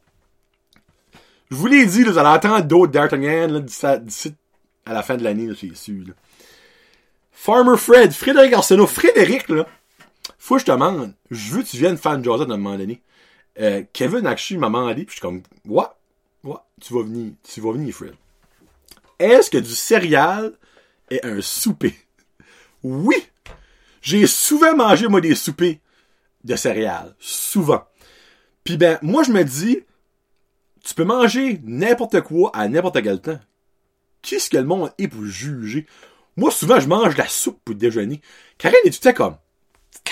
Je 1.50 1.56
vous 1.56 1.66
l'ai 1.66 1.86
dit, 1.86 2.04
là, 2.04 2.10
vous 2.12 2.18
allez 2.18 2.28
entendre 2.28 2.64
d'autres 2.64 2.92
D'Artagnan 2.92 3.60
d'ici 3.60 4.34
à 4.84 4.92
la 4.92 5.02
fin 5.02 5.16
de 5.16 5.24
l'année, 5.24 5.50
c'est 5.58 5.74
sûr. 5.74 6.06
Là. 6.06 6.14
Farmer 7.40 7.78
Fred, 7.78 8.12
Frédéric 8.12 8.52
Arsenault. 8.52 8.88
Frédéric, 8.88 9.48
là, 9.48 9.64
faut 10.38 10.56
que 10.56 10.60
je 10.60 10.66
te 10.66 10.72
demande. 10.72 11.14
Je 11.30 11.52
veux 11.52 11.62
que 11.62 11.68
tu 11.68 11.76
viennes 11.76 11.96
faire 11.96 12.14
une 12.14 12.24
Josette 12.24 12.50
à 12.50 12.54
un 12.54 12.56
moment 12.56 12.76
donné. 12.76 13.00
Euh, 13.60 13.84
Kevin 13.92 14.26
Akshi 14.26 14.58
m'a 14.58 14.66
demandé, 14.66 15.04
puis 15.04 15.06
je 15.06 15.12
suis 15.12 15.20
comme, 15.20 15.42
ouais, 15.64 15.84
ouais, 16.42 16.56
tu 16.80 16.92
vas 16.92 17.04
venir, 17.04 17.32
tu 17.44 17.60
vas 17.60 17.72
venir, 17.72 17.94
Fred. 17.94 18.14
Est-ce 19.20 19.50
que 19.50 19.58
du 19.58 19.70
céréal 19.70 20.52
est 21.10 21.24
un 21.24 21.40
souper? 21.40 21.94
Oui! 22.82 23.16
J'ai 24.02 24.26
souvent 24.26 24.74
mangé, 24.74 25.06
moi, 25.06 25.20
des 25.20 25.36
soupers 25.36 25.78
de 26.42 26.56
céréales. 26.56 27.14
Souvent. 27.20 27.84
Puis 28.64 28.76
ben, 28.76 28.98
moi, 29.00 29.22
je 29.22 29.30
me 29.30 29.44
dis, 29.44 29.78
tu 30.84 30.92
peux 30.92 31.04
manger 31.04 31.60
n'importe 31.62 32.20
quoi 32.22 32.50
à 32.52 32.66
n'importe 32.66 33.00
quel 33.00 33.20
temps. 33.20 33.38
Qu'est-ce 34.22 34.50
que 34.50 34.56
le 34.56 34.64
monde 34.64 34.92
est 34.98 35.06
pour 35.06 35.24
juger? 35.24 35.86
Moi, 36.38 36.52
souvent, 36.52 36.78
je 36.78 36.86
mange 36.86 37.14
de 37.14 37.18
la 37.18 37.26
soupe 37.26 37.60
pour 37.64 37.74
déjeuner. 37.74 38.20
Karine 38.58 38.78
est 38.84 39.02
tout 39.02 39.12
comme, 39.12 39.36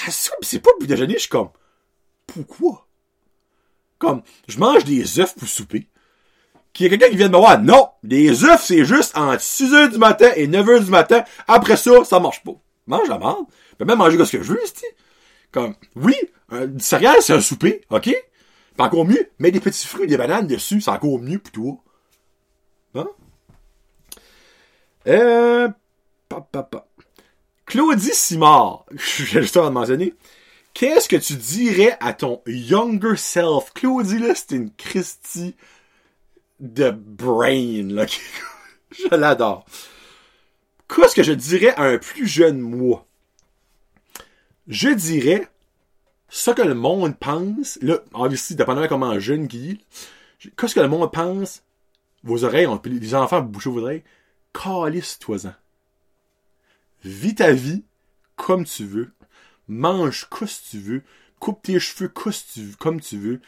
la 0.04 0.12
soupe, 0.12 0.34
c'est 0.42 0.58
pas 0.58 0.72
pour 0.76 0.88
déjeuner. 0.88 1.14
Je 1.14 1.20
suis 1.20 1.28
comme, 1.28 1.50
pourquoi? 2.26 2.88
Comme, 3.98 4.22
je 4.48 4.58
mange 4.58 4.82
des 4.82 5.20
œufs 5.20 5.36
pour 5.36 5.46
souper. 5.46 5.86
Qu'il 6.72 6.84
y 6.84 6.86
a 6.88 6.90
quelqu'un 6.90 7.10
qui 7.10 7.16
vient 7.16 7.28
de 7.28 7.32
me 7.32 7.38
voir, 7.38 7.62
non, 7.62 7.90
les 8.02 8.42
œufs, 8.42 8.60
c'est 8.60 8.84
juste 8.84 9.16
entre 9.16 9.40
6 9.40 9.72
heures 9.72 9.88
du 9.88 9.98
matin 9.98 10.32
et 10.34 10.48
9 10.48 10.68
heures 10.68 10.82
du 10.82 10.90
matin. 10.90 11.22
Après 11.46 11.76
ça, 11.76 12.04
ça 12.04 12.18
marche 12.18 12.42
pas. 12.42 12.60
Mange 12.88 13.08
la 13.08 13.18
merde. 13.18 13.46
Je 13.70 13.76
peux 13.76 13.84
même 13.84 13.98
manger 13.98 14.18
ce 14.24 14.36
que 14.36 14.42
je 14.42 14.52
veux, 14.52 14.60
c'est 14.64 14.96
Comme, 15.52 15.76
oui, 15.94 16.16
un, 16.50 16.66
du 16.66 16.82
c'est 16.82 17.30
un 17.30 17.40
souper, 17.40 17.82
ok? 17.88 18.12
Pas 18.76 18.86
encore 18.86 19.04
mieux, 19.04 19.30
mets 19.38 19.52
des 19.52 19.60
petits 19.60 19.86
fruits, 19.86 20.08
des 20.08 20.16
bananes 20.16 20.48
dessus, 20.48 20.80
c'est 20.80 20.90
encore 20.90 21.20
mieux 21.20 21.38
pour 21.38 21.52
toi. 21.52 21.84
Hein? 22.96 23.08
Euh, 25.06 25.68
Papa. 26.28 26.86
Claudie 27.66 28.14
Simard, 28.14 28.86
j'ai 28.90 29.42
juste 29.42 29.56
à 29.56 29.70
mentionner. 29.70 30.14
Qu'est-ce 30.74 31.08
que 31.08 31.16
tu 31.16 31.34
dirais 31.34 31.96
à 32.00 32.12
ton 32.12 32.42
younger 32.46 33.16
self? 33.16 33.72
Claudie, 33.74 34.18
là, 34.18 34.34
c'est 34.34 34.52
une 34.52 34.70
Christie 34.72 35.56
de 36.60 36.90
brain, 36.90 37.88
là. 37.88 38.06
je 38.90 39.14
l'adore. 39.14 39.64
Qu'est-ce 40.88 41.14
que 41.14 41.22
je 41.22 41.32
dirais 41.32 41.74
à 41.76 41.84
un 41.84 41.98
plus 41.98 42.26
jeune 42.26 42.60
moi? 42.60 43.06
Je 44.68 44.90
dirais 44.90 45.48
ce 46.28 46.50
que 46.50 46.62
le 46.62 46.74
monde 46.74 47.16
pense. 47.18 47.78
Là, 47.82 48.00
obviously, 48.12 48.54
dépendamment 48.54 48.88
comment 48.88 49.18
jeune 49.18 49.48
qui 49.48 49.70
est. 49.70 50.50
Qu'est-ce 50.56 50.74
que 50.74 50.80
le 50.80 50.88
monde 50.88 51.10
pense? 51.10 51.62
Vos 52.22 52.44
oreilles, 52.44 52.68
les 52.84 53.14
enfants, 53.14 53.40
bouchez 53.40 53.70
vos 53.70 53.82
oreilles. 53.82 54.04
Calisse-toi-en. 54.52 55.54
Vis 57.06 57.36
ta 57.36 57.52
vie 57.52 57.84
comme 58.34 58.64
tu 58.64 58.84
veux. 58.84 59.12
Mange 59.68 60.26
comme 60.28 60.48
tu 60.48 60.78
veux. 60.78 61.02
Coupe 61.38 61.62
tes 61.62 61.78
cheveux 61.78 62.12
comme 62.78 63.00
tu 63.00 63.16
veux. 63.16 63.40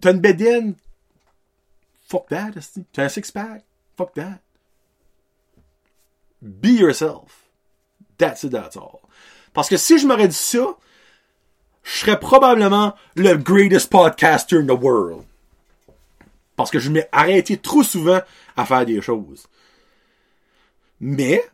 T'as 0.00 0.12
une 0.12 0.20
bédaine? 0.20 0.74
Fuck 2.08 2.28
that, 2.28 2.52
T'as 2.92 3.04
un 3.04 3.08
six-pack? 3.08 3.64
Fuck 3.96 4.14
that. 4.14 4.40
Be 6.42 6.68
yourself. 6.68 7.46
That's 8.18 8.42
it, 8.44 8.50
that's 8.50 8.76
all. 8.76 9.00
Parce 9.52 9.68
que 9.68 9.76
si 9.76 9.98
je 9.98 10.06
m'aurais 10.06 10.28
dit 10.28 10.34
ça, 10.34 10.76
je 11.82 11.90
serais 11.90 12.18
probablement 12.18 12.94
le 13.14 13.34
greatest 13.36 13.90
podcaster 13.90 14.58
in 14.58 14.66
the 14.66 14.78
world. 14.78 15.24
Parce 16.56 16.70
que 16.70 16.78
je 16.80 16.90
m'ai 16.90 17.06
arrêté 17.12 17.56
trop 17.56 17.82
souvent 17.82 18.20
à 18.56 18.66
faire 18.66 18.84
des 18.84 19.00
choses. 19.00 19.46
Mais, 21.00 21.44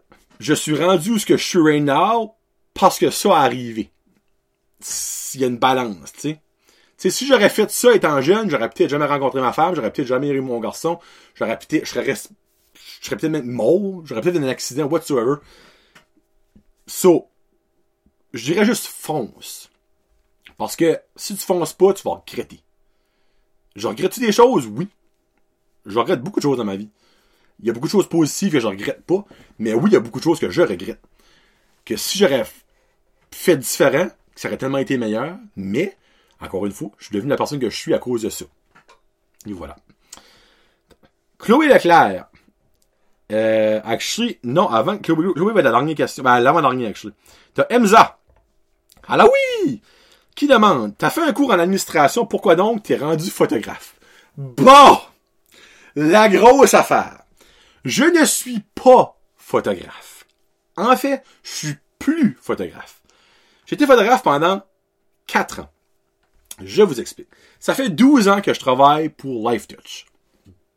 je 0.42 0.54
suis 0.54 0.76
rendu 0.76 1.12
où 1.12 1.18
ce 1.18 1.26
que 1.26 1.36
je 1.36 1.44
suis 1.44 1.60
right 1.60 1.82
now 1.82 2.34
parce 2.74 2.98
que 2.98 3.10
ça 3.10 3.36
a 3.36 3.44
arrivé. 3.44 3.90
Il 5.34 5.40
y 5.40 5.44
a 5.44 5.46
une 5.46 5.58
balance, 5.58 6.12
tu 6.12 6.20
sais. 6.20 6.40
Tu 6.98 7.08
sais, 7.08 7.10
si 7.10 7.26
j'aurais 7.26 7.48
fait 7.48 7.70
ça 7.70 7.94
étant 7.94 8.20
jeune, 8.20 8.50
j'aurais 8.50 8.68
peut-être 8.68 8.90
jamais 8.90 9.06
rencontré 9.06 9.40
ma 9.40 9.52
femme, 9.52 9.74
j'aurais 9.74 9.92
peut-être 9.92 10.08
jamais 10.08 10.28
eu 10.28 10.40
mon 10.40 10.60
garçon, 10.60 10.98
j'aurais 11.34 11.58
peut-être, 11.58 11.84
je 11.84 11.90
serais, 11.90 12.14
je 12.14 13.06
serais 13.06 13.16
peut-être 13.16 13.32
même 13.32 13.50
mort, 13.50 14.04
j'aurais 14.04 14.20
peut-être 14.20 14.36
un 14.36 14.48
accident, 14.48 14.86
whatsoever. 14.86 15.36
So, 16.86 17.28
je 18.32 18.44
dirais 18.44 18.64
juste 18.64 18.86
fonce. 18.86 19.70
Parce 20.58 20.76
que 20.76 21.00
si 21.16 21.36
tu 21.36 21.44
fonces 21.44 21.72
pas, 21.72 21.92
tu 21.92 22.02
vas 22.02 22.22
regretter. 22.26 22.60
Je 23.76 23.86
regrette 23.86 24.18
des 24.18 24.32
choses? 24.32 24.66
Oui. 24.66 24.88
Je 25.86 25.98
regrette 25.98 26.20
beaucoup 26.20 26.40
de 26.40 26.42
choses 26.42 26.58
dans 26.58 26.64
ma 26.64 26.76
vie. 26.76 26.90
Il 27.62 27.68
y 27.68 27.70
a 27.70 27.72
beaucoup 27.72 27.86
de 27.86 27.92
choses 27.92 28.08
positives 28.08 28.52
que 28.52 28.60
je 28.60 28.66
regrette 28.66 29.04
pas, 29.04 29.24
mais 29.58 29.72
oui, 29.72 29.90
il 29.90 29.92
y 29.92 29.96
a 29.96 30.00
beaucoup 30.00 30.18
de 30.18 30.24
choses 30.24 30.40
que 30.40 30.50
je 30.50 30.62
regrette. 30.62 31.00
Que 31.84 31.96
si 31.96 32.18
j'aurais 32.18 32.44
fait 33.30 33.56
différent, 33.56 34.08
ça 34.34 34.48
aurait 34.48 34.58
tellement 34.58 34.78
été 34.78 34.98
meilleur, 34.98 35.36
mais, 35.56 35.96
encore 36.40 36.66
une 36.66 36.72
fois, 36.72 36.90
je 36.98 37.06
suis 37.06 37.14
devenu 37.14 37.30
la 37.30 37.36
personne 37.36 37.60
que 37.60 37.70
je 37.70 37.76
suis 37.76 37.94
à 37.94 37.98
cause 37.98 38.22
de 38.22 38.30
ça. 38.30 38.44
Et 39.46 39.52
voilà. 39.52 39.76
Chloé 41.38 41.68
Leclerc. 41.68 42.26
Euh, 43.30 43.80
actually, 43.84 44.38
non, 44.44 44.68
avant, 44.68 44.98
Chloé, 44.98 45.32
Chloé 45.32 45.52
va 45.52 45.62
la 45.62 45.70
dernière 45.70 45.96
question. 45.96 46.22
Ben, 46.22 46.40
l'avant-dernière, 46.40 46.90
actually. 46.90 47.14
T'as 47.54 47.66
Emza. 47.70 48.18
Là 49.08 49.26
oui! 49.26 49.82
Qui 50.34 50.46
demande, 50.46 50.96
t'as 50.96 51.10
fait 51.10 51.22
un 51.22 51.32
cours 51.32 51.50
en 51.50 51.58
administration, 51.58 52.24
pourquoi 52.24 52.56
donc 52.56 52.82
t'es 52.82 52.96
rendu 52.96 53.30
photographe? 53.30 53.96
Bon! 54.36 54.98
La 55.94 56.28
grosse 56.28 56.72
affaire. 56.72 57.21
Je 57.84 58.04
ne 58.04 58.24
suis 58.24 58.60
pas 58.74 59.20
photographe. 59.36 60.26
En 60.76 60.96
fait, 60.96 61.22
je 61.42 61.50
suis 61.50 61.74
plus 61.98 62.38
photographe. 62.40 63.02
J'étais 63.66 63.86
photographe 63.86 64.22
pendant 64.22 64.62
4 65.26 65.60
ans. 65.60 65.70
Je 66.62 66.82
vous 66.82 67.00
explique. 67.00 67.28
Ça 67.58 67.74
fait 67.74 67.88
12 67.88 68.28
ans 68.28 68.40
que 68.40 68.54
je 68.54 68.60
travaille 68.60 69.08
pour 69.08 69.50
LifeTouch. 69.50 70.06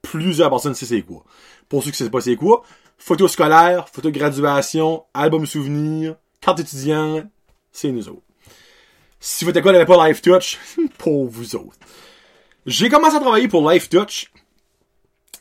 Plusieurs 0.02 0.50
personnes 0.50 0.74
savent 0.74 0.90
c'est 0.90 1.02
quoi. 1.02 1.24
Pour 1.70 1.84
ceux 1.84 1.92
qui 1.92 2.02
ne 2.02 2.06
savent 2.06 2.12
pas 2.12 2.22
c'est 2.22 2.36
quoi, 2.36 2.64
photo 2.98 3.28
scolaire, 3.28 3.90
photo 3.90 4.12
graduation, 4.12 5.06
album 5.14 5.46
souvenir, 5.46 6.16
carte 6.42 6.60
étudiante, 6.60 7.26
c'est 7.72 7.92
nous 7.92 8.08
autres. 8.08 8.22
Si 9.20 9.46
votre 9.46 9.58
école 9.58 9.74
n'avait 9.74 9.86
pas 9.86 10.08
LifeTouch, 10.08 10.60
pour 10.98 11.28
vous 11.28 11.56
autres. 11.56 11.78
J'ai 12.66 12.90
commencé 12.90 13.16
à 13.16 13.20
travailler 13.20 13.48
pour 13.48 13.70
LifeTouch 13.70 14.32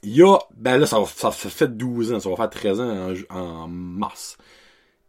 il 0.02 0.16
y 0.16 0.22
a, 0.22 0.38
ben 0.56 0.78
là, 0.78 0.86
ça, 0.86 1.30
fait 1.30 1.76
12 1.76 2.12
ans, 2.12 2.20
ça 2.20 2.28
va 2.30 2.36
faire 2.36 2.50
13 2.50 2.80
ans 2.80 3.14
en, 3.30 3.68
mars. 3.68 4.36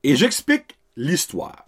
Et 0.03 0.15
j'explique 0.15 0.77
l'histoire. 0.95 1.65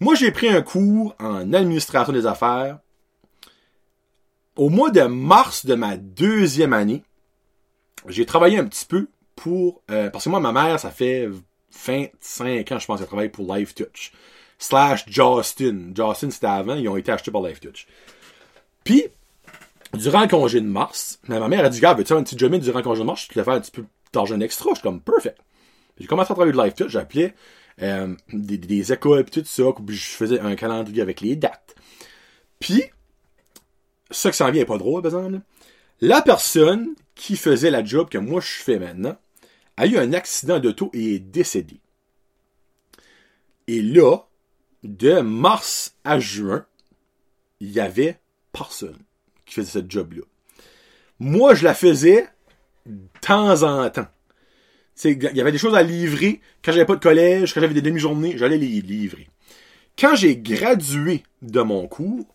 Moi, 0.00 0.14
j'ai 0.14 0.32
pris 0.32 0.48
un 0.48 0.62
cours 0.62 1.14
en 1.20 1.52
administration 1.52 2.12
des 2.12 2.26
affaires 2.26 2.78
au 4.56 4.68
mois 4.68 4.90
de 4.90 5.02
mars 5.02 5.64
de 5.64 5.74
ma 5.74 5.96
deuxième 5.96 6.72
année. 6.72 7.02
J'ai 8.08 8.26
travaillé 8.26 8.58
un 8.58 8.64
petit 8.64 8.84
peu 8.84 9.08
pour, 9.36 9.82
euh, 9.90 10.10
parce 10.10 10.24
que 10.24 10.30
moi, 10.30 10.40
ma 10.40 10.52
mère, 10.52 10.80
ça 10.80 10.90
fait 10.90 11.28
25 11.86 12.72
ans, 12.72 12.78
je 12.78 12.86
pense, 12.86 12.98
qu'elle 12.98 13.06
travaille 13.06 13.28
pour 13.28 13.54
LifeTouch. 13.54 14.12
Slash 14.58 15.04
Justin. 15.06 15.92
Justin, 15.94 16.30
c'était 16.30 16.46
avant, 16.46 16.74
ils 16.74 16.88
ont 16.88 16.96
été 16.96 17.12
achetés 17.12 17.30
par 17.30 17.42
LifeTouch. 17.42 17.86
Puis, 18.84 19.04
durant 19.94 20.22
le 20.22 20.28
congé 20.28 20.60
de 20.60 20.66
mars, 20.66 21.20
ma 21.28 21.48
mère 21.48 21.64
a 21.64 21.68
dit, 21.68 21.80
gars, 21.80 21.94
veux-tu 21.94 22.12
un 22.12 22.22
petit 22.22 22.38
job 22.38 22.54
durant 22.56 22.78
le 22.78 22.84
congé 22.84 23.00
de 23.00 23.06
mars? 23.06 23.22
Je 23.22 23.28
te 23.28 23.42
faire 23.42 23.54
un 23.54 23.60
petit 23.60 23.70
peu 23.70 23.84
d'argent 24.12 24.40
extra. 24.40 24.70
Je 24.70 24.76
suis 24.76 24.82
comme, 24.82 25.00
perfect. 25.00 25.38
J'ai 25.98 26.06
commencé 26.06 26.32
à 26.32 26.34
travailler 26.34 26.56
de 26.56 26.62
live 26.62 26.74
tout. 26.74 26.88
J'appelais 26.88 27.34
euh, 27.82 28.14
des, 28.32 28.58
des, 28.58 28.92
écoles 28.92 29.20
et 29.20 29.24
tout 29.24 29.42
ça. 29.44 29.64
Puis 29.86 29.96
je 29.96 30.08
faisais 30.10 30.40
un 30.40 30.54
calendrier 30.54 31.02
avec 31.02 31.20
les 31.20 31.36
dates. 31.36 31.74
Puis, 32.58 32.84
ça 34.10 34.30
qui 34.30 34.36
s'en 34.36 34.50
vient 34.50 34.62
est 34.62 34.66
pas 34.66 34.78
drôle, 34.78 35.02
par 35.02 35.12
exemple. 35.12 35.40
La 36.00 36.22
personne 36.22 36.94
qui 37.14 37.36
faisait 37.36 37.70
la 37.70 37.84
job 37.84 38.08
que 38.08 38.18
moi 38.18 38.40
je 38.40 38.62
fais 38.62 38.78
maintenant 38.78 39.16
a 39.76 39.86
eu 39.86 39.98
un 39.98 40.12
accident 40.12 40.58
d'auto 40.58 40.90
et 40.92 41.14
est 41.14 41.18
décédée. 41.18 41.80
Et 43.68 43.82
là, 43.82 44.18
de 44.82 45.20
mars 45.20 45.96
à 46.04 46.18
juin, 46.18 46.66
il 47.60 47.70
y 47.70 47.80
avait 47.80 48.18
personne 48.52 48.98
qui 49.52 49.60
faisait 49.60 49.80
ce 49.80 49.84
job-là. 49.86 50.22
Moi, 51.18 51.54
je 51.54 51.64
la 51.64 51.74
faisais 51.74 52.26
de 52.86 52.98
temps 53.20 53.62
en 53.62 53.88
temps. 53.90 54.08
Il 55.04 55.22
y 55.34 55.40
avait 55.40 55.52
des 55.52 55.58
choses 55.58 55.74
à 55.74 55.82
livrer. 55.82 56.40
Quand 56.64 56.72
j'avais 56.72 56.84
pas 56.84 56.96
de 56.96 57.00
collège, 57.02 57.54
quand 57.54 57.60
j'avais 57.60 57.74
des 57.74 57.82
demi-journées, 57.82 58.36
j'allais 58.36 58.58
les 58.58 58.80
livrer. 58.80 59.28
Quand 59.98 60.14
j'ai 60.14 60.36
gradué 60.36 61.22
de 61.42 61.60
mon 61.60 61.86
cours, 61.86 62.26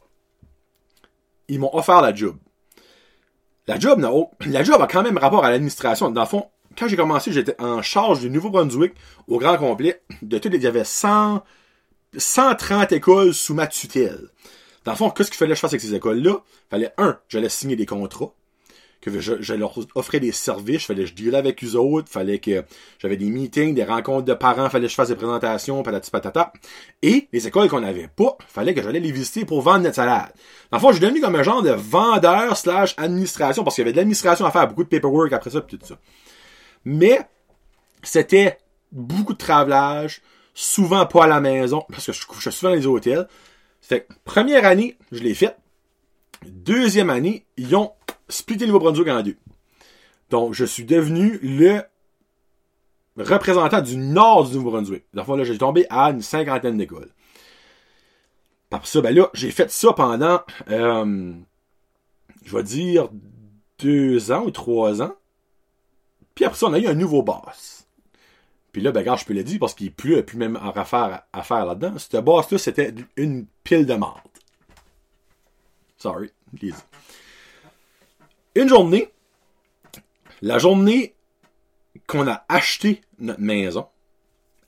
ils 1.47 1.59
m'ont 1.59 1.73
offert 1.75 2.01
la 2.01 2.13
job. 2.13 2.37
La 3.67 3.79
job, 3.79 3.99
non, 3.99 4.31
la 4.45 4.63
job 4.63 4.81
a 4.81 4.87
quand 4.87 5.03
même 5.03 5.17
rapport 5.17 5.45
à 5.45 5.51
l'administration. 5.51 6.11
Dans 6.11 6.21
le 6.21 6.27
fond, 6.27 6.47
quand 6.77 6.87
j'ai 6.87 6.95
commencé, 6.95 7.31
j'étais 7.31 7.59
en 7.59 7.81
charge 7.81 8.21
du 8.21 8.29
Nouveau-Brunswick 8.29 8.93
au 9.27 9.39
grand 9.39 9.57
complet. 9.57 10.01
De 10.21 10.39
il 10.43 10.61
y 10.61 10.67
avait 10.67 10.83
100, 10.83 11.43
130 12.15 12.91
écoles 12.91 13.33
sous 13.33 13.53
ma 13.53 13.67
tutelle. 13.67 14.29
Dans 14.87 14.93
le 14.93 14.97
fond, 14.97 15.09
qu'est-ce 15.09 15.29
qu'il 15.29 15.37
fallait 15.37 15.49
que 15.49 15.55
je 15.55 15.59
fasse 15.59 15.73
avec 15.73 15.81
ces 15.81 15.93
écoles-là? 15.93 16.37
Fallait, 16.69 16.93
un, 16.97 17.19
j'allais 17.27 17.49
signer 17.49 17.75
des 17.75 17.85
contrats 17.85 18.31
que 19.01 19.19
je, 19.19 19.53
leur 19.53 19.77
offrais 19.95 20.21
des 20.21 20.31
services, 20.31 20.85
fallait 20.85 21.03
que 21.03 21.09
je 21.09 21.13
dealais 21.13 21.35
avec 21.37 21.61
eux 21.61 21.75
autres, 21.75 22.07
fallait 22.07 22.39
que 22.39 22.63
j'avais 22.97 23.17
des 23.17 23.29
meetings, 23.29 23.75
des 23.75 23.83
rencontres 23.83 24.23
de 24.23 24.33
parents, 24.33 24.69
fallait 24.69 24.85
que 24.85 24.91
je 24.91 24.95
fasse 24.95 25.09
des 25.09 25.17
présentations, 25.17 25.83
patati 25.83 26.09
patata. 26.09 26.53
Et 27.01 27.27
les 27.33 27.47
écoles 27.49 27.67
qu'on 27.67 27.81
n'avait 27.81 28.07
pas, 28.07 28.37
fallait 28.47 28.73
que 28.73 28.81
j'allais 28.81 29.01
les 29.01 29.11
visiter 29.11 29.43
pour 29.43 29.61
vendre 29.61 29.79
notre 29.79 29.95
salade. 29.95 30.31
Dans 30.71 30.77
le 30.77 30.81
fond, 30.81 30.87
je 30.91 30.93
suis 30.93 31.05
devenu 31.05 31.19
comme 31.19 31.35
un 31.35 31.43
genre 31.43 31.61
de 31.61 31.71
vendeur 31.71 32.55
slash 32.55 32.95
administration, 32.95 33.65
parce 33.65 33.75
qu'il 33.75 33.81
y 33.81 33.87
avait 33.87 33.91
de 33.91 33.97
l'administration 33.97 34.45
à 34.45 34.51
faire, 34.51 34.69
beaucoup 34.69 34.85
de 34.85 34.89
paperwork 34.89 35.33
après 35.33 35.49
ça, 35.49 35.59
pis 35.59 35.77
tout 35.77 35.85
ça. 35.85 35.99
Mais, 36.85 37.19
c'était 38.03 38.57
beaucoup 38.93 39.33
de 39.33 39.37
travaillage, 39.37 40.21
souvent 40.53 41.05
pas 41.05 41.25
à 41.25 41.27
la 41.27 41.41
maison, 41.41 41.83
parce 41.91 42.05
que 42.05 42.13
je 42.13 42.25
couchais 42.25 42.51
souvent 42.51 42.69
dans 42.69 42.77
les 42.77 42.87
hôtels. 42.87 43.27
Fait 43.81 44.07
première 44.25 44.65
année, 44.65 44.97
je 45.11 45.23
l'ai 45.23 45.33
fait. 45.33 45.55
Deuxième 46.45 47.09
année, 47.09 47.45
ils 47.57 47.75
ont 47.75 47.91
splitté 48.29 48.65
le 48.65 48.71
Nouveau-Brunswick 48.71 49.07
en 49.07 49.21
deux. 49.21 49.37
Donc, 50.29 50.53
je 50.53 50.65
suis 50.65 50.83
devenu 50.83 51.39
le 51.41 51.83
représentant 53.17 53.81
du 53.81 53.97
nord 53.97 54.47
du 54.47 54.57
Nouveau-Brunswick. 54.57 55.03
Dans 55.13 55.25
le 55.27 55.37
là, 55.37 55.43
j'ai 55.43 55.57
tombé 55.57 55.85
à 55.89 56.11
une 56.11 56.21
cinquantaine 56.21 56.77
d'écoles. 56.77 57.11
Par 58.69 58.85
ça, 58.85 59.01
ben 59.01 59.15
là, 59.15 59.29
j'ai 59.33 59.51
fait 59.51 59.71
ça 59.71 59.93
pendant, 59.93 60.41
euh, 60.69 61.33
je 62.43 62.55
vais 62.55 62.63
dire, 62.63 63.09
deux 63.79 64.31
ans 64.31 64.43
ou 64.43 64.51
trois 64.51 65.01
ans. 65.01 65.15
Puis 66.35 66.45
après 66.45 66.57
ça, 66.57 66.67
on 66.67 66.73
a 66.73 66.79
eu 66.79 66.87
un 66.87 66.93
nouveau 66.93 67.23
boss. 67.23 67.76
Puis 68.77 68.83
là, 68.83 68.91
ben, 68.91 69.15
je 69.15 69.25
peux 69.25 69.33
le 69.33 69.43
dire 69.43 69.57
parce 69.59 69.73
qu'il 69.73 69.91
plus, 69.91 70.21
plus 70.21 70.37
même 70.37 70.55
en 70.55 70.69
affaire 70.69 71.23
à 71.33 71.41
faire 71.41 71.65
là-dedans. 71.65 71.97
Ce 71.97 72.15
boss-là, 72.17 72.59
c'était 72.59 72.93
une 73.15 73.47
pile 73.63 73.87
de 73.87 73.95
marde. 73.95 74.21
Sorry, 75.97 76.29
please 76.55 76.75
une 78.53 78.69
journée, 78.69 79.11
la 80.43 80.59
journée 80.59 81.15
qu'on 82.05 82.27
a 82.27 82.45
acheté 82.49 83.01
notre 83.17 83.41
maison, 83.41 83.87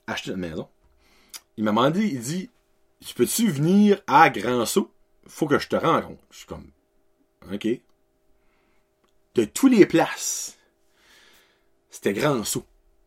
acheté 0.08 0.30
notre 0.30 0.40
maison, 0.40 0.68
il 1.56 1.62
m'a 1.62 1.70
demandé, 1.70 2.04
il 2.04 2.20
dit, 2.20 2.50
tu 3.06 3.14
peux-tu 3.14 3.48
venir 3.48 4.02
à 4.08 4.28
Grand 4.30 4.66
Saut? 4.66 4.92
Faut 5.28 5.46
que 5.46 5.60
je 5.60 5.68
te 5.68 5.76
rencontre. 5.76 6.20
Je 6.32 6.38
suis 6.38 6.46
comme, 6.46 6.68
ok. 7.52 7.68
De 9.36 9.44
tous 9.44 9.68
les 9.68 9.86
places, 9.86 10.58
c'était 11.90 12.12
Grand 12.12 12.42
Saut. 12.42 12.66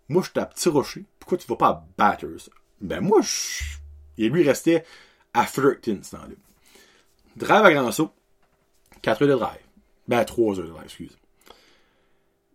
Moi, 0.09 0.23
j'étais 0.23 0.39
à 0.39 0.45
Petit 0.45 0.69
Rocher. 0.69 1.05
Pourquoi 1.19 1.37
tu 1.37 1.47
vas 1.47 1.55
pas 1.55 1.67
à 1.69 1.85
Batters? 1.97 2.49
Ben, 2.81 3.01
moi, 3.01 3.21
je... 3.21 3.63
Et 4.17 4.29
lui 4.29 4.43
restait 4.43 4.83
à 5.33 5.45
Fredericton, 5.45 5.99
ce 6.03 6.11
temps-là. 6.11 6.35
Drive 7.35 7.65
à 7.65 7.73
Grand 7.73 7.91
Saut. 7.91 8.11
4 9.01 9.23
heures 9.23 9.27
de 9.27 9.33
drive. 9.35 9.59
Ben, 10.07 10.23
trois 10.25 10.59
heures, 10.59 10.81
excuse. 10.83 11.17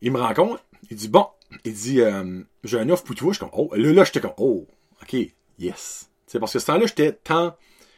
Il 0.00 0.12
me 0.12 0.20
rencontre, 0.20 0.62
il 0.90 0.96
dit, 0.96 1.08
bon, 1.08 1.26
il 1.64 1.72
dit, 1.72 2.00
euh, 2.00 2.42
j'ai 2.64 2.78
un 2.78 2.88
offre 2.90 3.04
pour 3.04 3.14
toi. 3.14 3.32
Je 3.32 3.38
suis 3.38 3.40
comme, 3.40 3.50
oh, 3.52 3.70
là, 3.74 3.92
là, 3.92 4.04
j'étais 4.04 4.20
comme, 4.20 4.34
oh, 4.36 4.66
ok, 5.02 5.16
yes. 5.58 6.10
C'est 6.26 6.38
parce 6.38 6.52
que 6.52 6.58
ce 6.58 6.66
temps-là, 6.66 6.86
j'étais 6.86 7.12
tant, 7.12 7.56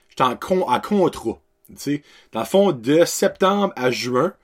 j'étais 0.08 0.22
en, 0.22 0.36
con, 0.36 0.62
en 0.62 0.80
contrat. 0.80 1.40
sais 1.76 2.02
dans 2.32 2.40
le 2.40 2.46
fond, 2.46 2.72
de 2.72 3.04
septembre 3.04 3.72
à 3.76 3.90
juin, 3.90 4.34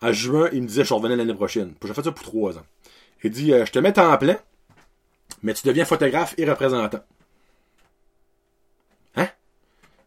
à 0.00 0.12
juin, 0.12 0.48
il 0.52 0.62
me 0.62 0.68
disait, 0.68 0.84
je 0.84 0.94
revenais 0.94 1.16
l'année 1.16 1.34
prochaine. 1.34 1.74
J'ai 1.84 1.94
fait 1.94 2.02
ça 2.02 2.12
pour 2.12 2.24
trois 2.24 2.58
ans. 2.58 2.66
Il 3.22 3.30
dit, 3.30 3.52
euh, 3.52 3.64
je 3.64 3.72
te 3.72 3.78
mets 3.78 3.98
en 3.98 4.16
plein, 4.18 4.38
mais 5.42 5.54
tu 5.54 5.66
deviens 5.66 5.84
photographe 5.84 6.34
et 6.38 6.48
représentant. 6.48 7.02
Hein? 9.16 9.28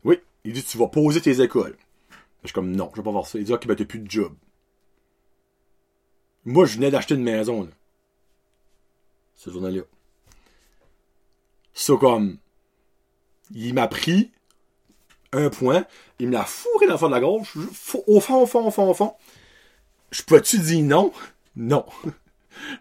Oui. 0.03 0.19
Il 0.43 0.53
dit, 0.53 0.63
tu 0.63 0.77
vas 0.77 0.87
poser 0.87 1.21
tes 1.21 1.41
écoles. 1.41 1.75
Je 2.43 2.47
suis 2.47 2.53
comme, 2.53 2.71
non, 2.75 2.89
je 2.93 2.97
vais 2.97 3.03
pas 3.03 3.11
voir 3.11 3.27
ça. 3.27 3.37
Il 3.37 3.43
dit, 3.43 3.53
ok, 3.53 3.67
ben, 3.67 3.75
t'as 3.75 3.85
plus 3.85 3.99
de 3.99 4.09
job. 4.09 4.33
Moi, 6.45 6.65
je 6.65 6.75
venais 6.75 6.91
d'acheter 6.91 7.15
une 7.15 7.23
maison. 7.23 7.69
Ce 9.35 9.49
journal-là. 9.49 9.81
Ça, 11.73 11.93
comme, 11.99 12.37
il 13.53 13.73
m'a 13.73 13.87
pris 13.87 14.31
un 15.31 15.49
point, 15.49 15.85
il 16.19 16.27
me 16.27 16.33
l'a 16.33 16.45
fourré 16.45 16.87
dans 16.87 16.93
le 16.93 16.97
fond 16.97 17.07
de 17.07 17.13
la 17.13 17.19
gorge, 17.19 17.53
au 18.07 18.19
fond, 18.19 18.41
au 18.41 18.45
fond, 18.45 18.65
au 18.65 18.71
fond, 18.71 18.89
au 18.89 18.93
fond. 18.93 19.15
Je 20.11 20.23
peux-tu 20.23 20.59
dire 20.59 20.83
non? 20.83 21.13
Non. 21.55 21.85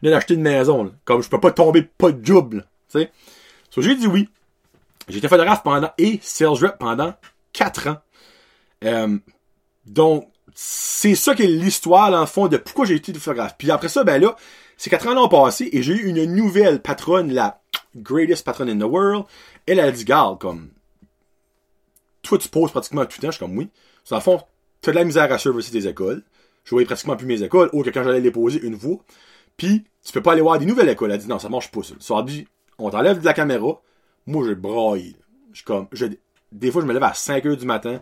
venais 0.01 0.13
d'acheter 0.13 0.35
une 0.35 0.43
maison. 0.43 0.93
Comme, 1.05 1.23
je 1.23 1.29
peux 1.29 1.41
pas 1.41 1.53
tomber 1.53 1.83
pas 1.83 2.13
de 2.13 2.25
job. 2.25 2.63
Tu 2.91 3.01
sais? 3.01 3.13
So, 3.71 3.83
j'ai 3.83 3.95
dit 3.95 4.07
oui. 4.07 4.29
Été 5.09 5.27
photographe 5.29 5.63
pendant, 5.63 5.91
et 5.97 6.21
sales 6.23 6.49
rep 6.49 6.79
pendant 6.79 7.15
4 7.55 7.89
ans. 7.89 7.97
Euh, 8.85 9.19
donc, 9.87 10.29
c'est 10.55 11.15
ça 11.15 11.35
qui 11.35 11.45
est 11.45 11.47
l'histoire, 11.47 12.11
dans 12.11 12.21
le 12.21 12.27
fond, 12.27 12.49
de 12.49 12.57
pourquoi 12.57 12.85
j'ai 12.85 12.97
été 12.97 13.13
photographe. 13.15 13.55
Puis 13.57 13.71
après 13.71 13.89
ça, 13.89 14.05
ben 14.05 14.21
là, 14.21 14.37
c'est 14.77 14.91
quatre 14.91 15.09
ans 15.09 15.25
ont 15.25 15.29
passé 15.29 15.69
et 15.73 15.83
j'ai 15.83 15.95
eu 15.95 16.09
une 16.09 16.25
nouvelle 16.35 16.81
patronne, 16.81 17.33
la 17.33 17.61
greatest 17.97 18.45
patronne 18.45 18.69
in 18.69 18.79
the 18.79 18.91
world. 18.91 19.25
Elle 19.67 19.81
a 19.81 19.91
dit, 19.91 20.05
garde, 20.05 20.39
comme, 20.39 20.71
toi, 22.23 22.39
tu 22.39 22.49
poses 22.49 22.71
pratiquement 22.71 23.05
tout 23.05 23.19
le 23.19 23.23
temps. 23.23 23.31
Je 23.31 23.37
suis 23.37 23.45
comme, 23.45 23.57
oui. 23.59 23.69
Dans 24.11 24.17
le 24.17 24.23
fond, 24.23 24.41
t'as 24.81 24.93
de 24.93 24.97
la 24.97 25.05
misère 25.05 25.33
à 25.33 25.39
servicer 25.39 25.73
tes 25.73 25.89
écoles. 25.89 26.23
Je 26.65 26.71
voyais 26.71 26.87
pratiquement 26.87 27.17
plus 27.17 27.27
mes 27.27 27.43
écoles, 27.43 27.71
ou 27.73 27.83
que 27.83 27.91
quand 27.91 28.05
j'allais 28.05 28.21
les 28.21 28.31
poser 28.31 28.61
une 28.61 28.79
fois. 28.79 28.99
Puis, 29.59 29.85
tu 30.03 30.13
peux 30.13 30.23
pas 30.23 30.33
aller 30.33 30.41
voir 30.41 30.59
des 30.59 30.65
nouvelles 30.65 30.89
écoles. 30.89 31.11
Elle 31.11 31.17
a 31.17 31.19
dit, 31.19 31.29
non, 31.29 31.39
ça 31.39 31.51
marche 31.51 31.71
pas, 31.71 31.83
ça. 31.83 31.95
Ça 32.01 32.23
dit, 32.23 32.49
on 32.79 32.89
t'enlève 32.89 33.21
de 33.21 33.25
la 33.27 33.35
caméra. 33.35 33.83
Moi, 34.27 34.47
j'ai 34.47 34.55
braillé. 34.55 35.17
Je 35.53 35.63
comme, 35.63 35.89
je, 35.93 36.07
des 36.53 36.71
fois, 36.71 36.81
je 36.81 36.87
me 36.87 36.95
lève 36.95 37.03
à 37.03 37.13
5 37.13 37.45
heures 37.45 37.57
du 37.59 37.67
matin 37.67 38.01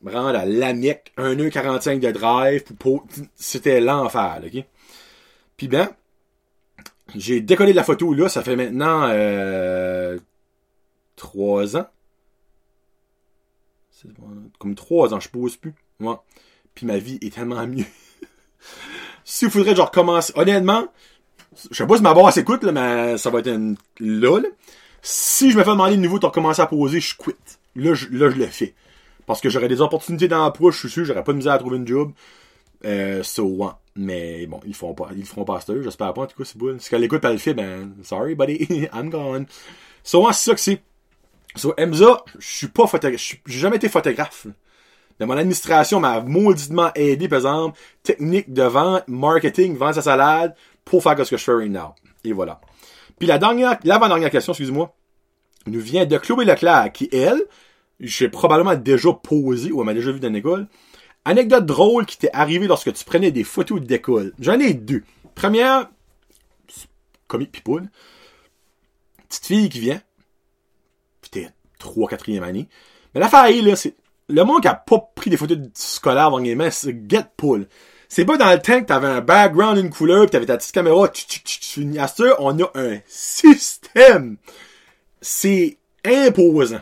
me 0.00 0.12
rendre 0.12 0.38
à 0.38 0.44
l'AMIC, 0.44 1.12
1h45 1.16 1.98
de 1.98 2.10
drive, 2.10 2.64
c'était 3.34 3.80
l'enfer, 3.80 4.40
ok? 4.44 4.64
Puis 5.56 5.68
ben, 5.68 5.90
j'ai 7.16 7.40
décollé 7.40 7.72
de 7.72 7.76
la 7.76 7.84
photo 7.84 8.14
là, 8.14 8.28
ça 8.28 8.42
fait 8.42 8.56
maintenant 8.56 9.08
euh, 9.10 10.18
3 11.16 11.76
ans. 11.76 11.86
Comme 14.58 14.76
3 14.76 15.14
ans, 15.14 15.20
je 15.20 15.28
pose 15.28 15.56
plus. 15.56 15.74
moi 15.98 16.24
Puis 16.74 16.86
ma 16.86 16.98
vie 16.98 17.18
est 17.20 17.34
tellement 17.34 17.66
mieux. 17.66 17.86
S'il 19.30 19.50
faudrait 19.50 19.76
genre 19.76 19.90
commencer. 19.90 20.32
Honnêtement, 20.36 20.88
je 21.70 21.76
sais 21.76 21.86
pas 21.86 21.96
si 21.98 22.02
ma 22.02 22.14
base 22.14 22.32
s'écoute, 22.32 22.64
là, 22.64 22.72
mais 22.72 23.18
ça 23.18 23.28
va 23.28 23.40
être 23.40 23.48
une. 23.48 23.76
Là, 24.00 24.40
Si 25.02 25.50
je 25.50 25.58
me 25.58 25.64
fais 25.64 25.70
demander 25.70 25.96
de 25.96 26.00
nouveau 26.00 26.18
de 26.18 26.24
recommencer 26.24 26.62
à 26.62 26.66
poser, 26.66 26.98
je 26.98 27.14
quitte. 27.14 27.58
Là, 27.76 27.92
je, 27.92 28.08
là, 28.08 28.30
je 28.30 28.36
le 28.36 28.46
fais. 28.46 28.74
Parce 29.26 29.42
que 29.42 29.50
j'aurais 29.50 29.68
des 29.68 29.82
opportunités 29.82 30.28
d'emploi, 30.28 30.70
je 30.70 30.78
suis 30.78 30.88
sûr, 30.88 31.04
j'aurais 31.04 31.24
pas 31.24 31.32
de 31.32 31.36
misère 31.36 31.52
à 31.52 31.58
trouver 31.58 31.76
une 31.76 31.86
job. 31.86 32.12
Euh, 32.86 33.22
so, 33.22 33.70
Mais 33.96 34.46
bon, 34.46 34.60
ils 34.66 34.74
font 34.74 34.94
pas, 34.94 35.10
ils 35.14 35.26
feront 35.26 35.44
pas 35.44 35.60
ça, 35.60 35.74
j'espère 35.82 36.14
pas, 36.14 36.22
en 36.22 36.26
tout 36.26 36.38
cas, 36.38 36.44
c'est 36.46 36.56
bon. 36.56 36.78
Si 36.80 36.88
qu'elle 36.88 37.04
écoute, 37.04 37.22
elle 37.22 37.32
le 37.32 37.38
fait, 37.38 37.52
ben, 37.52 37.92
sorry, 38.04 38.34
buddy, 38.34 38.88
I'm 38.94 39.10
gone. 39.10 39.44
So, 40.02 40.26
c'est 40.32 40.50
ça 40.50 40.54
que 40.54 40.60
c'est. 40.60 40.80
So, 41.54 41.74
Emza, 41.76 42.24
je 42.38 42.46
suis 42.46 42.68
pas 42.68 42.86
photographe, 42.86 43.20
j'ai 43.44 43.58
jamais 43.58 43.76
été 43.76 43.90
photographe. 43.90 44.46
Mais 45.20 45.26
mon 45.26 45.36
administration 45.36 46.00
m'a 46.00 46.20
mauditement 46.20 46.90
aidé, 46.94 47.28
par 47.28 47.38
exemple, 47.38 47.78
technique 48.02 48.52
de 48.52 48.62
vente, 48.62 49.04
marketing, 49.08 49.76
vendre 49.76 49.94
sa 49.94 50.02
salade, 50.02 50.54
pour 50.84 51.02
faire 51.02 51.18
ce 51.18 51.30
que 51.30 51.36
je 51.36 51.44
fais 51.44 51.52
right 51.52 51.70
now. 51.70 51.94
Et 52.24 52.32
voilà. 52.32 52.60
Puis 53.18 53.26
la 53.26 53.38
dernière, 53.38 53.78
l'avant-dernière 53.84 54.30
question, 54.30 54.52
excuse-moi, 54.52 54.94
nous 55.66 55.80
vient 55.80 56.06
de 56.06 56.16
Chloé 56.18 56.44
Leclerc, 56.44 56.92
qui, 56.92 57.08
elle, 57.12 57.42
j'ai 58.00 58.28
probablement 58.28 58.76
déjà 58.76 59.12
posé 59.12 59.72
ou 59.72 59.80
elle 59.80 59.86
m'a 59.86 59.94
déjà 59.94 60.12
vu 60.12 60.20
dans 60.20 60.32
l'école. 60.32 60.68
Anecdote 61.24 61.66
drôle 61.66 62.06
qui 62.06 62.16
t'est 62.16 62.30
arrivée 62.32 62.66
lorsque 62.66 62.92
tu 62.92 63.04
prenais 63.04 63.30
des 63.30 63.44
photos 63.44 63.80
d'école. 63.80 64.32
J'en 64.38 64.58
ai 64.60 64.72
deux. 64.72 65.02
Première, 65.34 65.90
comique 67.26 67.52
pipoule. 67.52 67.88
Petite 69.28 69.46
fille 69.46 69.68
qui 69.68 69.80
vient. 69.80 70.00
Peut-être 71.20 71.52
3 71.78 72.08
4 72.08 72.42
année. 72.42 72.68
Mais 73.14 73.20
l'affaire 73.20 73.50
là, 73.62 73.76
c'est 73.76 73.94
le 74.28 74.44
monde 74.44 74.62
qui 74.62 74.68
a 74.68 74.74
pas 74.74 75.10
pris 75.14 75.30
des 75.30 75.36
photos 75.36 75.58
scolaires 75.74 76.26
avant 76.26 76.38
les 76.38 76.70
c'est 76.70 76.96
get 77.08 77.26
pull. 77.36 77.66
C'est 78.08 78.24
pas 78.24 78.36
dans 78.36 78.50
le 78.50 78.60
temps 78.60 78.80
que 78.80 78.86
t'avais 78.86 79.06
un 79.06 79.20
background, 79.20 79.78
une 79.78 79.90
couleur, 79.90 80.24
pis 80.24 80.30
t'avais 80.30 80.46
ta 80.46 80.56
petite 80.56 80.72
caméra, 80.72 81.08
tu, 81.08 81.26
tu, 81.26 81.42
tu, 81.42 81.88
on 82.38 82.58
a 82.58 82.70
un 82.74 82.98
système. 83.06 84.38
C'est 85.20 85.76
imposant. 86.04 86.80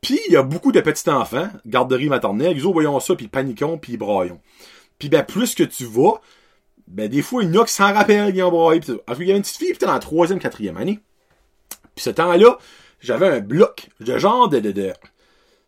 Puis, 0.00 0.18
il 0.28 0.32
y 0.32 0.36
a 0.36 0.42
beaucoup 0.42 0.72
de 0.72 0.80
petits 0.80 1.08
enfants, 1.08 1.48
garderie 1.66 2.08
maternelle, 2.08 2.56
ils 2.56 2.62
voyons 2.62 2.98
ça, 3.00 3.14
puis 3.14 3.28
paniquons, 3.28 3.78
puis 3.78 3.96
braillons. 3.96 4.40
Puis, 4.98 5.08
ben, 5.08 5.24
plus 5.24 5.54
que 5.54 5.62
tu 5.62 5.84
vas, 5.84 6.20
ben, 6.88 7.08
des 7.08 7.22
fois, 7.22 7.42
il 7.42 7.54
y 7.54 7.58
en 7.58 7.62
a 7.62 7.66
qui 7.66 7.72
s'en 7.72 7.92
rappellent, 7.92 8.32
qui 8.32 8.42
ont 8.42 8.50
braillé. 8.50 8.80
Pis 8.80 8.92
il 9.18 9.28
y 9.28 9.32
a 9.32 9.36
une 9.36 9.42
petite 9.42 9.56
fille, 9.56 9.74
peut-être 9.74 9.92
en 9.92 9.98
troisième, 9.98 10.38
quatrième 10.38 10.76
année. 10.76 11.00
Puis, 11.94 12.04
ce 12.04 12.10
temps-là, 12.10 12.58
j'avais 13.00 13.28
un 13.28 13.40
bloc 13.40 13.88
de 14.00 14.18
genre 14.18 14.48
de, 14.48 14.58
de 14.60 14.92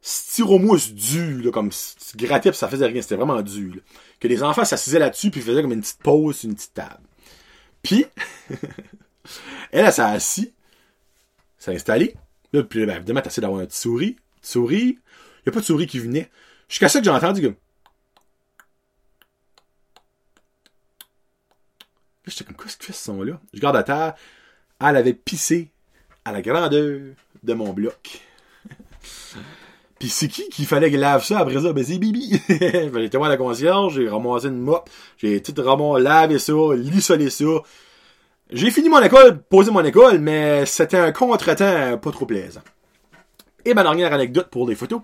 styromousse 0.03 0.93
dû, 0.93 1.41
là, 1.41 1.51
comme 1.51 1.71
tu 1.71 2.17
grattais 2.17 2.51
pis 2.51 2.59
ça 2.59 2.69
faisait 2.69 2.87
rien, 2.87 3.01
c'était 3.01 3.17
vraiment. 3.17 3.37
Là. 3.37 3.43
Que 4.21 4.29
les 4.29 4.43
enfants 4.43 4.65
s'assisaient 4.65 4.99
là-dessus 4.99 5.31
puis 5.31 5.41
faisaient 5.41 5.63
comme 5.63 5.73
une 5.73 5.81
petite 5.81 6.03
pause 6.03 6.37
sur 6.37 6.51
une 6.51 6.57
petite 6.57 6.75
table. 6.75 7.01
Puis, 7.83 8.05
elle, 9.71 9.87
elle 9.87 9.93
s'est 9.93 10.03
assise, 10.03 10.53
s'est 11.59 11.75
installée, 11.75 12.15
Là, 12.53 12.63
puis 12.63 12.85
ben, 12.85 12.97
évidemment, 12.97 13.23
t'essaies 13.23 13.41
d'avoir 13.41 13.61
un 13.61 13.67
petit 13.67 13.79
souris. 13.79 14.17
Souris. 14.43 14.99
Il 15.45 15.49
a 15.49 15.53
pas 15.53 15.61
de 15.61 15.65
souris 15.65 15.87
qui 15.87 15.99
venait. 15.99 16.31
Jusqu'à 16.69 16.89
ça 16.89 16.99
que 16.99 17.05
j'ai 17.05 17.11
entendu. 17.11 17.43
Là, 17.43 17.53
j'étais 22.27 22.45
comme, 22.45 22.57
qu'est-ce 22.57 22.77
qu'il 22.77 22.87
fait 22.87 22.93
ce 22.93 23.05
son-là? 23.05 23.41
Je 23.53 23.61
garde 23.61 23.77
à 23.77 23.83
terre. 23.83 24.15
Elle 24.81 24.97
avait 24.97 25.15
pissé 25.15 25.71
à 26.25 26.33
la 26.33 26.43
grandeur 26.43 27.01
de 27.43 27.55
mon 27.55 27.73
bloc. 27.73 28.21
Puis 30.03 30.11
c'est 30.11 30.27
qui 30.27 30.49
qu'il 30.49 30.67
fallait 30.67 30.91
qu'il 30.91 30.99
lave 30.99 31.25
ça 31.25 31.39
après 31.39 31.63
ça? 31.63 31.73
Ben 31.73 31.85
c'est 31.85 31.97
Bibi. 31.97 32.43
j'ai 32.49 33.05
été 33.05 33.17
voir 33.17 33.31
la 33.31 33.37
concierge, 33.37 33.95
j'ai 33.95 34.09
ramassé 34.09 34.49
une 34.49 34.59
mop, 34.59 34.91
j'ai 35.17 35.41
tout 35.41 35.55
ramassé, 35.63 36.03
lavé 36.03 36.41
ça, 36.41 36.53
lissolé 36.75 37.31
ça, 37.31 37.45
j'ai 38.51 38.73
fini 38.73 38.89
mon 38.89 39.01
école, 39.01 39.41
posé 39.45 39.71
mon 39.71 39.85
école, 39.85 40.19
mais 40.19 40.67
c'était 40.67 40.97
un 40.97 41.13
contretemps 41.13 41.99
pas 41.99 42.11
trop 42.11 42.27
plaisant. 42.27 42.63
Et 43.65 43.75
ma 43.75 43.85
dernière 43.85 44.13
anecdote 44.13 44.49
pour 44.51 44.67
les 44.69 44.75
photos. 44.75 45.03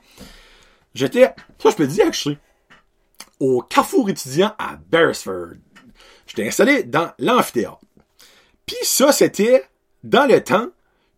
J'étais, 0.97 1.33
ça 1.63 1.71
je 1.71 1.77
peux 1.77 1.87
dire 1.87 2.07
que 2.07 2.17
je 2.17 2.21
suis, 2.21 2.39
au 3.39 3.63
carrefour 3.63 4.11
étudiant 4.11 4.53
à 4.59 4.81
Beresford. 4.91 5.59
J'étais 6.27 6.49
installé 6.49 6.83
dans 6.83 7.13
l'amphithéâtre. 7.21 7.79
Puis 8.67 8.79
ça, 8.83 9.13
c'était 9.13 9.63
dans 10.03 10.27
le 10.29 10.43
temps 10.43 10.67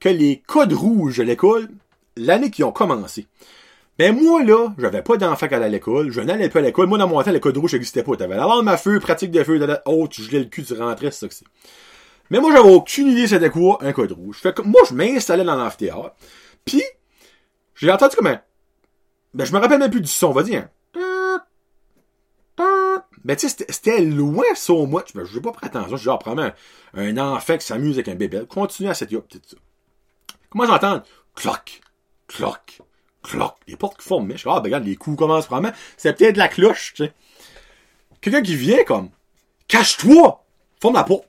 que 0.00 0.10
les 0.10 0.42
codes 0.46 0.74
rouges 0.74 1.16
de 1.16 1.22
l'école, 1.22 1.70
l'année 2.18 2.50
qui 2.50 2.62
ont 2.62 2.72
commencé. 2.72 3.26
Mais 4.00 4.12
ben, 4.12 4.24
moi, 4.24 4.42
là, 4.42 4.72
j'avais 4.78 5.02
pas 5.02 5.18
d'enfant 5.18 5.46
à 5.50 5.68
l'école, 5.68 6.10
je 6.10 6.22
n'allais 6.22 6.48
pas 6.48 6.60
à 6.60 6.62
l'école. 6.62 6.86
Moi, 6.86 6.96
dans 6.96 7.06
mon 7.06 7.22
temps, 7.22 7.32
les 7.32 7.38
codes 7.38 7.58
rouges 7.58 7.74
n'existaient 7.74 8.02
pas. 8.02 8.16
T'avais 8.16 8.34
la 8.34 8.62
ma 8.62 8.78
feu, 8.78 8.98
pratique 8.98 9.30
de 9.30 9.44
feu, 9.44 9.58
de 9.58 9.76
haute, 9.84 10.12
tu 10.12 10.22
gelais 10.22 10.38
le 10.38 10.44
cul, 10.46 10.64
tu 10.64 10.72
rentrais, 10.72 11.10
c'est 11.10 11.20
ça 11.20 11.28
que 11.28 11.34
c'est. 11.34 11.44
Mais 12.30 12.40
moi, 12.40 12.50
j'avais 12.50 12.70
aucune 12.70 13.08
idée 13.08 13.26
c'était 13.26 13.50
quoi 13.50 13.76
un 13.82 13.92
code 13.92 14.12
rouge. 14.12 14.38
Fait 14.38 14.54
que 14.54 14.62
moi, 14.62 14.80
je 14.88 14.94
m'installais 14.94 15.44
dans 15.44 15.54
l'amphithéâtre. 15.54 16.14
Puis, 16.64 16.82
j'ai 17.74 17.92
entendu 17.92 18.16
comme 18.16 18.28
un... 18.28 18.40
Ben, 19.34 19.44
je 19.44 19.52
me 19.52 19.58
rappelle 19.58 19.78
même 19.78 19.90
plus 19.90 20.00
du 20.00 20.08
son, 20.08 20.28
on 20.28 20.32
va 20.32 20.44
dire. 20.44 20.66
Ben, 22.56 23.36
tu 23.36 23.50
sais, 23.50 23.66
c'était 23.68 24.00
loin, 24.00 24.46
ça, 24.54 24.72
moi. 24.72 25.04
Ben, 25.14 25.26
je 25.26 25.36
n'ai 25.36 25.42
pas 25.42 25.52
pris 25.52 25.66
attention. 25.66 25.98
Je 25.98 26.02
dis, 26.04 26.08
ah, 26.08 26.16
probablement 26.16 26.54
un, 26.94 27.18
un 27.18 27.34
enfant 27.34 27.58
qui 27.58 27.66
s'amuse 27.66 27.96
avec 27.96 28.08
un 28.08 28.14
bébé. 28.14 28.44
Continue 28.48 28.88
à 28.88 28.94
cette 28.94 29.10
peut-être 29.10 29.46
ça. 29.46 29.56
Comment 30.48 30.64
j'entends? 30.64 31.02
Cloc, 31.34 31.82
cloc, 32.28 32.80
cloc. 33.22 33.54
Les 33.66 33.76
portes 33.76 33.98
qui 33.98 34.06
forment. 34.06 34.36
Je 34.36 34.48
ah, 34.48 34.56
ben, 34.56 34.64
regarde, 34.64 34.84
les 34.84 34.96
coups 34.96 35.16
commencent 35.16 35.46
probablement. 35.46 35.74
C'est 35.96 36.16
peut-être 36.16 36.36
la 36.36 36.48
cloche, 36.48 36.94
tu 36.94 37.04
sais. 37.04 37.12
Quelqu'un 38.20 38.42
qui 38.42 38.56
vient 38.56 38.84
comme, 38.84 39.10
cache-toi! 39.68 40.44
Forme 40.80 40.94
la 40.94 41.04
porte. 41.04 41.28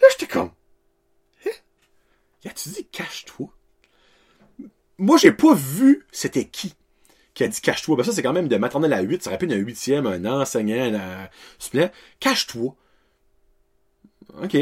Là, 0.00 0.08
j'étais 0.10 0.26
comme, 0.26 0.50
hein? 1.46 1.50
Y 2.44 2.48
a-tu 2.48 2.68
dit 2.70 2.86
cache-toi? 2.86 3.48
Moi, 4.98 5.16
j'ai 5.18 5.32
pas 5.32 5.54
vu 5.54 6.06
c'était 6.10 6.46
qui 6.46 6.74
qui 7.34 7.44
a 7.44 7.48
dit 7.48 7.60
cache-toi. 7.60 7.96
Ben 7.96 8.04
ça, 8.04 8.12
c'est 8.12 8.22
quand 8.22 8.32
même 8.32 8.48
de 8.48 8.56
maternelle 8.56 8.92
à 8.92 9.00
8. 9.00 9.22
Ça 9.22 9.32
être 9.32 9.42
un 9.44 9.56
huitième, 9.56 10.06
un 10.06 10.24
enseignant, 10.24 10.94
un 10.94 11.28
suppléant. 11.58 11.90
Cache-toi. 12.20 12.74
OK. 14.42 14.56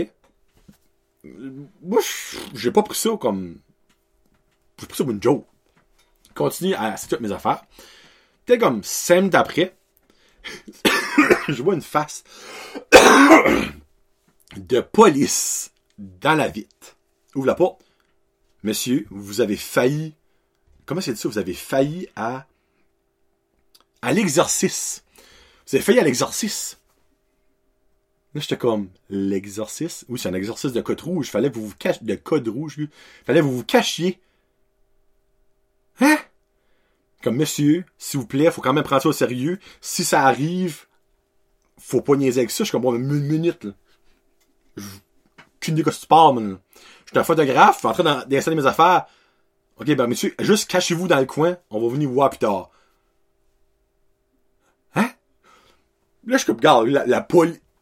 Moi, 1.25 2.01
j'ai 2.55 2.71
pas 2.71 2.83
pris 2.83 2.97
ça 2.97 3.11
comme... 3.21 3.61
J'ai 4.81 4.87
pris 4.87 4.97
ça 4.97 5.05
comme 5.05 5.15
une 5.15 5.23
joke. 5.23 5.47
Continue 6.35 6.75
à 6.75 6.97
toutes 6.97 7.21
mes 7.21 7.33
affaires. 7.33 7.63
Peut-être 8.47 8.61
comme 8.61 8.83
semaine 8.83 9.29
d'après, 9.29 9.77
je 11.49 11.63
vois 11.63 11.75
une 11.75 11.83
face 11.83 12.25
de 14.57 14.81
police 14.81 15.73
dans 15.99 16.35
la 16.35 16.49
vitre. 16.49 16.97
Ouvre 17.35 17.47
la 17.47 17.55
porte. 17.55 17.83
Monsieur, 18.63 19.07
vous 19.11 19.41
avez 19.41 19.57
failli. 19.57 20.15
Comment 20.87 21.01
c'est 21.01 21.17
ça? 21.17 21.29
Vous 21.29 21.39
avez 21.39 21.55
failli 21.55 22.09
à. 22.17 22.47
à 24.03 24.13
l'exorcisme. 24.13 25.03
Vous 25.67 25.77
avez 25.77 25.85
failli 25.85 25.99
à 25.99 26.05
l'exorcisme. 26.05 26.79
Là, 28.35 28.41
j'étais 28.41 28.57
comme, 28.57 28.91
l'exorcisme? 29.09 30.07
Oui, 30.09 30.19
c'est 30.19 30.29
un 30.29 30.35
exorcisme 30.35 30.75
de 30.75 30.81
code 30.81 31.01
rouge. 31.01 31.31
Fallait 31.31 31.51
que 31.51 31.57
vous 31.57 31.69
vous 31.69 31.77
cachiez, 31.77 32.07
de 32.07 32.15
code 32.15 32.49
rouge. 32.49 32.79
Fallait 33.25 33.41
que 33.41 33.45
vous 33.45 33.57
vous 33.59 33.65
cachiez. 33.65 34.21
Comme, 37.23 37.37
monsieur, 37.37 37.85
s'il 37.99 38.21
vous 38.21 38.27
plaît, 38.27 38.51
faut 38.51 38.63
quand 38.63 38.73
même 38.73 38.85
prendre 38.85 39.03
ça 39.03 39.09
au 39.09 39.13
sérieux. 39.13 39.59
Si 39.81 40.05
ça 40.05 40.23
arrive, 40.23 40.87
faut 41.79 42.01
pas 42.01 42.17
niaiser 42.17 42.41
avec 42.41 42.51
ça. 42.51 42.65
Je 42.65 42.65
suis 42.65 42.73
comme, 42.73 42.83
bon, 42.83 42.95
une 42.95 43.07
minute, 43.07 43.65
là 43.65 43.73
qu'une 45.61 45.83
que 45.83 45.91
tu 45.91 46.07
parles, 46.07 46.59
Je 47.05 47.11
suis 47.11 47.19
un 47.19 47.25
photographe, 47.25 47.77
je 47.77 47.79
suis 47.81 47.89
en 47.89 47.93
train 47.93 48.25
d'installer 48.27 48.57
mes 48.57 48.67
affaires. 48.67 49.07
Ok, 49.79 49.95
ben, 49.95 50.07
monsieur, 50.07 50.35
juste 50.41 50.71
cachez-vous 50.71 51.09
dans 51.09 51.19
le 51.19 51.27
coin, 51.27 51.57
on 51.71 51.81
va 51.81 51.89
venir 51.93 52.09
vous 52.09 52.15
voir 52.15 52.31
plus 52.31 52.39
tard. 52.39 52.71
Hein? 54.95 55.11
Là, 56.27 56.37
je 56.37 56.45
comme, 56.45 56.57
regarde, 56.57 56.89
la, 56.89 57.07
la 57.07 57.27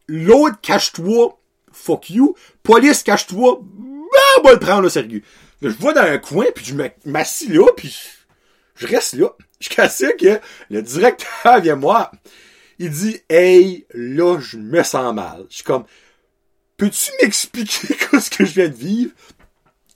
l'autre 0.07 0.59
cache-toi, 0.61 1.37
fuck 1.71 2.09
you, 2.09 2.35
police 2.63 3.03
cache-toi, 3.03 3.59
ben, 3.61 4.19
on 4.39 4.43
va 4.43 4.53
le 4.53 4.59
prendre 4.59 4.85
au 4.85 4.89
sérieux. 4.89 5.23
je 5.61 5.67
vois 5.69 5.93
dans 5.93 6.01
un 6.01 6.17
coin, 6.17 6.45
puis 6.55 6.65
je 6.65 6.75
m'assis 7.05 7.49
là, 7.49 7.65
puis 7.75 7.95
je 8.79 8.87
reste 8.87 9.13
là. 9.13 9.29
Je 9.59 9.69
casse 9.69 10.03
que 10.17 10.39
le 10.69 10.81
directeur 10.81 11.59
vient 11.61 11.75
moi. 11.75 12.11
Il 12.79 12.89
dit, 12.89 13.17
hey, 13.29 13.85
là, 13.93 14.39
je 14.39 14.57
me 14.57 14.81
sens 14.83 15.13
mal. 15.13 15.45
Je 15.49 15.55
suis 15.55 15.63
comme, 15.65 15.83
peux-tu 16.77 17.11
m'expliquer 17.21 17.93
ce 18.19 18.29
que 18.29 18.45
je 18.45 18.53
viens 18.53 18.69
de 18.69 18.73
vivre? 18.73 19.11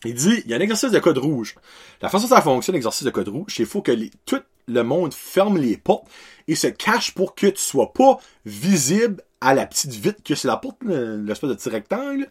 Il 0.03 0.13
dit, 0.13 0.41
il 0.43 0.51
y 0.51 0.53
a 0.53 0.57
un 0.57 0.59
exercice 0.59 0.91
de 0.91 0.99
code 0.99 1.17
rouge. 1.17 1.55
La 2.01 2.09
façon 2.09 2.27
dont 2.27 2.35
ça 2.35 2.41
fonctionne, 2.41 2.75
l'exercice 2.75 3.03
de 3.03 3.09
code 3.09 3.29
rouge, 3.29 3.45
c'est 3.51 3.55
qu'il 3.55 3.65
faut 3.67 3.81
que 3.81 3.93
tout 4.25 4.41
le 4.67 4.83
monde 4.83 5.13
ferme 5.13 5.57
les 5.57 5.77
portes 5.77 6.07
et 6.49 6.55
se 6.55 6.67
cache 6.67 7.13
pour 7.13 7.35
que 7.35 7.47
tu 7.47 7.61
sois 7.61 7.93
pas 7.93 8.19
visible 8.45 9.23
à 9.39 9.53
la 9.53 9.65
petite 9.65 9.91
vitre 9.91 10.21
que 10.23 10.35
c'est 10.35 10.49
la 10.49 10.57
porte, 10.57 10.77
l'espèce 10.83 11.49
de 11.49 11.55
petit 11.55 11.69
rectangle. 11.69 12.23
Là, 12.23 12.29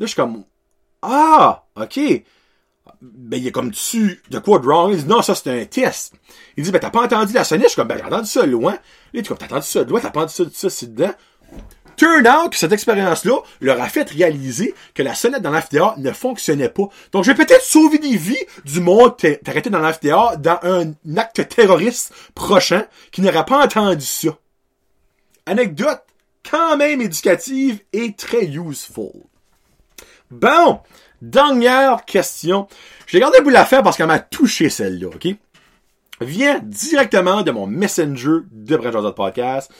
je 0.00 0.06
suis 0.06 0.16
comme, 0.16 0.44
ah, 1.00 1.64
ok. 1.76 1.98
Ben, 3.02 3.38
il 3.38 3.46
est 3.46 3.52
comme 3.52 3.70
tu, 3.70 4.22
de 4.30 4.38
quoi 4.38 4.58
de? 4.58 4.92
Il 4.92 4.98
dit, 4.98 5.08
non, 5.08 5.22
ça, 5.22 5.34
c'est 5.34 5.50
un 5.50 5.64
test. 5.64 6.14
Il 6.56 6.64
dit, 6.64 6.70
ben, 6.70 6.78
t'as 6.78 6.90
pas 6.90 7.02
entendu 7.02 7.32
la 7.32 7.44
sonnette? 7.44 7.66
Je 7.66 7.70
suis 7.70 7.76
comme, 7.76 7.88
ben, 7.88 7.98
j'ai 7.98 8.04
entendu 8.04 8.28
ça 8.28 8.46
loin. 8.46 8.76
Il 9.12 9.22
dit, 9.22 9.28
t'as 9.28 9.44
entendu 9.46 9.66
ça 9.66 9.82
loin? 9.84 10.00
T'as 10.00 10.10
pas 10.10 10.20
entendu 10.20 10.34
ça, 10.34 10.44
ça, 10.52 10.70
c'est 10.70 10.94
dedans? 10.94 11.12
Turn 11.96 12.26
out 12.26 12.52
que 12.52 12.56
cette 12.56 12.72
expérience-là 12.72 13.36
leur 13.60 13.80
a 13.80 13.88
fait 13.88 14.08
réaliser 14.08 14.74
que 14.94 15.02
la 15.02 15.14
sonnette 15.14 15.42
dans 15.42 15.50
l'amphithéâtre 15.50 15.98
ne 15.98 16.12
fonctionnait 16.12 16.70
pas. 16.70 16.88
Donc, 17.12 17.24
je 17.24 17.30
vais 17.30 17.44
peut-être 17.44 17.62
sauver 17.62 17.98
des 17.98 18.16
vies 18.16 18.42
du 18.64 18.80
monde 18.80 19.14
arrêté 19.46 19.68
dans 19.68 19.80
l'amphithéâtre 19.80 20.38
dans 20.38 20.58
un 20.62 20.94
acte 21.18 21.46
terroriste 21.48 22.14
prochain 22.34 22.86
qui 23.12 23.20
n'aurait 23.20 23.44
pas 23.44 23.62
entendu 23.62 24.06
ça. 24.06 24.30
Anecdote 25.44 26.02
quand 26.48 26.76
même 26.76 27.02
éducative 27.02 27.80
et 27.92 28.14
très 28.14 28.46
useful. 28.46 29.12
Bon, 30.30 30.80
dernière 31.22 32.04
question. 32.04 32.66
J'ai 33.06 33.20
gardé 33.20 33.40
de 33.40 33.50
la 33.50 33.64
faire 33.64 33.82
parce 33.82 33.96
qu'elle 33.96 34.06
m'a 34.06 34.18
touché 34.18 34.70
celle-là, 34.70 35.08
ok? 35.08 35.28
Vient 36.20 36.58
directement 36.60 37.42
de 37.42 37.50
mon 37.50 37.66
messenger 37.66 38.40
de 38.50 38.76
Brent 38.76 39.14
Podcast 39.14 39.70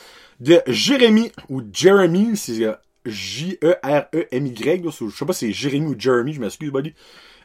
de 0.41 0.61
Jérémy 0.65 1.31
ou 1.49 1.61
Jeremy, 1.71 2.35
c'est 2.35 2.63
euh, 2.63 2.73
J-E-R-E-M-Y, 3.05 4.83
je 4.89 5.15
sais 5.15 5.25
pas 5.25 5.33
si 5.33 5.47
c'est 5.47 5.53
Jérémy 5.53 5.87
ou 5.87 5.95
Jeremy, 5.97 6.33
je 6.33 6.41
m'excuse, 6.41 6.71
buddy. 6.71 6.93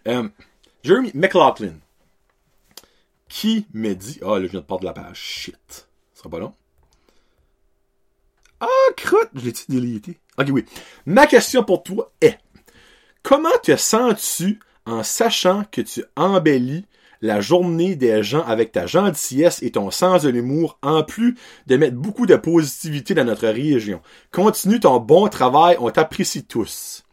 Euh, 0.08 0.28
Jeremy 0.82 1.10
McLaughlin, 1.14 1.74
qui 3.28 3.66
me 3.74 3.94
dit, 3.94 4.18
ah, 4.22 4.28
oh, 4.28 4.38
là, 4.38 4.46
je 4.46 4.50
viens 4.50 4.60
de 4.60 4.64
perdre 4.64 4.84
la 4.84 4.92
page, 4.92 5.18
shit, 5.18 5.56
ça 6.14 6.20
sera 6.20 6.30
pas 6.30 6.38
long. 6.38 6.54
Ah, 8.60 8.66
crotte, 8.96 9.30
je 9.34 9.44
l'ai-tu 9.44 9.64
délité? 9.68 10.18
Ok, 10.38 10.48
oui. 10.50 10.64
Ma 11.04 11.26
question 11.26 11.62
pour 11.62 11.82
toi 11.82 12.12
est, 12.22 12.38
comment 13.26 13.58
te 13.60 13.76
sens-tu 13.76 14.60
en 14.84 15.02
sachant 15.02 15.64
que 15.72 15.80
tu 15.80 16.04
embellis 16.14 16.86
la 17.20 17.40
journée 17.40 17.96
des 17.96 18.22
gens 18.22 18.44
avec 18.44 18.70
ta 18.70 18.86
gentillesse 18.86 19.60
et 19.64 19.72
ton 19.72 19.90
sens 19.90 20.22
de 20.22 20.28
l'humour, 20.28 20.78
en 20.80 21.02
plus 21.02 21.34
de 21.66 21.76
mettre 21.76 21.96
beaucoup 21.96 22.26
de 22.26 22.36
positivité 22.36 23.14
dans 23.14 23.24
notre 23.24 23.48
région? 23.48 24.00
Continue 24.30 24.78
ton 24.78 25.00
bon 25.00 25.26
travail, 25.26 25.76
on 25.80 25.90
t'apprécie 25.90 26.44
tous. 26.44 27.04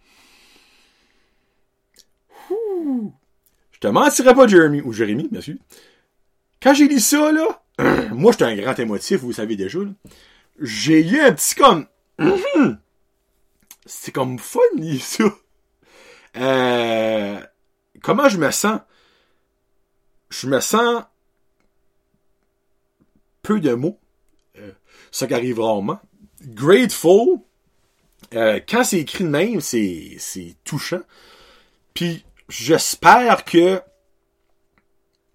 te 3.80 3.88
mentirais 3.88 4.36
pas, 4.36 4.46
Jeremy, 4.46 4.82
ou 4.82 4.94
Jérémy, 4.94 5.30
sûr. 5.42 5.56
Quand 6.62 6.76
j'ai 6.76 6.88
lu 6.88 7.00
ça, 7.00 7.32
là, 7.32 7.64
moi, 8.14 8.32
j'étais 8.32 8.46
un 8.46 8.56
grand 8.56 8.78
émotif, 8.78 9.22
vous 9.22 9.30
le 9.30 9.34
savez 9.34 9.56
déjà. 9.56 9.80
J'ai 10.60 11.04
eu 11.04 11.20
un 11.22 11.34
petit 11.34 11.56
comme, 11.56 11.88
c'est 13.88 14.12
comme 14.12 14.38
funny, 14.38 15.00
ça. 15.00 15.26
Euh, 16.38 17.40
comment 18.02 18.30
je 18.30 18.38
me 18.38 18.52
sens? 18.52 18.82
Je 20.30 20.48
me 20.48 20.60
sens 20.60 21.04
peu 23.42 23.60
de 23.60 23.74
mots. 23.74 24.00
Euh, 24.58 24.72
ça 25.12 25.28
qui 25.28 25.34
arrive 25.34 25.60
rarement. 25.60 26.00
Grateful. 26.42 27.40
Euh, 28.34 28.60
quand 28.68 28.84
c'est 28.84 29.00
écrit 29.00 29.26
de 29.26 29.30
même, 29.30 29.62
c'est, 29.62 30.16
c'est 30.18 30.56
touchant. 30.64 31.02
Puis 31.94 32.26
j'espère 32.50 33.46
que 33.46 33.82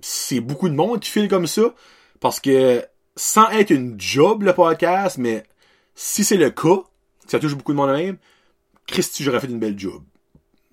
c'est 0.00 0.40
beaucoup 0.40 0.68
de 0.68 0.74
monde 0.74 1.00
qui 1.00 1.10
file 1.10 1.28
comme 1.28 1.46
ça. 1.46 1.74
Parce 2.20 2.40
que 2.40 2.84
sans 3.14 3.48
être 3.50 3.70
une 3.70 4.00
job 4.00 4.42
le 4.42 4.54
podcast, 4.54 5.18
mais 5.18 5.44
si 5.94 6.24
c'est 6.24 6.36
le 6.36 6.50
cas, 6.50 6.82
ça 7.26 7.38
touche 7.38 7.54
beaucoup 7.54 7.72
de 7.72 7.76
monde 7.76 7.92
même, 7.92 8.18
Christy, 8.86 9.22
j'aurais 9.22 9.40
fait 9.40 9.48
une 9.48 9.58
belle 9.58 9.78
job. 9.78 10.02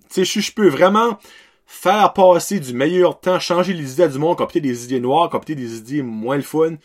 Tu 0.10 0.26
sais, 0.26 0.42
je 0.42 0.52
peux 0.54 0.70
vraiment 0.70 1.20
faire 1.66 2.14
passer 2.14 2.60
du 2.60 2.74
meilleur 2.74 3.20
temps, 3.20 3.40
changer 3.40 3.74
les 3.74 3.94
idées 3.94 4.10
du 4.10 4.20
monde, 4.20 4.38
copier 4.38 4.62
des 4.62 4.86
idées 4.86 5.00
noires, 5.00 5.30
copier 5.30 5.56
des 5.56 5.78
idées 5.78 6.02
moins 6.02 6.36
le 6.36 6.44
fun. 6.44 6.76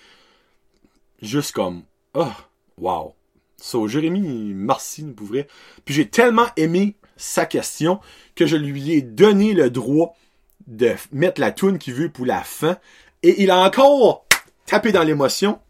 Juste 1.20 1.52
comme, 1.52 1.82
oh, 2.14 2.32
wow. 2.78 3.14
So, 3.60 3.86
Jérémy, 3.88 4.52
merci, 4.54 5.04
pour 5.04 5.26
vrai. 5.26 5.46
Puis 5.84 5.94
j'ai 5.94 6.08
tellement 6.08 6.46
aimé 6.56 6.96
sa 7.16 7.44
question 7.44 8.00
que 8.34 8.46
je 8.46 8.56
lui 8.56 8.92
ai 8.92 9.02
donné 9.02 9.52
le 9.52 9.68
droit 9.68 10.16
de 10.66 10.94
mettre 11.12 11.40
la 11.40 11.52
tune 11.52 11.78
qu'il 11.78 11.94
veut 11.94 12.08
pour 12.08 12.24
la 12.24 12.42
fin. 12.42 12.78
Et 13.22 13.42
il 13.42 13.50
a 13.50 13.58
encore 13.58 14.24
tapé 14.64 14.92
dans 14.92 15.02
l'émotion. 15.02 15.60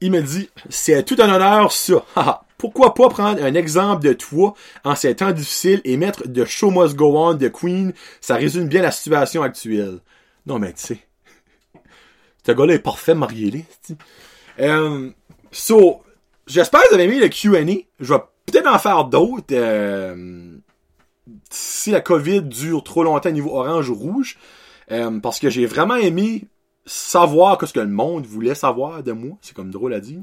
Il 0.00 0.12
me 0.12 0.22
dit, 0.22 0.48
c'est 0.70 1.04
tout 1.04 1.16
un 1.18 1.28
honneur 1.28 1.72
ça. 1.72 2.06
Pourquoi 2.60 2.92
pas 2.92 3.08
prendre 3.08 3.42
un 3.42 3.54
exemple 3.54 4.04
de 4.04 4.12
toi 4.12 4.52
en 4.84 4.94
ces 4.94 5.16
temps 5.16 5.32
difficiles 5.32 5.80
et 5.84 5.96
mettre 5.96 6.24
The 6.24 6.44
Show 6.44 6.70
Must 6.70 6.94
Go 6.94 7.16
On 7.16 7.32
de 7.32 7.48
Queen? 7.48 7.94
Ça 8.20 8.34
résume 8.34 8.68
bien 8.68 8.82
la 8.82 8.90
situation 8.90 9.42
actuelle. 9.42 10.00
Non, 10.44 10.58
mais 10.58 10.74
tu 10.74 10.82
sais. 10.82 10.98
Ce 12.46 12.52
gars-là 12.52 12.74
est 12.74 12.80
parfait, 12.80 13.14
marié 13.14 13.64
euh, 14.58 15.10
So, 15.50 16.02
j'espère 16.46 16.82
que 16.82 16.88
vous 16.88 16.94
avez 16.96 17.04
aimé 17.04 17.18
le 17.18 17.30
Q&A. 17.30 17.62
Je 17.98 18.12
vais 18.12 18.20
peut-être 18.44 18.66
en 18.66 18.78
faire 18.78 19.06
d'autres. 19.06 19.54
Euh, 19.54 20.58
si 21.48 21.92
la 21.92 22.02
COVID 22.02 22.42
dure 22.42 22.84
trop 22.84 23.04
longtemps 23.04 23.30
au 23.30 23.32
niveau 23.32 23.56
orange 23.56 23.88
ou 23.88 23.94
rouge. 23.94 24.36
Euh, 24.90 25.18
parce 25.18 25.40
que 25.40 25.48
j'ai 25.48 25.64
vraiment 25.64 25.96
aimé 25.96 26.44
savoir 26.84 27.58
ce 27.66 27.72
que 27.72 27.80
le 27.80 27.86
monde 27.86 28.26
voulait 28.26 28.54
savoir 28.54 29.02
de 29.02 29.12
moi. 29.12 29.38
C'est 29.40 29.56
comme 29.56 29.70
drôle 29.70 29.94
à 29.94 30.00
dire. 30.00 30.20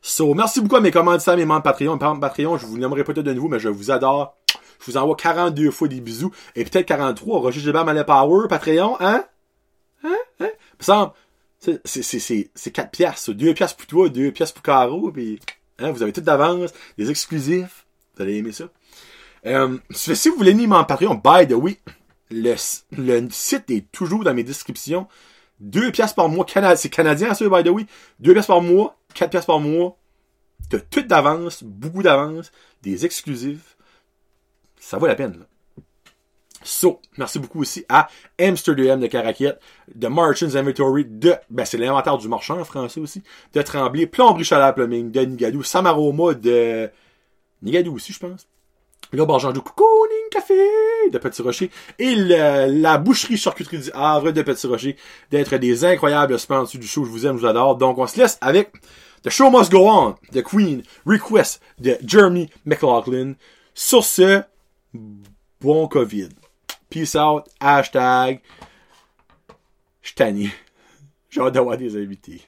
So, 0.00 0.34
merci 0.34 0.60
beaucoup 0.60 0.76
à 0.76 0.80
mes 0.80 0.90
commanditaires, 0.90 1.36
mes 1.36 1.44
membres 1.44 1.62
Patreon. 1.62 1.96
Mes 1.96 2.20
Patreon, 2.20 2.58
je 2.58 2.66
vous 2.66 2.78
nommerai 2.78 3.04
peut-être 3.04 3.24
de 3.26 3.32
nouveau, 3.32 3.48
mais 3.48 3.58
je 3.58 3.68
vous 3.68 3.90
adore. 3.90 4.36
Je 4.80 4.90
vous 4.90 4.96
envoie 4.96 5.16
42 5.16 5.70
fois 5.70 5.88
des 5.88 6.00
bisous. 6.00 6.32
Et 6.54 6.64
peut-être 6.64 6.86
43. 6.86 7.40
Roger 7.40 7.60
Gilbert 7.60 7.84
Malais 7.84 8.04
Power, 8.04 8.48
Patreon, 8.48 8.96
hein? 9.00 9.24
Hein? 10.04 10.16
Hein? 10.40 10.50
Ça 10.78 11.12
c'est, 11.58 11.80
c'est, 11.84 12.02
c'est, 12.02 12.50
c'est 12.54 12.70
4 12.70 12.90
piastres. 12.90 13.32
2 13.32 13.54
piastres 13.54 13.76
pour 13.76 13.86
toi, 13.86 14.08
2 14.08 14.32
piastres 14.32 14.54
pour 14.54 14.62
Caro, 14.62 15.10
puis, 15.10 15.40
hein, 15.78 15.90
vous 15.90 16.02
avez 16.02 16.12
tout 16.12 16.20
d'avance, 16.20 16.72
des 16.96 17.10
exclusifs. 17.10 17.86
Vous 18.16 18.22
allez 18.22 18.36
aimer 18.36 18.52
ça. 18.52 18.64
Euh, 19.46 19.78
si 19.90 20.28
vous 20.28 20.36
voulez 20.36 20.52
aimer 20.52 20.66
mon 20.66 20.84
Patreon, 20.84 21.14
by 21.14 21.46
the 21.46 21.52
way, 21.52 21.78
le, 22.30 22.54
le 22.92 23.28
site 23.30 23.70
est 23.70 23.90
toujours 23.90 24.24
dans 24.24 24.34
mes 24.34 24.44
descriptions. 24.44 25.06
2 25.60 25.90
piastres 25.90 26.14
par 26.14 26.28
mois, 26.28 26.46
c'est 26.76 26.88
canadien, 26.88 27.34
ça, 27.34 27.48
by 27.48 27.64
the 27.64 27.72
way. 27.72 27.86
2 28.20 28.32
piastres 28.32 28.52
par 28.52 28.60
mois, 28.60 28.96
4 29.14 29.30
piastres 29.30 29.46
par 29.46 29.60
mois. 29.60 29.96
T'as 30.70 30.80
tout 30.80 31.02
d'avance, 31.02 31.62
beaucoup 31.62 32.02
d'avance, 32.02 32.52
des 32.82 33.04
exclusifs. 33.04 33.76
Ça 34.78 34.98
vaut 34.98 35.06
la 35.06 35.14
peine. 35.14 35.46
So, 36.62 37.00
merci 37.16 37.38
beaucoup 37.38 37.60
aussi 37.60 37.84
à 37.88 38.08
Amsterdam 38.40 39.00
de 39.00 39.06
Caraquette, 39.06 39.60
de 39.94 40.08
Marchand's 40.08 40.56
Inventory, 40.56 41.04
de, 41.04 41.34
ben 41.50 41.64
c'est 41.64 41.78
l'inventaire 41.78 42.18
du 42.18 42.28
marchand 42.28 42.60
en 42.60 42.64
français 42.64 43.00
aussi, 43.00 43.22
de 43.54 43.62
Tremblay, 43.62 44.06
Plomberie 44.06 44.44
Plumbing, 44.74 45.10
de 45.12 45.20
Nigadou, 45.20 45.62
Samaroma 45.62 46.34
de 46.34 46.90
Nigadou 47.62 47.94
aussi, 47.94 48.12
je 48.12 48.18
pense. 48.18 48.48
Le 49.12 49.24
Barjandou, 49.24 49.62
Cocooning 49.62 50.28
Café 50.30 50.54
de 51.10 51.18
Petit 51.18 51.40
Rocher 51.40 51.70
et 51.98 52.14
la 52.14 52.98
boucherie 52.98 53.38
charcuterie 53.38 53.78
du 53.78 53.90
Havre 53.94 54.32
de 54.32 54.42
Petit 54.42 54.66
Rocher 54.66 54.96
d'être 55.30 55.56
des 55.56 55.84
incroyables 55.84 56.38
sponsors 56.38 56.80
du 56.80 56.86
show. 56.86 57.04
Je 57.04 57.10
vous 57.10 57.26
aime, 57.26 57.36
je 57.36 57.40
vous 57.40 57.46
adore. 57.46 57.76
Donc, 57.76 57.96
on 57.98 58.06
se 58.06 58.18
laisse 58.18 58.36
avec 58.40 58.72
The 59.22 59.30
Show 59.30 59.50
Must 59.50 59.70
Go 59.70 59.88
On 59.88 60.14
de 60.32 60.40
Queen, 60.42 60.82
Request 61.06 61.62
de 61.78 61.96
Jeremy 62.06 62.50
McLaughlin. 62.66 63.32
Sur 63.74 64.04
ce, 64.04 64.42
bon 65.60 65.88
COVID. 65.88 66.28
Peace 66.90 67.16
out. 67.16 67.44
Hashtag. 67.60 68.40
Je 70.02 70.12
J'ai 71.30 71.40
hâte 71.40 71.54
d'avoir 71.54 71.76
des 71.76 71.96
invités. 71.96 72.47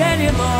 Anymore. 0.00 0.59